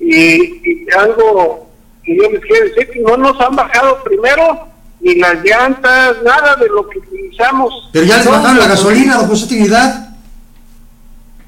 y, 0.00 0.14
y 0.14 0.86
algo 0.96 1.68
que 2.02 2.16
yo 2.16 2.30
les 2.30 2.40
quiero 2.40 2.64
decir 2.66 2.90
que 2.90 3.00
no 3.00 3.16
nos 3.16 3.38
han 3.40 3.54
bajado 3.54 4.02
primero 4.04 4.68
ni 5.00 5.14
las 5.16 5.44
llantas, 5.44 6.22
nada 6.22 6.56
de 6.56 6.68
lo 6.68 6.88
que 6.88 6.98
utilizamos. 7.00 7.88
Pero 7.92 8.04
ya 8.06 8.16
les 8.16 8.26
bajaron 8.26 8.58
la 8.58 8.68
gasolina, 8.68 9.16
don 9.18 9.28
José 9.28 9.46
Trinidad. 9.46 10.08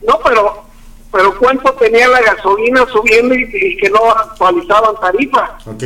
No, 0.06 0.18
pero 0.24 0.64
pero 1.12 1.36
cuánto 1.38 1.72
tenía 1.74 2.06
la 2.08 2.20
gasolina 2.22 2.86
subiendo 2.92 3.34
y, 3.34 3.48
y 3.52 3.76
que 3.78 3.90
no 3.90 4.10
actualizaban 4.10 4.94
tarifa. 5.00 5.58
Ok. 5.66 5.82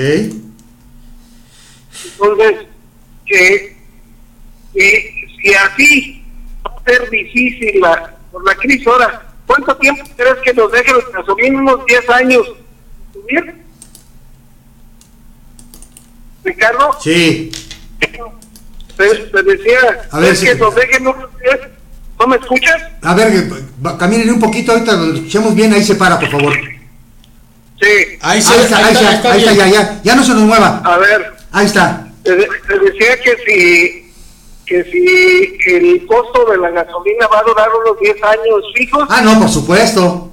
Entonces, 2.04 2.66
que, 3.26 3.76
que 4.74 5.26
si 5.40 5.54
así 5.54 6.24
va 6.66 6.74
a 6.76 6.82
ser 6.84 7.08
difícil 7.10 7.80
la, 7.80 8.16
por 8.30 8.44
la 8.44 8.54
crisis 8.56 8.86
ahora, 8.86 9.26
¿cuánto 9.46 9.76
tiempo 9.78 10.04
crees 10.16 10.36
que 10.44 10.52
nos 10.54 10.70
deje 10.72 10.92
la 10.92 11.18
gasolina? 11.20 11.58
¿Unos 11.60 11.86
10 11.86 12.10
años 12.10 12.46
subir? 13.12 13.64
Ricardo, 16.42 16.96
Sí. 17.00 17.50
te, 18.96 19.08
te 19.16 19.42
decía, 19.42 20.08
A 20.10 20.20
ver, 20.20 20.32
es 20.32 20.40
sí. 20.40 20.46
que 20.46 20.54
nos 20.56 20.74
dejen 20.74 21.06
unos 21.06 21.30
días. 21.40 21.60
¿No 22.24 22.30
me 22.30 22.36
escuchas? 22.36 22.82
A 23.02 23.14
ver, 23.14 23.28
eh, 23.34 23.50
caminen 23.98 24.30
un 24.30 24.40
poquito, 24.40 24.72
ahorita 24.72 24.92
lo 24.94 25.12
escuchemos 25.14 25.54
bien, 25.54 25.74
ahí 25.74 25.84
se 25.84 25.94
para, 25.94 26.18
por 26.18 26.30
favor. 26.30 26.54
Sí. 26.54 27.86
Ahí, 27.86 28.18
Ahí 28.22 28.38
está, 28.38 28.52
ahí 28.78 28.94
está, 28.94 29.32
ahí 29.32 29.38
está, 29.44 29.52
ya, 29.52 29.66
ya, 29.68 30.00
ya 30.02 30.14
no 30.16 30.24
se 30.24 30.32
nos 30.32 30.44
mueva. 30.44 30.80
A 30.86 30.96
ver, 30.96 31.34
Ahí 31.52 31.66
está. 31.66 32.06
te, 32.22 32.34
de- 32.34 32.48
te 32.66 32.78
decía 32.78 33.20
que 33.20 33.36
si 33.44 34.04
que 34.64 34.82
si 34.84 35.70
el 35.74 36.06
costo 36.06 36.50
de 36.50 36.56
la 36.56 36.70
gasolina 36.70 37.26
va 37.30 37.40
a 37.40 37.42
durar 37.42 37.68
unos 37.84 38.00
10 38.00 38.16
años 38.22 38.64
fijos, 38.74 39.04
Ah, 39.10 39.20
no, 39.20 39.38
por 39.38 39.50
supuesto. 39.50 40.32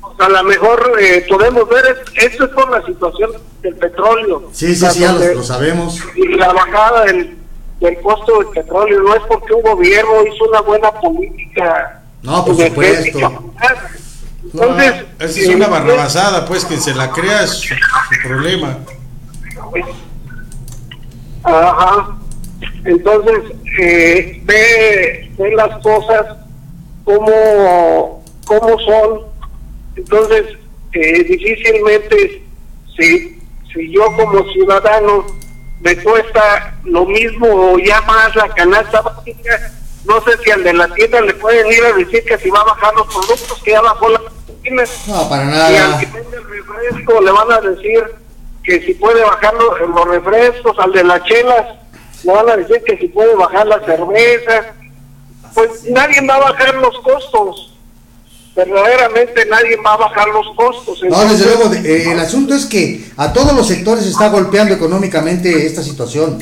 pues 0.00 0.14
a 0.18 0.30
lo 0.30 0.42
mejor 0.44 0.92
eh, 0.98 1.26
podemos 1.28 1.68
ver, 1.68 1.84
es- 2.16 2.24
esto 2.32 2.44
es 2.46 2.50
por 2.52 2.70
la 2.70 2.82
situación 2.86 3.32
del 3.60 3.74
petróleo. 3.76 4.48
Sí, 4.54 4.74
sí, 4.74 4.86
sí, 4.90 5.00
ya 5.00 5.12
lo, 5.12 5.34
lo 5.34 5.42
sabemos. 5.42 6.00
y 6.14 6.28
la 6.28 6.50
bajada 6.54 7.04
del, 7.04 7.36
del 7.80 8.00
costo 8.00 8.38
del 8.38 8.48
petróleo 8.48 9.02
no 9.02 9.14
es 9.14 9.22
porque 9.28 9.52
un 9.52 9.62
gobierno 9.62 10.26
hizo 10.26 10.44
una 10.48 10.60
buena 10.62 10.90
política 10.92 12.02
No, 12.22 12.44
por 12.44 12.54
energética. 12.54 13.32
Entonces, 14.44 14.94
No, 15.18 15.24
esa 15.24 15.40
es 15.40 15.48
una 15.48 15.66
barrabasada, 15.66 16.46
pues 16.46 16.64
que 16.64 16.76
se 16.78 16.94
la 16.94 17.10
crea 17.10 17.42
es 17.42 17.50
su, 17.50 17.74
su 17.74 18.28
problema. 18.28 18.78
Ajá. 21.42 22.16
Entonces, 22.84 23.52
eh, 23.80 24.40
ve, 24.44 25.30
ve 25.36 25.54
las 25.54 25.82
cosas 25.82 26.36
como, 27.04 28.24
como 28.44 28.78
son. 28.80 29.20
Entonces, 29.96 30.56
eh, 30.92 31.24
difícilmente, 31.24 32.44
si, 32.96 33.38
si 33.72 33.92
yo 33.92 34.06
como 34.16 34.44
ciudadano 34.52 35.26
me 35.80 35.96
cuesta 36.02 36.74
lo 36.84 37.04
mismo 37.04 37.46
o 37.48 37.78
ya 37.78 38.00
más 38.02 38.34
la 38.34 38.48
canasta 38.48 39.00
básica, 39.02 39.72
no 40.04 40.20
sé 40.22 40.36
si 40.42 40.50
al 40.50 40.62
de 40.64 40.72
la 40.72 40.88
tienda 40.94 41.20
le 41.20 41.34
pueden 41.34 41.66
ir 41.70 41.84
a 41.84 41.92
decir 41.92 42.24
que 42.24 42.38
si 42.38 42.50
va 42.50 42.60
a 42.60 42.64
bajar 42.64 42.94
los 42.94 43.06
productos, 43.06 43.62
que 43.62 43.72
ya 43.72 43.80
bajó 43.80 44.08
la 44.08 44.20
gasolina. 44.20 44.84
No, 45.08 45.28
para 45.28 45.44
Y 45.44 45.76
al 45.76 45.90
nada. 45.90 46.00
que 46.00 46.06
vende 46.06 46.36
el 46.36 46.44
refresco 46.48 47.20
le 47.20 47.30
van 47.30 47.52
a 47.52 47.60
decir 47.60 48.04
que 48.62 48.80
si 48.82 48.94
puede 48.94 49.22
bajar 49.22 49.54
los, 49.54 49.80
los 49.88 50.04
refrescos, 50.08 50.78
al 50.78 50.92
de 50.92 51.04
las 51.04 51.22
chelas 51.24 51.66
le 52.24 52.32
van 52.32 52.48
a 52.50 52.56
decir 52.56 52.82
que 52.84 52.96
si 52.98 53.08
puede 53.08 53.34
bajar 53.34 53.66
la 53.66 53.80
cerveza. 53.84 54.74
Pues 55.54 55.84
nadie 55.84 56.20
va 56.26 56.34
a 56.34 56.50
bajar 56.50 56.74
los 56.76 56.98
costos. 57.00 57.75
Verdaderamente 58.56 59.44
nadie 59.46 59.76
va 59.76 59.92
a 59.92 59.96
bajar 59.98 60.28
los 60.28 60.56
costos. 60.56 61.02
No, 61.02 61.24
desde 61.28 61.44
luego, 61.44 61.74
eh, 61.74 62.10
el 62.10 62.18
asunto 62.18 62.54
es 62.54 62.64
que 62.64 63.04
a 63.18 63.30
todos 63.30 63.54
los 63.54 63.68
sectores 63.68 64.04
se 64.04 64.10
está 64.10 64.30
golpeando 64.30 64.74
económicamente 64.74 65.66
esta 65.66 65.82
situación. 65.82 66.38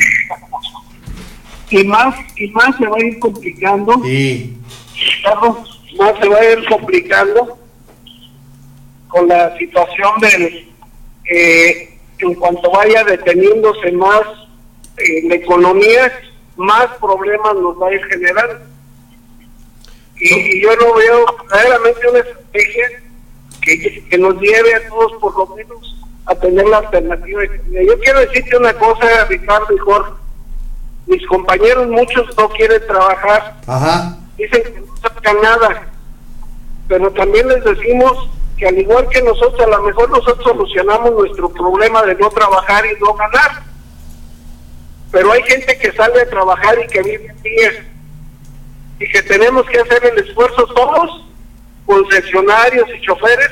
Y 1.71 1.83
más, 1.85 2.15
y 2.37 2.51
más 2.51 2.77
se 2.79 2.87
va 2.87 2.97
a 2.97 3.05
ir 3.05 3.19
complicando. 3.19 4.01
Sí. 4.05 4.57
Más 5.99 6.19
se 6.21 6.29
va 6.29 6.39
a 6.39 6.53
ir 6.53 6.69
complicando 6.69 7.59
con 9.09 9.27
la 9.27 9.57
situación 9.59 10.11
del 10.21 10.73
eh, 11.25 11.99
en 12.19 12.35
cuanto 12.35 12.71
vaya 12.71 13.03
deteniéndose 13.05 13.91
más 13.93 14.23
eh, 14.99 15.23
la 15.29 15.35
economía 15.37 16.13
más 16.57 16.87
problemas 17.01 17.55
nos 17.55 17.81
va 17.81 17.89
a 17.89 17.95
ir 17.95 18.05
generando 18.05 18.74
y, 20.19 20.59
y 20.59 20.63
yo 20.63 20.75
no 20.77 20.95
veo 20.95 21.27
verdaderamente 21.51 22.09
una 22.09 22.19
estrategia 22.21 22.87
que, 23.61 24.05
que 24.09 24.19
nos 24.19 24.41
lleve 24.41 24.75
a 24.75 24.89
todos 24.89 25.13
por 25.21 25.37
lo 25.37 25.57
menos 25.57 26.05
a 26.27 26.35
tener 26.35 26.67
la 26.67 26.79
alternativa 26.79 27.43
yo 27.45 27.99
quiero 28.01 28.21
decirte 28.21 28.57
una 28.57 28.73
cosa 28.75 29.25
Ricardo 29.29 29.75
y 29.75 29.79
Jorge. 29.79 30.13
Mis 31.07 31.27
compañeros 31.27 31.89
muchos 31.89 32.27
no 32.37 32.49
quieren 32.51 32.81
trabajar. 32.87 33.57
Ajá. 33.67 34.17
dicen 34.39 34.63
que 34.63 34.81
no 34.81 34.97
sacan 34.97 35.37
nada, 35.43 35.89
pero 36.89 37.11
también 37.13 37.47
les 37.49 37.63
decimos 37.63 38.31
que 38.57 38.69
al 38.69 38.79
igual 38.79 39.07
que 39.11 39.21
nosotros, 39.21 39.61
a 39.61 39.71
lo 39.71 39.83
mejor 39.83 40.09
nosotros 40.11 40.43
solucionamos 40.45 41.13
nuestro 41.13 41.51
problema 41.51 42.03
de 42.05 42.15
no 42.15 42.31
trabajar 42.31 42.85
y 42.87 42.99
no 43.01 43.13
ganar, 43.15 43.65
pero 45.11 45.33
hay 45.33 45.43
gente 45.43 45.77
que 45.79 45.93
sale 45.93 46.23
a 46.23 46.31
trabajar 46.31 46.79
y 46.83 46.87
que 46.87 47.03
vive 47.03 47.27
en 47.27 47.43
días 47.43 47.75
y 48.99 49.09
que 49.09 49.23
tenemos 49.23 49.67
que 49.67 49.81
hacer 49.81 50.05
el 50.05 50.25
esfuerzo 50.25 50.67
todos, 50.67 51.25
concesionarios 51.87 52.89
y 52.97 53.01
choferes, 53.03 53.51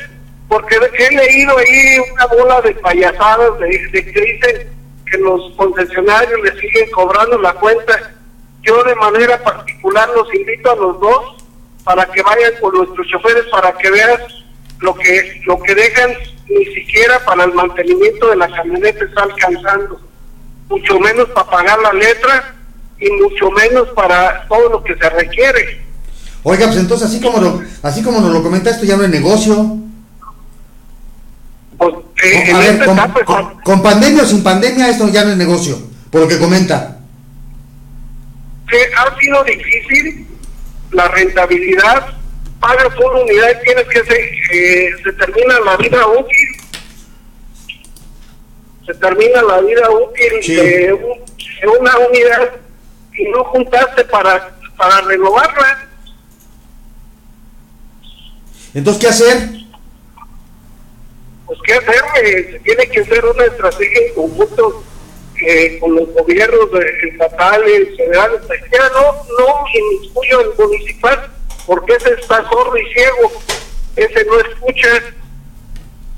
porque 0.49 0.77
he 0.99 1.15
leído 1.15 1.57
ahí 1.57 1.99
una 2.13 2.27
bola 2.27 2.61
de 2.61 2.75
payasadas 2.75 3.59
de, 3.59 3.67
de 3.67 4.13
que 4.13 4.21
dicen 4.21 4.69
que 5.11 5.19
los 5.19 5.53
concesionarios 5.57 6.41
le 6.41 6.61
siguen 6.61 6.91
cobrando 6.91 7.39
la 7.39 7.55
cuenta. 7.55 8.13
Yo 8.63 8.83
de 8.85 8.95
manera 8.95 9.43
particular 9.43 10.09
los 10.15 10.33
invito 10.35 10.71
a 10.71 10.77
los 10.77 11.01
dos 11.01 11.45
para 11.85 12.07
que 12.07 12.23
vayan 12.23 12.53
con 12.61 12.75
nuestros 12.75 13.07
choferes 13.09 13.45
para 13.51 13.73
que 13.73 13.91
veas 13.91 14.21
lo 14.81 14.95
que 14.95 15.43
lo 15.47 15.61
que 15.63 15.75
dejan 15.75 16.13
ni 16.49 16.65
siquiera 16.67 17.19
para 17.25 17.45
el 17.45 17.53
mantenimiento 17.53 18.29
de 18.29 18.37
la 18.37 18.49
camioneta 18.49 19.05
está 19.05 19.23
alcanzando, 19.23 20.01
mucho 20.69 21.01
menos 21.01 21.29
para 21.31 21.51
pagar 21.51 21.79
la 21.81 21.93
letra 21.93 22.55
y 23.05 23.11
mucho 23.23 23.51
menos 23.51 23.89
para 23.91 24.47
todo 24.49 24.69
lo 24.71 24.83
que 24.85 24.95
se 24.95 25.09
requiere. 25.11 25.81
Oiga, 26.45 26.67
pues 26.67 26.79
entonces 26.79 27.09
así 27.09 27.21
como 27.21 27.39
lo, 27.41 27.63
así 27.83 28.03
como 28.03 28.21
nos 28.21 28.33
lo 28.33 28.43
comenta 28.43 28.71
esto 28.71 28.85
ya 28.85 28.97
no 28.97 29.05
es 29.05 29.11
negocio. 29.11 29.77
Pues, 31.79 31.95
eh, 32.25 32.53
a 32.53 32.59
ver, 32.59 32.85
con, 32.85 32.99
etapa 32.99 33.25
con- 33.25 33.61
con 33.63 33.83
pandemia 33.83 34.23
o 34.23 34.27
sin 34.27 34.43
pandemia 34.43 34.89
esto 34.89 35.09
ya 35.09 35.25
no 35.25 35.31
es 35.33 35.37
negocio, 35.37 35.79
por 36.11 36.21
lo 36.23 36.29
que 36.29 36.39
comenta. 36.39 36.99
que 38.69 38.79
ha 38.97 39.19
sido 39.21 39.45
difícil 39.45 40.27
la 40.93 41.07
rentabilidad, 41.09 42.07
pagas 42.61 42.89
una 42.99 43.21
unidad 43.21 43.49
y 43.61 43.65
tienes 43.65 43.85
que 43.87 44.03
se, 44.05 44.19
eh, 44.53 44.91
se 45.05 45.13
termina 45.13 45.61
la 45.61 45.77
vida 45.77 46.07
útil, 46.07 46.49
se 48.87 48.95
termina 48.95 49.43
la 49.43 49.61
vida 49.61 49.91
útil 49.91 50.57
de, 50.57 50.93
un- 50.93 51.25
de 51.61 51.69
una 51.81 51.99
unidad 51.99 52.51
y 53.17 53.25
no 53.31 53.45
juntaste 53.45 54.05
para, 54.07 54.55
para 54.77 55.01
renovarla. 55.03 55.89
Entonces, 58.75 59.03
¿qué 59.03 59.09
hacer? 59.09 59.49
Pues 61.47 61.59
qué 61.67 61.75
hacer, 61.75 62.03
Eh, 62.25 62.61
tiene 62.65 62.87
que 62.89 63.01
hacer 63.01 63.25
una 63.27 63.45
estrategia 63.45 64.07
en 64.09 64.15
conjunto 64.15 64.83
eh, 65.47 65.79
con 65.81 65.95
los 65.95 66.09
gobiernos 66.15 66.69
estatales, 67.11 67.97
federales, 67.97 68.41
ya 68.73 68.89
no, 68.91 69.13
no 69.39 69.65
inmiscuyo 69.75 70.41
el 70.41 70.51
municipal, 70.57 71.31
porque 71.67 71.95
ese 71.95 72.15
está 72.15 72.49
sordo 72.49 72.77
y 72.79 72.93
ciego, 72.93 73.33
ese 73.97 74.25
no 74.25 74.39
escucha, 74.41 74.89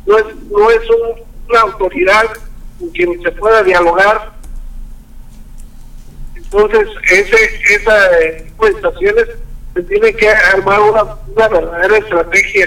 no 0.06 0.18
es, 0.18 0.36
no 0.50 0.70
es 0.70 0.90
un- 0.90 1.24
una 1.48 1.60
autoridad 1.60 2.26
con 2.78 2.90
quien 2.90 3.20
se 3.22 3.32
pueda 3.32 3.62
dialogar. 3.62 4.32
Entonces, 6.54 6.88
ese, 7.10 7.74
esa 7.74 8.18
eh, 8.20 8.46
estaciones 8.76 9.26
se 9.74 9.82
tiene 9.82 10.14
que 10.14 10.28
armar 10.28 10.80
una, 10.80 11.02
una 11.34 11.48
verdadera 11.48 11.98
estrategia 11.98 12.66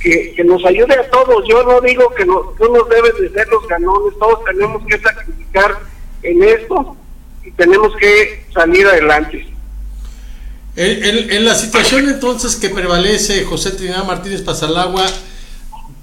que, 0.00 0.42
nos 0.44 0.64
ayude 0.64 0.94
a 0.94 1.10
todos. 1.10 1.44
Yo 1.48 1.62
no 1.64 1.80
digo 1.80 2.12
que 2.14 2.24
no, 2.24 2.54
no 2.58 2.68
nos 2.68 2.88
deben 2.88 3.12
de 3.20 3.30
ser 3.30 3.46
los 3.48 3.66
ganones, 3.68 4.18
todos 4.18 4.44
tenemos 4.44 4.82
que 4.86 4.98
sacrificar 4.98 5.78
en 6.22 6.42
esto 6.42 6.96
y 7.44 7.50
tenemos 7.52 7.94
que 7.96 8.44
salir 8.54 8.86
adelante. 8.86 9.46
En- 10.76 11.30
en 11.32 11.44
la 11.44 11.54
situación 11.54 12.08
entonces 12.08 12.56
que 12.56 12.70
prevalece 12.70 13.44
José 13.44 13.72
Trinidad 13.72 14.04
Martínez 14.04 14.42
Pasalagua, 14.42 15.04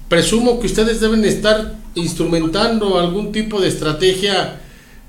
presumo 0.08 0.60
que 0.60 0.66
ustedes 0.66 1.00
deben 1.00 1.24
estar 1.24 1.72
instrumentando 1.94 2.98
algún 3.00 3.32
tipo 3.32 3.60
de 3.60 3.68
estrategia 3.68 4.60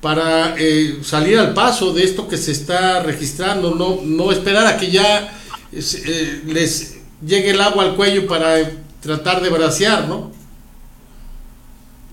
para 0.02 0.56
eh, 0.58 1.00
salir 1.04 1.39
al 1.39 1.54
paso 1.54 1.93
de 1.93 2.04
esto 2.04 2.28
que 2.28 2.38
se 2.38 2.52
está 2.52 3.02
registrando, 3.02 3.76
no, 3.76 4.00
no 4.04 4.32
esperar 4.32 4.68
a 4.68 4.78
que 4.78 4.91
ya 4.91 5.34
eh, 5.72 6.41
les 6.45 7.00
llegue 7.22 7.52
el 7.52 7.62
agua 7.62 7.84
al 7.84 7.95
cuello 7.95 8.28
para 8.28 8.58
tratar 9.02 9.41
de 9.41 9.50
bracear, 9.50 10.08
¿no? 10.08 10.32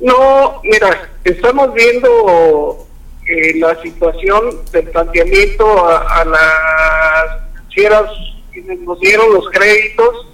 No, 0.01 0.61
mira, 0.65 1.11
estamos 1.25 1.73
viendo 1.73 2.87
eh, 3.27 3.59
la 3.59 3.81
situación 3.81 4.65
del 4.73 4.91
planteamiento 4.91 5.87
a, 5.87 6.25
las 6.25 7.45
financieras 7.75 8.11
quienes 8.53 8.81
nos 8.81 9.01
dieron 9.01 9.33
los 9.33 9.49
créditos, 9.51 10.29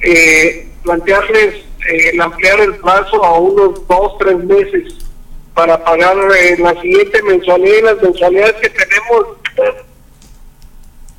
eh, 0.00 0.68
plantearles 0.82 1.56
eh, 1.56 2.10
el 2.12 2.20
ampliar 2.20 2.60
el 2.60 2.76
plazo 2.76 3.22
a 3.24 3.38
unos 3.38 3.86
dos, 3.86 4.18
tres 4.18 4.38
meses 4.44 5.03
para 5.54 5.82
pagar 5.82 6.16
eh, 6.36 6.56
la 6.58 6.80
siguiente 6.80 7.22
mensualidad 7.22 7.76
y 7.76 7.82
las 7.82 8.02
mensualidades 8.02 8.54
que 8.54 8.70
tenemos, 8.70 9.26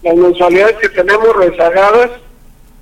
las 0.04 0.16
mensualidades 0.16 0.78
que 0.78 0.90
tenemos 0.90 1.36
rezagadas, 1.36 2.12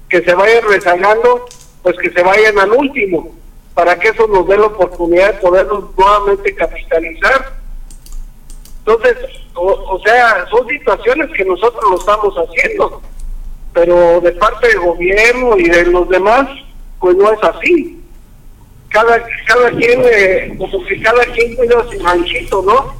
que 0.09 0.21
se 0.21 0.33
vayan 0.33 0.63
rezagando, 0.67 1.45
pues 1.83 1.95
que 1.97 2.11
se 2.11 2.23
vayan 2.23 2.57
al 2.59 2.71
último 2.71 3.31
para 3.73 3.97
que 3.97 4.09
eso 4.09 4.27
nos 4.27 4.47
dé 4.47 4.57
la 4.57 4.67
oportunidad 4.67 5.33
de 5.33 5.39
podernos 5.39 5.85
nuevamente 5.97 6.53
capitalizar 6.53 7.53
Entonces, 8.79 9.17
o, 9.55 9.65
o 9.65 9.99
sea, 10.03 10.45
son 10.49 10.67
situaciones 10.67 11.29
que 11.35 11.45
nosotros 11.45 11.83
lo 11.89 11.97
estamos 11.97 12.35
haciendo, 12.35 13.01
pero 13.73 14.21
de 14.21 14.31
parte 14.33 14.67
del 14.67 14.79
gobierno 14.79 15.57
y 15.57 15.69
de 15.69 15.85
los 15.85 16.07
demás, 16.09 16.47
pues 16.99 17.15
no 17.15 17.31
es 17.31 17.43
así. 17.43 18.02
Cada, 18.93 19.21
cada 19.47 19.71
quien, 19.71 20.01
eh, 20.05 20.55
como 20.57 20.85
que 20.85 21.01
cada 21.01 21.25
quien 21.33 21.55
cuida 21.55 21.83
su 21.91 21.99
ranchito, 21.99 22.61
¿no? 22.61 22.93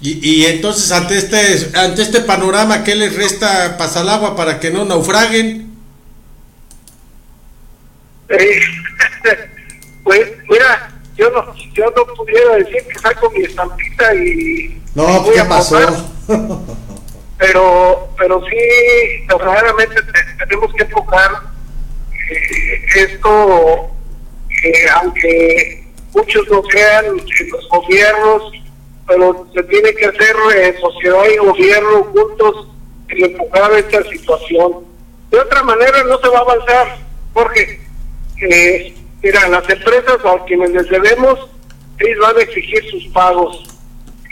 Y, 0.00 0.18
y 0.22 0.46
entonces 0.46 0.90
ante 0.92 1.18
este 1.18 1.76
ante 1.78 2.02
este 2.02 2.20
panorama, 2.20 2.82
¿qué 2.84 2.94
les 2.94 3.14
resta 3.16 3.76
pasar 3.76 4.08
agua 4.08 4.34
para 4.36 4.58
que 4.60 4.70
no 4.70 4.84
naufraguen? 4.84 5.72
Eh, 8.28 8.60
pues 10.04 10.20
mira, 10.48 10.90
yo 11.16 11.30
no, 11.30 11.54
yo 11.74 11.84
no 11.96 12.14
pudiera 12.14 12.56
decir 12.56 12.82
que 12.90 12.98
saco 12.98 13.30
mi 13.30 13.42
estampita 13.44 14.14
y 14.14 14.80
No, 14.94 15.22
voy 15.22 15.34
¿qué 15.34 15.44
pasó? 15.44 15.76
comprar, 16.26 16.58
pero 17.38 18.08
pero 18.16 18.40
sí 18.48 18.56
verdaderamente 19.28 19.96
te- 20.02 20.46
tenemos 20.46 20.72
que 20.74 20.84
enfocar 20.84 21.30
eh, 22.32 22.82
esto 22.96 23.90
que 24.60 24.72
aunque 24.94 25.84
muchos 26.14 26.48
no 26.50 26.62
crean 26.62 27.06
en 27.06 27.50
los 27.50 27.68
gobiernos 27.68 28.52
pero 29.06 29.46
se 29.54 29.62
tiene 29.64 29.92
que 29.94 30.06
hacer 30.06 30.36
eh, 30.56 30.74
sociedad 30.80 31.24
y 31.32 31.36
gobierno 31.38 32.04
juntos 32.04 32.68
en 33.08 33.24
enfocar 33.32 33.72
esta 33.72 34.02
situación. 34.04 34.86
De 35.30 35.38
otra 35.40 35.62
manera 35.62 36.04
no 36.04 36.18
se 36.18 36.28
va 36.28 36.38
a 36.38 36.42
avanzar 36.42 36.98
porque 37.32 37.80
eh, 38.40 38.94
mira 39.22 39.48
las 39.48 39.68
empresas 39.68 40.18
a 40.24 40.44
quienes 40.44 40.70
les 40.70 40.88
debemos 40.88 41.38
ellos 41.98 42.18
van 42.20 42.36
a 42.36 42.42
exigir 42.42 42.90
sus 42.90 43.06
pagos. 43.08 43.62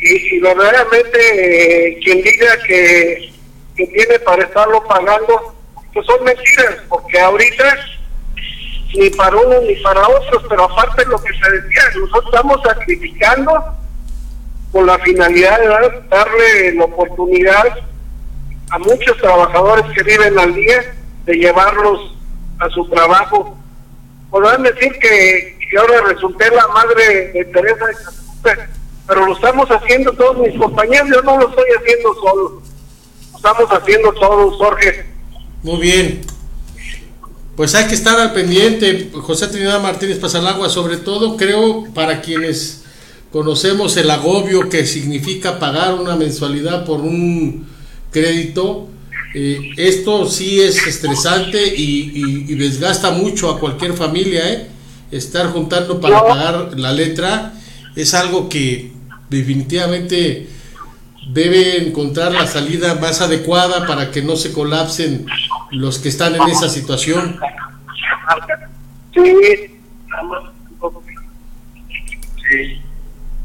Y, 0.02 0.36
y 0.36 0.40
verdaderamente 0.40 1.90
eh, 1.90 1.98
quien 2.02 2.22
diga 2.22 2.58
que 2.66 3.32
tiene 3.76 4.18
para 4.20 4.44
estarlo 4.44 4.82
pagando, 4.84 5.54
pues 5.92 6.06
son 6.06 6.24
mentiras, 6.24 6.76
porque 6.88 7.18
ahorita 7.20 7.64
ni 8.94 9.10
para 9.10 9.36
unos 9.36 9.62
ni 9.64 9.74
para 9.76 10.06
otros, 10.08 10.44
pero 10.48 10.64
aparte 10.64 11.04
lo 11.06 11.20
que 11.22 11.32
se 11.32 11.50
decía, 11.50 11.82
nosotros 12.00 12.24
estamos 12.26 12.60
sacrificando 12.62 13.64
con 14.72 14.86
la 14.86 14.98
finalidad 14.98 15.58
de 15.60 15.68
dar- 15.68 16.08
darle 16.08 16.74
la 16.74 16.84
oportunidad 16.84 17.78
a 18.70 18.78
muchos 18.78 19.16
trabajadores 19.18 19.84
que 19.94 20.02
viven 20.02 20.38
al 20.38 20.54
día 20.54 20.94
de 21.24 21.34
llevarlos 21.34 22.16
a 22.60 22.68
su 22.70 22.88
trabajo. 22.88 23.56
Podrán 24.30 24.62
decir 24.62 24.92
que, 25.00 25.58
que 25.68 25.78
ahora 25.78 26.02
resulté 26.08 26.50
la 26.50 26.66
madre 26.68 27.28
de 27.32 27.44
Teresa 27.46 27.86
de 27.86 27.94
Calcuta, 27.94 28.68
pero 29.08 29.26
lo 29.26 29.34
estamos 29.34 29.68
haciendo 29.70 30.12
todos 30.12 30.38
mis 30.38 30.56
compañeros, 30.56 31.08
yo 31.12 31.22
no 31.22 31.38
lo 31.38 31.48
estoy 31.48 31.64
haciendo 31.80 32.14
solo, 32.14 32.62
lo 33.32 33.36
estamos 33.36 33.70
haciendo 33.72 34.12
todos, 34.12 34.56
Jorge. 34.56 35.09
Muy 35.62 35.80
bien. 35.80 36.20
Pues 37.56 37.74
hay 37.74 37.86
que 37.88 37.94
estar 37.94 38.18
al 38.18 38.32
pendiente, 38.32 39.10
José 39.12 39.48
Trinidad 39.48 39.82
Martínez 39.82 40.18
Pasalagua, 40.18 40.70
sobre 40.70 40.96
todo 40.96 41.36
creo 41.36 41.84
para 41.92 42.22
quienes 42.22 42.84
conocemos 43.30 43.96
el 43.98 44.10
agobio 44.10 44.68
que 44.70 44.86
significa 44.86 45.58
pagar 45.58 45.94
una 45.94 46.16
mensualidad 46.16 46.86
por 46.86 47.00
un 47.00 47.66
crédito, 48.10 48.88
eh, 49.34 49.60
esto 49.76 50.26
sí 50.28 50.60
es 50.60 50.84
estresante 50.86 51.62
y, 51.76 52.10
y- 52.14 52.46
y 52.48 52.54
desgasta 52.54 53.10
mucho 53.10 53.50
a 53.50 53.60
cualquier 53.60 53.92
familia, 53.92 54.50
¿eh? 54.52 54.66
Estar 55.12 55.48
juntando 55.52 56.00
para 56.00 56.24
pagar 56.24 56.78
la 56.78 56.92
letra 56.92 57.52
es 57.94 58.14
algo 58.14 58.48
que 58.48 58.92
definitivamente 59.28 60.48
debe 61.32 61.86
encontrar 61.86 62.32
la 62.32 62.46
salida 62.46 62.94
más 62.94 63.20
adecuada 63.20 63.86
para 63.86 64.10
que 64.10 64.22
no 64.22 64.34
se 64.36 64.52
colapsen 64.52 65.26
los 65.70 65.98
que 65.98 66.08
están 66.08 66.34
en 66.34 66.42
esa 66.48 66.68
situación. 66.68 67.38
Sí, 69.14 69.22
sí, 72.48 72.80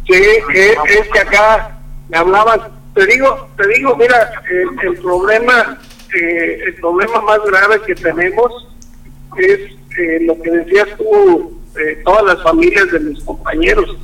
sí 0.07 0.13
es, 0.13 1.07
que 1.11 1.19
acá 1.19 1.79
me 2.09 2.17
hablaban, 2.17 2.61
te 2.93 3.05
digo, 3.05 3.49
te 3.57 3.67
digo, 3.67 3.95
mira, 3.95 4.31
el, 4.49 4.87
el 4.87 4.97
problema, 4.99 5.79
eh, 6.15 6.59
el 6.67 6.75
problema 6.75 7.21
más 7.21 7.39
grave 7.45 7.81
que 7.85 7.95
tenemos 7.95 8.67
es 9.37 9.59
eh, 9.97 10.19
lo 10.21 10.39
que 10.41 10.51
decías 10.51 10.87
tú, 10.97 11.59
eh, 11.79 12.01
todas 12.05 12.23
las 12.25 12.43
familias 12.43 12.91
de 12.91 12.99
mis 12.99 13.23
compañeros. 13.23 13.97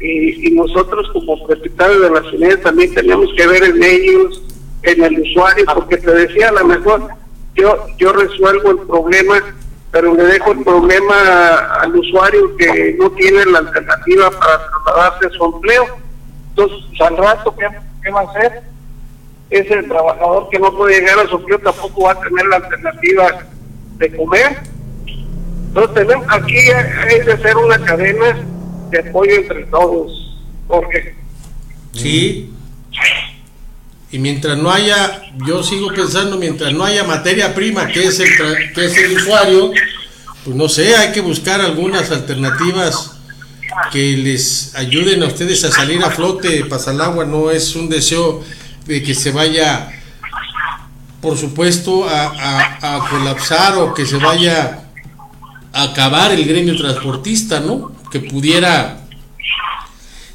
Y, 0.00 0.48
y 0.48 0.50
nosotros 0.52 1.08
como 1.12 1.44
propietarios 1.44 2.02
de 2.02 2.10
las 2.10 2.32
unidades 2.32 2.62
también 2.62 2.94
tenemos 2.94 3.28
que 3.36 3.46
ver 3.46 3.64
en 3.64 3.82
ellos, 3.82 4.42
en 4.82 5.02
el 5.02 5.20
usuario, 5.20 5.64
porque 5.74 5.96
te 5.96 6.10
decía, 6.12 6.50
a 6.50 6.52
lo 6.52 6.66
mejor 6.66 7.08
yo, 7.58 7.86
yo 7.98 8.12
resuelvo 8.12 8.70
el 8.70 8.78
problema, 8.86 9.54
pero 9.90 10.14
le 10.14 10.24
dejo 10.24 10.52
el 10.52 10.62
problema 10.64 11.56
al 11.80 11.96
usuario 11.96 12.56
que 12.56 12.96
no 12.98 13.10
tiene 13.12 13.44
la 13.46 13.58
alternativa 13.58 14.30
para 14.30 14.68
trasladarse 14.68 15.26
a 15.26 15.30
su 15.30 15.44
empleo. 15.44 15.86
Entonces, 16.50 17.00
al 17.00 17.16
rato, 17.16 17.54
¿qué, 17.56 17.66
qué 18.02 18.10
va 18.10 18.20
a 18.20 18.24
hacer? 18.24 18.62
Ese 19.50 19.82
trabajador 19.84 20.48
que 20.50 20.58
no 20.58 20.76
puede 20.76 21.00
llegar 21.00 21.18
a 21.20 21.28
su 21.28 21.36
empleo 21.36 21.58
tampoco 21.60 22.02
va 22.02 22.12
a 22.12 22.20
tener 22.20 22.46
la 22.46 22.56
alternativa 22.56 23.46
de 23.96 24.16
comer. 24.16 24.58
Entonces, 25.68 25.94
tenemos, 25.94 26.26
aquí 26.30 26.56
hay 26.56 27.20
de 27.20 27.36
ser 27.38 27.56
una 27.56 27.78
cadena 27.84 28.38
de 28.90 28.98
apoyo 29.00 29.34
entre 29.34 29.64
todos, 29.66 30.38
Jorge. 30.66 31.14
Sí. 31.92 32.54
Y 34.10 34.18
mientras 34.18 34.56
no 34.56 34.70
haya, 34.70 35.22
yo 35.46 35.62
sigo 35.62 35.92
pensando, 35.92 36.38
mientras 36.38 36.72
no 36.72 36.84
haya 36.84 37.04
materia 37.04 37.54
prima, 37.54 37.86
que 37.88 38.04
es 38.06 38.18
el, 38.20 38.28
que 38.74 38.84
es 38.86 38.96
el 38.96 39.16
usuario, 39.18 39.70
pues 40.44 40.56
no 40.56 40.68
sé, 40.68 40.96
hay 40.96 41.12
que 41.12 41.20
buscar 41.20 41.60
algunas 41.60 42.10
alternativas 42.10 43.12
que 43.92 44.16
les 44.16 44.74
ayuden 44.76 45.22
a 45.22 45.26
ustedes 45.26 45.62
a 45.64 45.70
salir 45.70 46.02
a 46.02 46.10
flote. 46.10 46.64
Pasalagua 46.64 47.26
no 47.26 47.50
es 47.50 47.76
un 47.76 47.88
deseo 47.90 48.42
de 48.86 49.02
que 49.02 49.14
se 49.14 49.30
vaya, 49.30 49.90
por 51.20 51.36
supuesto, 51.36 52.08
a- 52.08 52.78
a 52.96 53.08
colapsar 53.10 53.76
o 53.76 53.92
que 53.92 54.06
se 54.06 54.16
vaya 54.16 54.84
a 55.74 55.82
acabar 55.82 56.32
el 56.32 56.46
gremio 56.46 56.76
transportista, 56.78 57.60
¿no? 57.60 57.94
Que 58.10 58.20
pudiera 58.20 59.00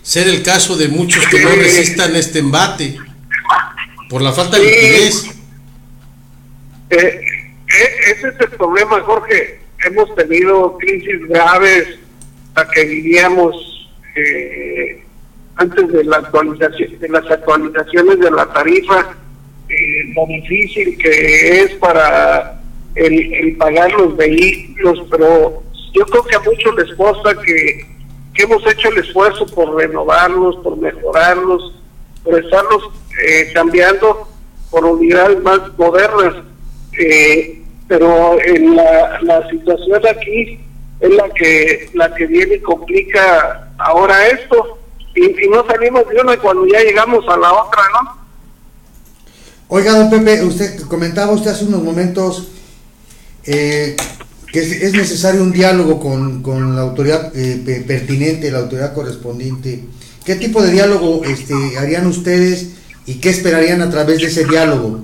ser 0.03 0.27
el 0.27 0.43
caso 0.43 0.77
de 0.77 0.89
muchos 0.89 1.25
que 1.25 1.39
no 1.43 1.49
resistan 1.55 2.15
este 2.15 2.37
embate 2.39 2.97
por 4.13 4.21
la 4.21 4.31
falta 4.31 4.59
de 4.59 4.65
liquidez. 4.65 5.25
Eh, 6.91 6.97
eh, 6.97 7.21
ese 8.11 8.27
es 8.27 8.39
el 8.41 8.49
problema, 8.51 9.01
Jorge. 9.01 9.59
Hemos 9.87 10.13
tenido 10.13 10.77
crisis 10.77 11.27
graves 11.27 11.97
a 12.53 12.67
que 12.69 12.85
vivíamos 12.85 13.89
eh, 14.15 15.03
antes 15.55 15.91
de 15.91 16.03
la 16.03 16.17
actualización, 16.17 16.99
de 16.99 17.09
las 17.09 17.25
actualizaciones 17.31 18.19
de 18.19 18.29
la 18.29 18.45
tarifa, 18.53 19.17
eh, 19.67 20.13
lo 20.15 20.27
difícil 20.27 20.95
que 20.99 21.61
es 21.63 21.71
para 21.77 22.61
el, 22.93 23.33
el 23.33 23.55
pagar 23.55 23.91
los 23.93 24.15
vehículos, 24.15 25.07
pero 25.09 25.63
yo 25.91 26.05
creo 26.05 26.23
que 26.23 26.35
a 26.35 26.39
muchos 26.41 26.75
les 26.75 26.95
consta 26.95 27.33
que, 27.41 27.83
que 28.35 28.43
hemos 28.43 28.61
hecho 28.67 28.89
el 28.89 28.99
esfuerzo 28.99 29.47
por 29.47 29.75
renovarlos, 29.75 30.57
por 30.57 30.77
mejorarlos, 30.77 31.82
por 32.23 32.39
estarlos 32.39 32.83
eh, 33.27 33.51
cambiando 33.53 34.27
por 34.71 34.85
unidades 34.85 35.41
más 35.43 35.59
modernas. 35.77 36.35
Eh, 36.99 37.61
pero 37.87 38.39
en 38.41 38.75
la, 38.75 39.19
la 39.21 39.49
situación 39.49 40.01
aquí 40.09 40.59
es 40.99 41.09
la 41.11 41.29
que 41.29 41.89
la 41.93 42.13
que 42.15 42.25
viene 42.27 42.55
y 42.55 42.59
complica 42.61 43.71
ahora 43.77 44.27
esto 44.27 44.79
y, 45.15 45.47
no 45.47 45.65
salimos 45.67 46.07
de 46.07 46.21
una 46.21 46.37
cuando 46.37 46.65
ya 46.65 46.79
llegamos 46.79 47.23
a 47.27 47.37
la 47.37 47.53
otra, 47.53 47.81
¿no? 47.93 48.23
Oiga, 49.67 49.91
don 49.91 50.09
Pepe, 50.09 50.43
usted 50.43 50.81
comentaba 50.87 51.33
usted 51.33 51.51
hace 51.51 51.65
unos 51.65 51.83
momentos 51.83 52.47
eh, 53.45 53.95
que 54.51 54.59
es, 54.59 54.71
es 54.83 54.93
necesario 54.93 55.41
un 55.43 55.51
diálogo 55.51 55.99
con, 55.99 56.41
con 56.41 56.75
la 56.75 56.83
autoridad 56.83 57.35
eh, 57.35 57.61
pe- 57.65 57.81
pertinente, 57.81 58.51
la 58.51 58.59
autoridad 58.59 58.93
correspondiente. 58.93 59.83
¿Qué 60.25 60.35
tipo 60.35 60.61
de 60.61 60.71
diálogo 60.71 61.21
este, 61.25 61.77
harían 61.77 62.07
ustedes 62.07 62.75
y 63.05 63.19
qué 63.19 63.29
esperarían 63.29 63.81
a 63.81 63.89
través 63.89 64.19
de 64.19 64.27
ese 64.27 64.45
diálogo? 64.45 65.01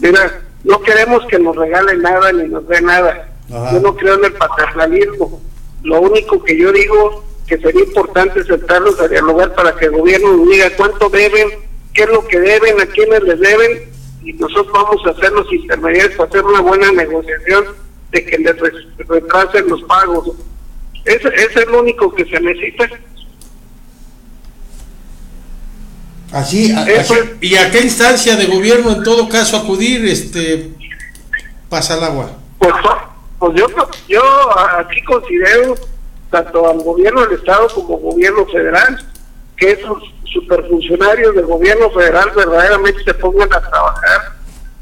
Mira, 0.00 0.42
no 0.64 0.80
queremos 0.80 1.24
que 1.26 1.38
nos 1.38 1.54
regalen 1.54 2.02
nada 2.02 2.32
ni 2.32 2.48
nos 2.48 2.66
dé 2.66 2.80
nada. 2.80 3.28
Ajá. 3.52 3.72
Yo 3.72 3.80
no 3.80 3.94
creo 3.94 4.14
en 4.14 4.24
el 4.24 4.32
paternalismo. 4.32 5.40
Lo 5.82 6.00
único 6.00 6.42
que 6.42 6.58
yo 6.58 6.72
digo 6.72 7.24
que 7.46 7.58
sería 7.58 7.84
importante 7.84 8.42
sentarnos 8.44 8.98
a 9.00 9.08
dialogar 9.08 9.54
para 9.54 9.76
que 9.76 9.84
el 9.86 9.92
gobierno 9.92 10.36
nos 10.36 10.48
diga 10.48 10.70
cuánto 10.76 11.08
deben, 11.10 11.48
qué 11.92 12.04
es 12.04 12.08
lo 12.08 12.26
que 12.26 12.40
deben, 12.40 12.80
a 12.80 12.86
quiénes 12.86 13.22
les 13.22 13.38
deben, 13.38 13.92
y 14.24 14.32
nosotros 14.32 14.72
vamos 14.72 15.06
a 15.06 15.10
hacer 15.10 15.30
los 15.32 15.52
intermediarios 15.52 16.14
para 16.16 16.28
hacer 16.30 16.44
una 16.44 16.60
buena 16.60 16.90
negociación 16.92 17.66
de 18.10 18.24
que 18.24 18.38
les 18.38 18.56
retrasen 19.06 19.68
los 19.68 19.82
pagos. 19.82 20.30
Ese, 21.04 21.28
ese 21.28 21.60
es 21.60 21.66
lo 21.66 21.80
único 21.80 22.12
que 22.14 22.24
se 22.24 22.40
necesita. 22.40 22.88
Así, 26.34 26.72
a- 26.72 26.84
Eso 26.84 27.14
así- 27.14 27.30
¿y 27.40 27.56
a 27.56 27.70
qué 27.70 27.80
instancia 27.80 28.34
de 28.36 28.46
gobierno 28.46 28.90
en 28.90 29.02
todo 29.04 29.28
caso 29.28 29.56
acudir 29.56 30.04
este 30.06 30.70
pasa 31.68 31.96
el 31.96 32.04
agua? 32.04 32.30
Pues, 32.58 32.74
pues 33.38 33.52
yo, 33.56 33.66
yo 34.08 34.22
aquí 34.78 35.02
considero 35.04 35.74
tanto 36.30 36.68
al 36.68 36.78
gobierno 36.82 37.22
del 37.26 37.38
Estado 37.38 37.68
como 37.74 37.98
gobierno 37.98 38.44
federal 38.46 39.00
que 39.56 39.70
esos 39.72 40.02
superfuncionarios 40.32 41.36
del 41.36 41.46
gobierno 41.46 41.88
federal 41.90 42.30
verdaderamente 42.34 43.04
se 43.04 43.14
pongan 43.14 43.52
a 43.52 43.60
trabajar 43.60 44.32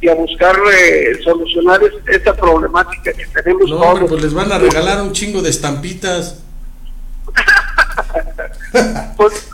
y 0.01 0.09
a 0.09 0.15
buscar 0.15 0.57
eh, 0.75 1.19
solucionar 1.23 1.81
es- 1.83 1.93
esta 2.17 2.35
problemática 2.35 3.13
que 3.13 3.27
tenemos 3.27 3.69
No, 3.69 3.77
todos. 3.77 3.89
hombre, 3.91 4.07
pues 4.09 4.23
les 4.23 4.33
van 4.35 4.51
a 4.53 4.59
regalar 4.59 5.03
un 5.03 5.13
chingo 5.13 5.43
de 5.43 5.51
estampitas. 5.51 6.39
Pues, 9.17 9.49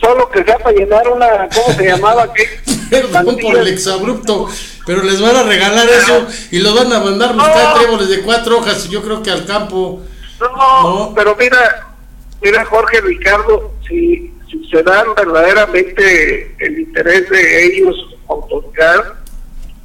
solo 0.00 0.28
que 0.30 0.44
sea 0.44 0.58
para 0.58 0.76
llenar 0.76 1.08
una, 1.08 1.48
¿cómo 1.54 1.76
se 1.76 1.84
llamaba? 1.84 2.32
¿Qué? 2.32 2.48
Perdón 2.90 3.36
por 3.42 3.56
el 3.58 3.68
exabrupto, 3.68 4.48
pero 4.86 5.02
les 5.02 5.20
van 5.20 5.36
a 5.36 5.42
regalar 5.44 5.88
eso 5.88 6.26
y 6.50 6.58
los 6.58 6.74
van 6.74 6.92
a 6.92 7.00
mandar 7.00 7.34
buscar 7.34 7.74
tréboles 7.74 8.08
de 8.08 8.20
cuatro 8.22 8.58
hojas, 8.58 8.88
yo 8.88 9.02
creo 9.02 9.22
que 9.22 9.30
al 9.30 9.46
campo. 9.46 10.02
No, 10.40 11.12
pero 11.14 11.36
mira, 11.38 11.94
mira 12.42 12.64
Jorge 12.64 13.00
Ricardo, 13.00 13.72
si, 13.88 14.32
si 14.50 14.68
se 14.70 14.82
dan 14.82 15.06
verdaderamente 15.16 16.54
el 16.58 16.80
interés 16.80 17.30
de 17.30 17.66
ellos, 17.66 17.96
autoridad, 18.28 19.14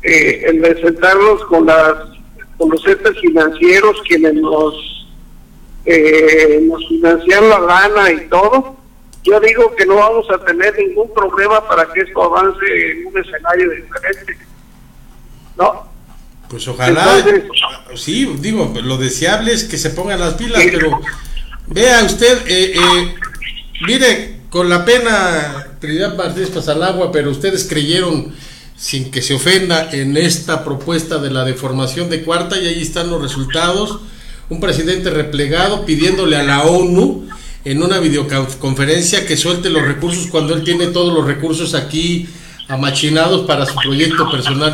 eh, 0.01 0.43
el 0.47 0.61
de 0.61 0.81
sentarnos 0.81 1.43
con 1.45 1.65
las 1.65 1.95
con 2.57 2.69
los 2.71 2.85
entes 2.87 3.19
financieros 3.19 4.01
quienes 4.07 4.33
nos 4.33 4.73
eh, 5.85 6.59
nos 6.63 6.85
financian 6.87 7.49
la 7.49 7.59
lana 7.59 8.11
y 8.11 8.27
todo, 8.27 8.75
yo 9.27 9.39
digo 9.39 9.75
que 9.75 9.85
no 9.85 9.95
vamos 9.95 10.25
a 10.31 10.43
tener 10.45 10.75
ningún 10.77 11.13
problema 11.13 11.67
para 11.67 11.85
que 11.91 12.01
esto 12.01 12.23
avance 12.23 12.65
en 12.65 13.07
un 13.07 13.17
escenario 13.17 13.69
diferente. 13.71 14.37
¿No? 15.57 15.87
Pues 16.49 16.67
ojalá, 16.67 17.17
Entonces- 17.17 17.43
sí, 17.95 18.25
digo, 18.39 18.73
lo 18.81 18.97
deseable 18.97 19.51
es 19.51 19.65
que 19.65 19.77
se 19.77 19.89
pongan 19.89 20.19
las 20.19 20.35
pilas, 20.35 20.63
pero 20.71 21.01
vea 21.67 22.03
usted, 22.03 22.47
eh, 22.47 22.73
eh, 22.75 23.15
mire, 23.85 24.37
con 24.49 24.69
la 24.69 24.85
pena, 24.85 25.67
Trinidad 25.79 26.15
Martínez 26.15 26.49
Pasalagua, 26.51 27.11
pero 27.11 27.31
ustedes 27.31 27.65
creyeron, 27.67 28.33
sin 28.77 29.11
que 29.11 29.21
se 29.21 29.33
ofenda, 29.33 29.91
en 29.91 30.15
esta 30.15 30.63
propuesta 30.63 31.17
de 31.17 31.31
la 31.31 31.43
deformación 31.43 32.09
de 32.09 32.23
cuarta 32.23 32.57
y 32.57 32.67
ahí 32.67 32.81
están 32.81 33.09
los 33.09 33.21
resultados. 33.21 33.99
Un 34.49 34.61
presidente 34.61 35.09
replegado 35.09 35.85
pidiéndole 35.85 36.37
a 36.37 36.43
la 36.43 36.63
ONU 36.63 37.27
en 37.71 37.83
una 37.83 37.99
videoconferencia 37.99 39.25
que 39.25 39.35
suelte 39.35 39.69
los 39.69 39.83
recursos 39.83 40.27
cuando 40.27 40.53
él 40.53 40.63
tiene 40.63 40.87
todos 40.87 41.13
los 41.13 41.25
recursos 41.25 41.73
aquí 41.73 42.27
amachinados 42.69 43.45
para 43.45 43.65
su 43.65 43.75
proyecto 43.75 44.29
personal 44.29 44.73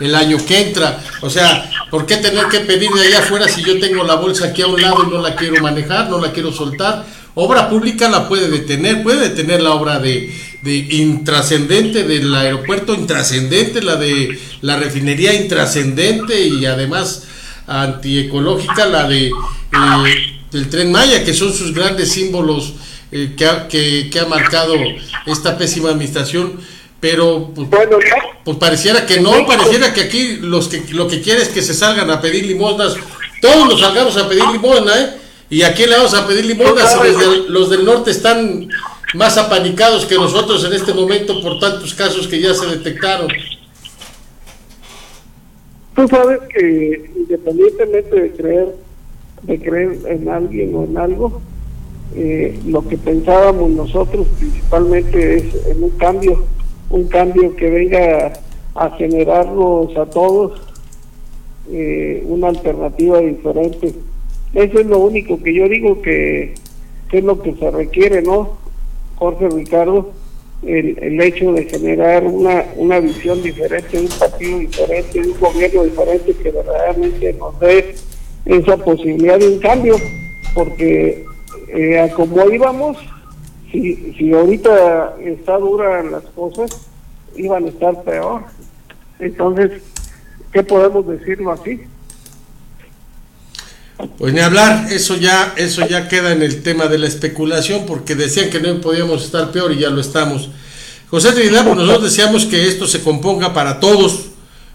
el, 0.00 0.14
año 0.14 0.38
que 0.46 0.68
entra. 0.68 1.02
O 1.20 1.28
sea, 1.28 1.70
¿por 1.90 2.06
qué 2.06 2.16
tener 2.16 2.46
que 2.48 2.60
pedir 2.60 2.90
de 2.90 3.06
allá 3.06 3.18
afuera 3.20 3.48
si 3.48 3.62
yo 3.62 3.78
tengo 3.78 4.02
la 4.04 4.14
bolsa 4.14 4.46
aquí 4.46 4.62
a 4.62 4.66
un 4.66 4.80
lado 4.80 5.04
y 5.06 5.10
no 5.10 5.20
la 5.20 5.36
quiero 5.36 5.62
manejar, 5.62 6.08
no 6.08 6.20
la 6.20 6.32
quiero 6.32 6.52
soltar? 6.52 7.04
Obra 7.34 7.68
pública 7.68 8.08
la 8.08 8.28
puede 8.28 8.48
detener, 8.48 9.02
puede 9.02 9.28
detener 9.28 9.62
la 9.62 9.72
obra 9.72 9.98
de, 9.98 10.34
de 10.62 10.74
intrascendente 10.74 12.04
del 12.04 12.34
aeropuerto, 12.34 12.94
intrascendente, 12.94 13.82
la 13.82 13.96
de 13.96 14.38
la 14.60 14.76
refinería 14.76 15.34
intrascendente 15.34 16.46
y 16.46 16.64
además 16.64 17.24
antiecológica, 17.66 18.86
la 18.86 19.08
de 19.08 19.28
eh, 19.28 20.31
del 20.52 20.68
tren 20.68 20.92
Maya, 20.92 21.24
que 21.24 21.34
son 21.34 21.52
sus 21.52 21.74
grandes 21.74 22.12
símbolos 22.12 22.74
eh, 23.10 23.32
que, 23.36 23.46
ha, 23.46 23.68
que, 23.68 24.08
que 24.10 24.20
ha 24.20 24.26
marcado 24.26 24.74
esta 25.26 25.56
pésima 25.58 25.90
administración 25.90 26.60
pero 27.00 27.50
pues, 27.52 27.68
pues 28.44 28.56
pareciera 28.58 29.04
que 29.06 29.20
no, 29.20 29.44
pareciera 29.44 29.92
que 29.92 30.02
aquí 30.02 30.36
los 30.36 30.68
que 30.68 30.84
lo 30.92 31.08
que 31.08 31.20
quiere 31.20 31.42
es 31.42 31.48
que 31.48 31.60
se 31.60 31.74
salgan 31.74 32.08
a 32.12 32.20
pedir 32.20 32.46
limosnas, 32.46 32.94
todos 33.40 33.66
nos 33.68 33.80
salgamos 33.80 34.16
a 34.16 34.28
pedir 34.28 34.44
limosna, 34.52 35.00
¿eh? 35.00 35.10
¿Y 35.50 35.62
a 35.62 35.74
quién 35.74 35.90
le 35.90 35.96
vamos 35.96 36.14
a 36.14 36.24
pedir 36.28 36.44
limosnas 36.46 36.92
si 36.92 36.98
desde- 37.02 37.48
los 37.48 37.70
del 37.70 37.84
norte 37.84 38.12
están 38.12 38.68
más 39.14 39.36
apanicados 39.36 40.06
que 40.06 40.14
nosotros 40.14 40.64
en 40.64 40.74
este 40.74 40.94
momento 40.94 41.42
por 41.42 41.58
tantos 41.58 41.92
casos 41.92 42.28
que 42.28 42.40
ya 42.40 42.54
se 42.54 42.66
detectaron? 42.66 43.26
Tú 45.96 46.06
sabes 46.08 46.38
que 46.56 47.10
independientemente 47.16 48.14
de 48.20 48.30
creer, 48.32 48.66
de 49.42 49.58
creer 49.58 49.98
en 50.06 50.28
alguien 50.28 50.74
o 50.74 50.84
en 50.84 50.96
algo, 50.96 51.40
eh, 52.14 52.58
lo 52.66 52.86
que 52.86 52.98
pensábamos 52.98 53.70
nosotros 53.70 54.26
principalmente 54.38 55.36
es 55.38 55.66
en 55.66 55.82
un 55.82 55.90
cambio, 55.90 56.44
un 56.90 57.08
cambio 57.08 57.56
que 57.56 57.70
venga 57.70 58.32
a 58.74 58.90
generarnos 58.90 59.96
a 59.96 60.06
todos 60.06 60.60
eh, 61.70 62.22
una 62.26 62.48
alternativa 62.48 63.20
diferente. 63.20 63.94
Eso 64.52 64.80
es 64.80 64.86
lo 64.86 64.98
único 64.98 65.42
que 65.42 65.54
yo 65.54 65.68
digo 65.68 66.02
que, 66.02 66.54
que 67.10 67.18
es 67.18 67.24
lo 67.24 67.40
que 67.40 67.54
se 67.54 67.70
requiere, 67.70 68.20
¿no? 68.20 68.58
Jorge 69.16 69.48
Ricardo, 69.48 70.10
el, 70.66 70.98
el 70.98 71.20
hecho 71.20 71.52
de 71.52 71.64
generar 71.64 72.24
una, 72.24 72.64
una 72.76 73.00
visión 73.00 73.42
diferente, 73.42 73.98
un 73.98 74.08
partido 74.08 74.58
diferente, 74.58 75.20
un 75.20 75.40
gobierno 75.40 75.84
diferente 75.84 76.34
que 76.34 76.50
verdaderamente 76.50 77.32
nos 77.34 77.58
dé 77.60 77.94
esa 78.44 78.76
posibilidad 78.76 79.38
de 79.38 79.48
un 79.48 79.58
cambio, 79.58 79.96
porque 80.54 81.24
eh, 81.68 82.12
como 82.14 82.50
íbamos, 82.50 82.96
si, 83.70 84.14
si 84.14 84.32
ahorita 84.32 85.16
está 85.20 85.58
dura 85.58 86.02
las 86.02 86.24
cosas, 86.34 86.70
iban 87.36 87.64
a 87.64 87.68
estar 87.68 88.02
peor. 88.02 88.42
Entonces, 89.18 89.82
¿qué 90.52 90.62
podemos 90.62 91.06
decirlo 91.06 91.52
así? 91.52 91.80
Pues 94.18 94.34
ni 94.34 94.40
hablar, 94.40 94.92
eso 94.92 95.16
ya, 95.16 95.54
eso 95.56 95.86
ya 95.86 96.08
queda 96.08 96.32
en 96.32 96.42
el 96.42 96.62
tema 96.62 96.86
de 96.86 96.98
la 96.98 97.06
especulación, 97.06 97.86
porque 97.86 98.14
decían 98.14 98.50
que 98.50 98.60
no 98.60 98.80
podíamos 98.80 99.24
estar 99.24 99.52
peor 99.52 99.72
y 99.72 99.78
ya 99.78 99.90
lo 99.90 100.00
estamos. 100.00 100.50
José 101.08 101.32
Trinidad, 101.32 101.64
pues 101.64 101.76
nosotros 101.76 102.04
deseamos 102.04 102.46
que 102.46 102.66
esto 102.66 102.86
se 102.86 103.02
componga 103.02 103.52
para 103.52 103.80
todos, 103.80 104.31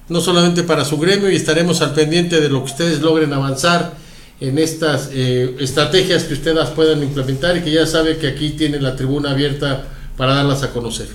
no 0.10 0.22
solamente 0.22 0.64
para 0.64 0.86
su 0.86 0.98
gremio, 0.98 1.30
y 1.32 1.36
estaremos 1.36 1.82
al 1.82 1.94
pendiente 1.94 2.40
de 2.42 2.50
lo 2.50 2.60
que 2.60 2.72
ustedes 2.72 3.02
logren 3.02 3.34
avanzar 3.34 3.94
en 4.40 4.58
estas 4.58 5.10
eh, 5.14 5.56
estrategias 5.60 6.24
que 6.24 6.34
ustedes 6.34 6.70
puedan 6.70 7.02
implementar 7.02 7.58
y 7.58 7.62
que 7.62 7.72
ya 7.72 7.86
sabe 7.86 8.18
que 8.18 8.28
aquí 8.28 8.52
tiene 8.52 8.80
la 8.80 8.96
tribuna 8.96 9.32
abierta 9.32 9.86
para 10.16 10.36
darlas 10.36 10.64
a 10.64 10.72
conocer. 10.72 11.08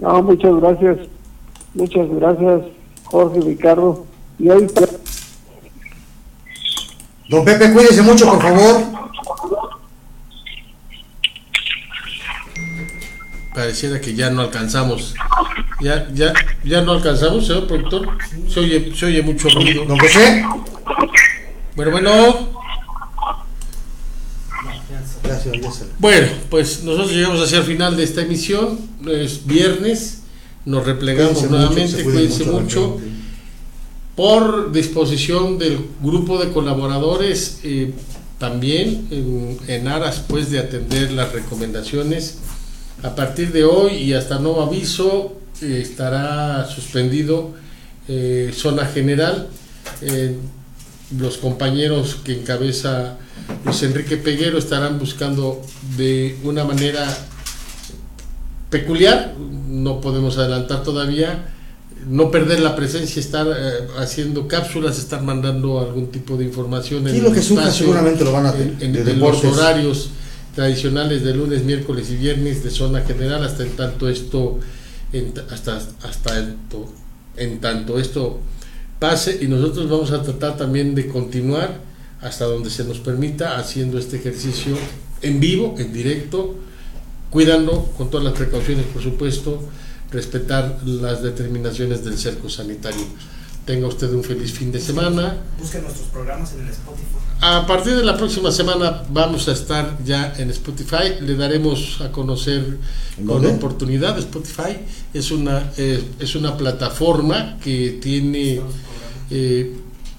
No, 0.00 0.22
muchas 0.22 0.54
gracias. 0.56 0.98
Muchas 1.74 2.08
gracias, 2.10 2.62
Jorge 3.04 3.40
Ricardo. 3.40 4.06
Y 4.38 4.48
hoy 4.48 4.66
Don 7.28 7.44
Pepe, 7.44 7.72
cuídese 7.72 8.02
mucho, 8.02 8.26
por 8.26 8.42
favor. 8.42 9.03
Pareciera 13.54 14.00
que 14.00 14.14
ya 14.14 14.30
no 14.30 14.42
alcanzamos. 14.42 15.14
Ya, 15.80 16.08
ya, 16.12 16.32
ya 16.64 16.80
no 16.80 16.92
alcanzamos, 16.92 17.46
señor 17.46 17.66
productor. 17.68 18.08
Se 18.52 18.60
oye, 18.60 18.92
se 18.96 19.06
oye 19.06 19.22
mucho 19.22 19.48
ruido. 19.48 19.84
Don 19.84 19.98
José. 19.98 20.44
Bueno, 21.76 21.90
bueno. 21.92 22.48
Gracias, 25.22 25.76
se- 25.76 25.84
Bueno, 25.98 26.26
pues 26.50 26.82
nosotros 26.84 27.12
llegamos 27.12 27.40
hacia 27.42 27.58
el 27.58 27.64
final 27.64 27.96
de 27.96 28.04
esta 28.04 28.22
emisión. 28.22 28.78
Es 29.06 29.46
viernes. 29.46 30.20
Nos 30.64 30.84
replegamos 30.86 31.34
Cuídense 31.38 31.48
nuevamente. 31.56 32.02
Cuídense 32.04 32.44
mucho, 32.44 32.60
mucho. 32.60 33.00
Por 34.16 34.72
disposición 34.72 35.58
del 35.58 35.78
grupo 36.02 36.38
de 36.38 36.52
colaboradores, 36.52 37.60
eh, 37.64 37.92
también 38.38 39.06
en, 39.10 39.58
en 39.68 39.88
aras 39.88 40.22
pues 40.26 40.50
de 40.50 40.58
atender 40.60 41.10
las 41.12 41.32
recomendaciones, 41.32 42.38
a 43.02 43.14
partir 43.14 43.52
de 43.52 43.64
hoy 43.64 43.94
y 43.94 44.12
hasta 44.14 44.38
nuevo 44.38 44.62
aviso 44.62 45.36
eh, 45.62 45.80
estará 45.82 46.66
suspendido 46.66 47.52
eh, 48.08 48.52
zona 48.56 48.86
general. 48.86 49.48
Eh, 50.02 50.36
los 51.18 51.36
compañeros 51.36 52.16
que 52.24 52.40
encabeza 52.40 53.16
Luis 53.64 53.82
Enrique 53.82 54.16
Peguero 54.16 54.58
estarán 54.58 54.98
buscando 54.98 55.60
de 55.96 56.38
una 56.44 56.64
manera 56.64 57.06
peculiar, 58.70 59.34
no 59.68 60.00
podemos 60.00 60.38
adelantar 60.38 60.82
todavía, 60.82 61.50
no 62.08 62.30
perder 62.30 62.60
la 62.60 62.74
presencia, 62.74 63.20
estar 63.20 63.46
eh, 63.48 63.86
haciendo 63.98 64.48
cápsulas, 64.48 64.98
estar 64.98 65.22
mandando 65.22 65.80
algún 65.80 66.08
tipo 66.10 66.36
de 66.36 66.44
información 66.44 67.08
Sí, 67.08 67.18
en 67.18 67.24
lo 67.24 67.32
que 67.32 67.42
surja 67.42 67.70
seguramente 67.70 68.24
lo 68.24 68.32
van 68.32 68.46
a 68.46 68.50
en, 68.50 68.76
tener, 68.78 69.00
en- 69.02 69.08
en 69.08 69.20
los 69.20 69.44
horarios 69.44 70.10
tradicionales 70.54 71.24
de 71.24 71.34
lunes, 71.34 71.64
miércoles 71.64 72.10
y 72.10 72.16
viernes 72.16 72.62
de 72.62 72.70
zona 72.70 73.00
general 73.02 73.44
hasta 73.44 73.64
en 73.64 73.76
tanto 73.76 74.08
esto 74.08 74.60
hasta 75.50 75.80
hasta 76.02 76.38
en, 76.38 76.56
en 77.36 77.60
tanto 77.60 77.98
esto 77.98 78.40
pase 78.98 79.38
y 79.42 79.48
nosotros 79.48 79.88
vamos 79.88 80.10
a 80.12 80.22
tratar 80.22 80.56
también 80.56 80.94
de 80.94 81.08
continuar 81.08 81.80
hasta 82.20 82.46
donde 82.46 82.70
se 82.70 82.84
nos 82.84 82.98
permita 83.00 83.58
haciendo 83.58 83.98
este 83.98 84.16
ejercicio 84.16 84.76
en 85.20 85.40
vivo, 85.40 85.74
en 85.78 85.92
directo, 85.92 86.54
cuidando 87.30 87.92
con 87.96 88.10
todas 88.10 88.24
las 88.24 88.34
precauciones, 88.34 88.86
por 88.86 89.02
supuesto, 89.02 89.62
respetar 90.10 90.78
las 90.84 91.22
determinaciones 91.22 92.04
del 92.04 92.16
cerco 92.16 92.48
sanitario. 92.48 93.04
Tenga 93.66 93.88
usted 93.88 94.10
un 94.12 94.22
feliz 94.22 94.52
fin 94.52 94.70
de 94.70 94.80
semana. 94.80 95.36
Busque 95.58 95.80
nuestros 95.80 96.08
programas 96.08 96.52
en 96.54 96.60
el. 96.60 96.74
A 97.40 97.66
partir 97.66 97.94
de 97.94 98.04
la 98.04 98.16
próxima 98.16 98.50
semana 98.50 99.02
vamos 99.10 99.48
a 99.48 99.52
estar 99.52 99.98
ya 100.04 100.34
en 100.38 100.50
Spotify. 100.50 101.20
Le 101.20 101.36
daremos 101.36 102.00
a 102.00 102.10
conocer 102.10 102.78
con 103.26 103.44
oportunidad. 103.46 104.18
Spotify 104.18 104.78
es 105.12 105.30
una, 105.30 105.70
eh, 105.76 106.02
es 106.18 106.34
una 106.34 106.56
plataforma 106.56 107.58
que 107.62 107.98
tiene 108.00 108.60
eh, 109.30 109.76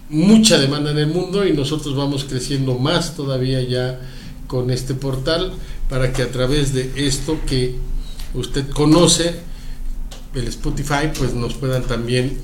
mucha 0.09 0.59
demanda 0.59 0.91
en 0.91 0.99
el 0.99 1.07
mundo 1.07 1.45
y 1.45 1.53
nosotros 1.53 1.95
vamos 1.95 2.25
creciendo 2.25 2.77
más 2.77 3.15
todavía 3.15 3.61
ya 3.61 3.99
con 4.47 4.69
este 4.69 4.93
portal 4.93 5.51
para 5.89 6.13
que 6.13 6.21
a 6.21 6.31
través 6.31 6.73
de 6.73 6.91
esto 6.95 7.39
que 7.47 7.75
usted 8.33 8.69
conoce, 8.69 9.35
el 10.35 10.47
Spotify, 10.47 11.11
pues 11.17 11.33
nos 11.33 11.53
puedan 11.53 11.83
también 11.83 12.37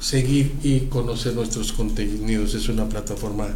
seguir 0.00 0.52
y 0.62 0.80
conocer 0.80 1.34
nuestros 1.34 1.72
contenidos. 1.72 2.54
Es 2.54 2.68
una 2.68 2.88
plataforma 2.88 3.48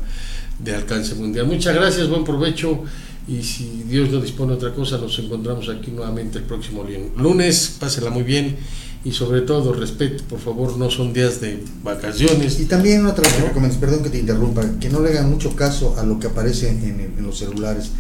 de 0.63 0.75
alcance 0.75 1.15
mundial. 1.15 1.47
Muchas 1.47 1.75
gracias, 1.75 2.09
buen 2.09 2.25
provecho 2.25 2.85
y 3.29 3.43
si 3.43 3.85
Dios 3.87 4.11
no 4.11 4.21
dispone 4.21 4.53
de 4.53 4.57
otra 4.57 4.75
cosa, 4.75 4.99
nos 4.99 5.19
encontramos 5.19 5.69
aquí 5.69 5.91
nuevamente 5.91 6.39
el 6.39 6.45
próximo 6.45 6.85
lunes. 7.17 7.77
Pásela 7.79 8.11
muy 8.11 8.23
bien 8.23 8.57
y 9.05 9.13
sobre 9.13 9.43
todo 9.43 9.73
respeto, 9.73 10.25
por 10.29 10.41
favor, 10.41 10.77
no 10.77 10.91
son 10.91 11.13
días 11.13 11.41
de 11.41 11.63
vacaciones. 11.83 12.61
Y 12.61 12.65
también 12.65 13.07
otra 13.07 13.25
recomendación, 13.41 13.81
perdón 13.81 14.03
que 14.03 14.11
te 14.11 14.19
interrumpa, 14.19 14.63
que 14.81 14.91
no 14.91 15.01
le 15.01 15.11
hagan 15.11 15.31
mucho 15.31 15.55
caso 15.55 15.97
a 15.99 16.05
lo 16.05 16.19
que 16.19 16.27
aparece 16.27 16.71
en, 16.71 17.15
en 17.17 17.25
los 17.25 17.39
celulares 17.39 17.91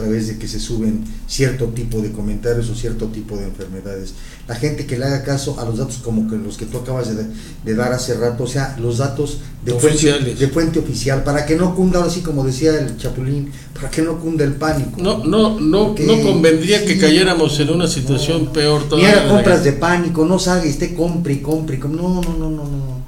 través 0.00 0.28
de 0.28 0.38
que 0.38 0.48
se 0.48 0.58
suben 0.58 1.04
cierto 1.28 1.66
tipo 1.66 2.00
de 2.00 2.10
comentarios 2.12 2.68
o 2.70 2.74
cierto 2.74 3.06
tipo 3.06 3.36
de 3.36 3.44
enfermedades. 3.44 4.14
La 4.48 4.54
gente 4.56 4.86
que 4.86 4.98
le 4.98 5.04
haga 5.04 5.22
caso 5.22 5.58
a 5.60 5.64
los 5.64 5.78
datos 5.78 5.98
como 5.98 6.28
que 6.28 6.36
los 6.36 6.56
que 6.56 6.66
tú 6.66 6.78
acabas 6.78 7.14
de, 7.14 7.24
de 7.64 7.74
dar 7.74 7.92
hace 7.92 8.14
rato, 8.14 8.44
o 8.44 8.46
sea, 8.46 8.76
los 8.80 8.98
datos 8.98 9.38
de 9.64 9.72
fuente, 9.74 10.34
de 10.34 10.48
fuente 10.48 10.78
oficial, 10.78 11.22
para 11.22 11.44
que 11.46 11.54
no 11.56 11.74
cunda, 11.74 11.98
ahora 12.00 12.10
sí 12.10 12.20
como 12.22 12.44
decía 12.44 12.76
el 12.78 12.96
Chapulín, 12.96 13.50
para 13.74 13.90
que 13.90 14.02
no 14.02 14.18
cunda 14.18 14.44
el 14.44 14.54
pánico. 14.54 15.00
No, 15.00 15.24
no, 15.24 15.60
no, 15.60 15.88
Porque- 15.88 16.06
no 16.06 16.20
convendría 16.22 16.84
que 16.84 16.94
sí. 16.94 16.98
cayéramos 16.98 17.60
en 17.60 17.70
una 17.70 17.86
situación 17.86 18.46
peor 18.52 18.82
Ni 18.82 18.88
todavía. 18.88 19.22
la 19.24 19.28
compras 19.28 19.60
que- 19.60 19.70
de 19.70 19.76
pánico, 19.76 20.24
no 20.24 20.38
salga 20.38 20.66
y 20.66 20.70
esté 20.70 20.94
compre 20.94 21.34
y 21.34 21.38
compre. 21.40 21.76
y 21.76 21.78
com- 21.78 21.94
No, 21.94 22.20
no, 22.22 22.36
no, 22.36 22.50
no, 22.50 22.50
no, 22.50 22.64
no. 22.64 23.00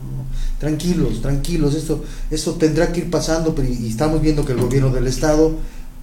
Tranquilos, 0.61 1.21
tranquilos. 1.21 1.75
Esto, 1.75 2.05
esto 2.31 2.53
tendrá 2.53 2.93
que 2.93 3.01
ir 3.01 3.11
pasando, 3.11 3.53
pero 3.53 3.67
y 3.69 3.89
estamos 3.89 4.21
viendo 4.23 4.45
que 4.45 4.53
el 4.53 4.61
gobierno 4.61 4.91
del 4.91 5.09
estado 5.09 5.53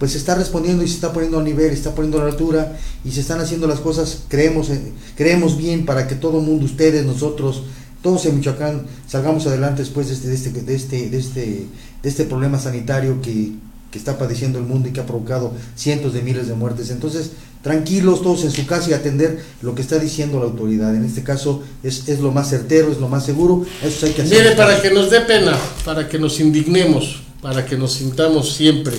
pues 0.00 0.14
está 0.14 0.34
respondiendo 0.34 0.82
y 0.82 0.88
se 0.88 0.94
está 0.94 1.12
poniendo 1.12 1.38
a 1.38 1.42
nivel, 1.42 1.72
está 1.72 1.94
poniendo 1.94 2.18
a 2.18 2.24
la 2.24 2.30
altura 2.30 2.74
y 3.04 3.10
se 3.10 3.20
están 3.20 3.38
haciendo 3.38 3.66
las 3.66 3.80
cosas, 3.80 4.22
creemos, 4.28 4.70
creemos 5.14 5.58
bien 5.58 5.84
para 5.84 6.08
que 6.08 6.14
todo 6.14 6.40
el 6.40 6.46
mundo, 6.46 6.64
ustedes, 6.64 7.04
nosotros, 7.04 7.64
todos 8.02 8.24
en 8.24 8.36
Michoacán 8.36 8.86
salgamos 9.06 9.46
adelante 9.46 9.82
después 9.82 10.08
de 10.08 10.14
este, 10.14 10.28
de 10.28 10.34
este, 10.34 10.62
de 10.62 10.74
este, 10.74 11.10
de 11.10 11.18
este, 11.18 11.66
de 12.02 12.08
este 12.08 12.24
problema 12.24 12.58
sanitario 12.58 13.20
que, 13.20 13.52
que 13.90 13.98
está 13.98 14.16
padeciendo 14.16 14.58
el 14.58 14.64
mundo 14.64 14.88
y 14.88 14.92
que 14.92 15.00
ha 15.00 15.06
provocado 15.06 15.52
cientos 15.76 16.14
de 16.14 16.22
miles 16.22 16.48
de 16.48 16.54
muertes. 16.54 16.88
Entonces, 16.88 17.32
tranquilos 17.62 18.22
todos 18.22 18.44
en 18.44 18.52
su 18.52 18.64
casa 18.64 18.88
y 18.88 18.94
atender 18.94 19.44
lo 19.60 19.74
que 19.74 19.82
está 19.82 19.98
diciendo 19.98 20.38
la 20.38 20.46
autoridad. 20.46 20.96
En 20.96 21.04
este 21.04 21.22
caso 21.22 21.62
es, 21.82 22.08
es 22.08 22.20
lo 22.20 22.32
más 22.32 22.48
certero, 22.48 22.90
es 22.90 22.96
lo 22.96 23.10
más 23.10 23.26
seguro, 23.26 23.66
eso 23.84 24.06
hay 24.06 24.12
que 24.12 24.22
hacer. 24.22 24.38
Mire, 24.38 24.56
para 24.56 24.80
que 24.80 24.90
nos 24.90 25.10
dé 25.10 25.20
pena, 25.20 25.58
para 25.84 26.08
que 26.08 26.18
nos 26.18 26.40
indignemos, 26.40 27.20
para 27.42 27.66
que 27.66 27.76
nos 27.76 27.92
sintamos 27.92 28.54
siempre 28.54 28.96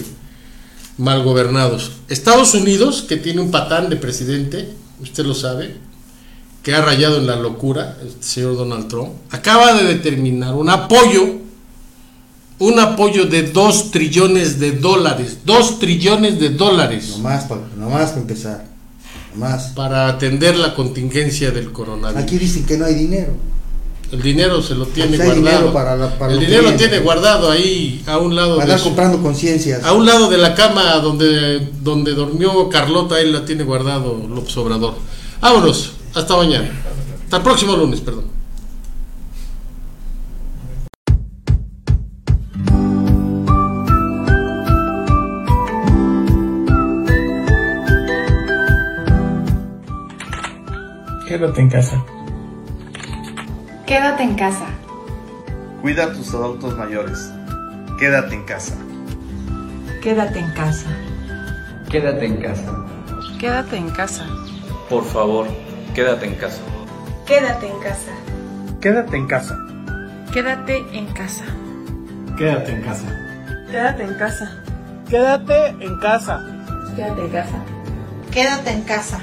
mal 1.02 1.24
gobernados. 1.24 1.92
Estados 2.10 2.54
Unidos, 2.54 3.04
que 3.10 3.18
tiene 3.18 3.42
un 3.42 3.50
patán 3.50 3.90
de 3.90 3.96
presidente, 3.96 4.70
usted 5.02 5.26
lo 5.26 5.34
sabe, 5.34 5.76
que 6.62 6.76
ha 6.76 6.82
rayado 6.86 7.18
en 7.18 7.26
la 7.26 7.36
locura, 7.38 7.98
el 8.04 8.24
señor 8.24 8.56
Donald 8.56 8.88
Trump, 8.88 9.10
acaba 9.32 9.74
de 9.74 9.84
determinar 9.84 10.54
un 10.54 10.70
apoyo, 10.70 11.38
un 12.60 12.80
apoyo 12.80 13.26
de 13.26 13.42
2 13.42 13.90
trillones 13.90 14.60
de 14.60 14.74
dólares, 14.74 15.40
2 15.44 15.80
trillones 15.80 16.40
de 16.40 16.50
dólares. 16.50 17.10
Nomás 17.18 17.46
para, 17.46 17.62
nomás 17.76 18.10
para 18.10 18.22
empezar, 18.22 18.66
nomás. 19.34 19.70
Para 19.70 20.08
atender 20.08 20.56
la 20.56 20.76
contingencia 20.76 21.50
del 21.50 21.72
coronavirus. 21.72 22.22
Aquí 22.24 22.38
dicen 22.38 22.64
que 22.64 22.78
no 22.78 22.86
hay 22.86 22.94
dinero. 22.94 23.34
El 24.12 24.22
dinero 24.22 24.62
se 24.62 24.76
lo 24.76 24.86
tiene 24.88 25.16
Pues 25.16 25.20
guardado. 25.30 25.46
dinero 25.46 25.74
para 25.74 25.96
la- 25.96 26.18
para 26.20 26.34
el 26.34 26.40
dinero 26.42 26.64
lo 26.64 26.74
tiene 26.74 27.00
guardado 27.00 27.50
ahí 27.50 28.04
a 28.06 28.18
un 28.18 28.36
lado 28.36 28.56
Para 28.58 28.66
de 28.68 28.72
andar 28.74 28.80
su- 28.80 28.86
comprando 28.90 29.22
conciencias. 29.22 29.84
a 29.86 29.94
un 29.94 30.06
lado 30.06 30.30
de 30.30 30.38
la 30.38 30.54
cama 30.54 30.96
donde 30.98 31.60
donde 31.82 32.12
durmió 32.14 32.68
Carlota, 32.70 33.20
él 33.22 33.32
la 33.32 33.46
tiene 33.46 33.64
guardado 33.64 34.22
López 34.28 34.56
Obrador. 34.58 34.96
Vámonos, 35.40 35.94
hasta 36.14 36.36
mañana. 36.36 36.70
Hasta 37.24 37.38
el 37.38 37.44
próximo 37.44 37.76
lunes, 37.78 38.02
perdón. 38.02 38.26
Quédate 51.28 51.62
en 51.62 51.70
casa. 51.70 52.04
Quédate 53.92 54.24
en 54.24 54.36
casa. 54.36 54.68
Cuida 55.82 56.06
a 56.06 56.14
tus 56.14 56.34
adultos 56.34 56.78
mayores. 56.78 57.30
Quédate 58.00 58.36
en 58.36 58.46
casa. 58.46 58.74
Quédate 60.02 60.40
en 60.40 60.50
casa. 60.54 60.88
Quédate 61.90 62.26
en 62.26 62.38
casa. 62.38 62.86
Quédate 63.38 63.76
en 63.76 63.90
casa. 63.90 64.26
Por 64.90 65.04
favor, 65.04 65.46
quédate 65.94 66.26
en 66.26 66.36
casa. 66.36 66.62
Quédate 67.26 67.68
en 67.68 67.80
casa. 67.80 68.12
Quédate 68.80 69.18
en 69.18 69.28
casa. 69.28 69.58
Quédate 70.32 70.98
en 70.98 71.12
casa. 71.12 71.44
Quédate 72.38 72.72
en 72.72 72.82
casa. 72.82 73.08
Quédate 73.70 74.04
en 74.06 74.14
casa. 74.14 74.64
Quédate 75.10 75.68
en 75.82 76.00
casa. 76.00 76.46
Quédate 76.96 77.22
en 77.26 77.30
casa. 77.30 77.64
Quédate 78.32 78.72
en 78.72 78.82
casa. 78.84 79.20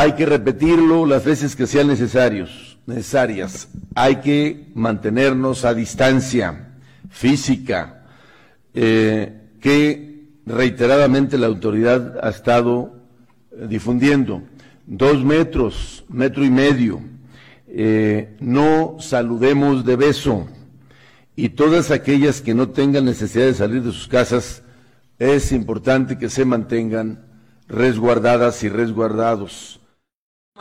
Hay 0.00 0.12
que 0.12 0.24
repetirlo 0.24 1.04
las 1.04 1.26
veces 1.26 1.54
que 1.54 1.66
sean 1.66 1.88
necesarios, 1.88 2.78
necesarias. 2.86 3.68
Hay 3.94 4.16
que 4.16 4.70
mantenernos 4.74 5.66
a 5.66 5.74
distancia 5.74 6.70
física, 7.10 8.06
eh, 8.72 9.50
que 9.60 10.30
reiteradamente 10.46 11.36
la 11.36 11.48
autoridad 11.48 12.18
ha 12.22 12.30
estado 12.30 12.94
eh, 13.52 13.66
difundiendo. 13.68 14.42
Dos 14.86 15.22
metros, 15.22 16.02
metro 16.08 16.46
y 16.46 16.50
medio. 16.50 17.02
Eh, 17.68 18.38
no 18.40 18.96
saludemos 19.00 19.84
de 19.84 19.96
beso. 19.96 20.48
Y 21.36 21.50
todas 21.50 21.90
aquellas 21.90 22.40
que 22.40 22.54
no 22.54 22.70
tengan 22.70 23.04
necesidad 23.04 23.44
de 23.44 23.54
salir 23.54 23.82
de 23.82 23.92
sus 23.92 24.08
casas, 24.08 24.62
es 25.18 25.52
importante 25.52 26.16
que 26.16 26.30
se 26.30 26.46
mantengan 26.46 27.26
resguardadas 27.68 28.62
y 28.64 28.70
resguardados. 28.70 29.79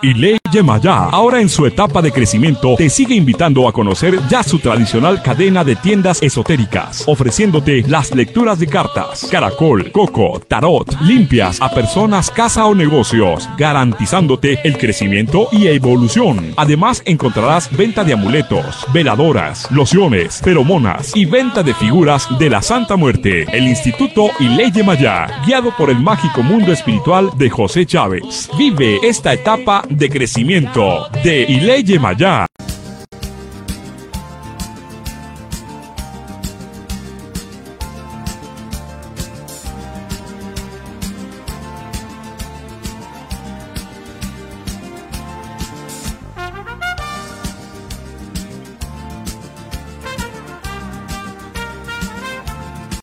e 0.01 0.13
leia 0.13 0.38
Yemayá, 0.51 1.05
ahora 1.05 1.41
en 1.41 1.49
su 1.49 1.65
etapa 1.65 2.01
de 2.01 2.11
crecimiento, 2.11 2.75
te 2.75 2.89
sigue 2.89 3.13
invitando 3.13 3.67
a 3.67 3.73
conocer 3.73 4.19
ya 4.29 4.41
su 4.41 4.59
tradicional 4.59 5.21
cadena 5.21 5.63
de 5.63 5.75
tiendas 5.75 6.21
esotéricas, 6.23 7.03
ofreciéndote 7.05 7.83
las 7.87 8.13
lecturas 8.15 8.57
de 8.57 8.67
cartas, 8.67 9.27
caracol, 9.29 9.91
coco, 9.91 10.41
tarot, 10.47 10.99
limpias 11.01 11.61
a 11.61 11.69
personas, 11.69 12.31
casa 12.31 12.65
o 12.65 12.73
negocios, 12.73 13.47
garantizándote 13.57 14.59
el 14.63 14.77
crecimiento 14.77 15.49
y 15.51 15.67
evolución. 15.67 16.53
Además, 16.57 17.03
encontrarás 17.05 17.69
venta 17.75 18.03
de 18.03 18.13
amuletos, 18.13 18.85
veladoras, 18.93 19.69
lociones, 19.71 20.41
feromonas 20.43 21.15
y 21.15 21.25
venta 21.25 21.63
de 21.63 21.73
figuras 21.73 22.27
de 22.39 22.49
la 22.49 22.61
Santa 22.61 22.95
Muerte. 22.95 23.45
El 23.55 23.67
Instituto 23.67 24.31
Iley 24.39 24.71
Yemayá, 24.71 25.43
guiado 25.45 25.71
por 25.77 25.89
el 25.89 25.99
mágico 25.99 26.41
mundo 26.41 26.71
espiritual 26.71 27.29
de 27.35 27.49
José 27.49 27.85
Chávez. 27.85 28.49
Vive 28.57 28.99
esta 29.03 29.33
etapa 29.33 29.83
de 29.89 30.09
crecimiento 30.09 30.38
de 31.23 31.43
Ileye 31.43 31.99
Mayá. 31.99 32.45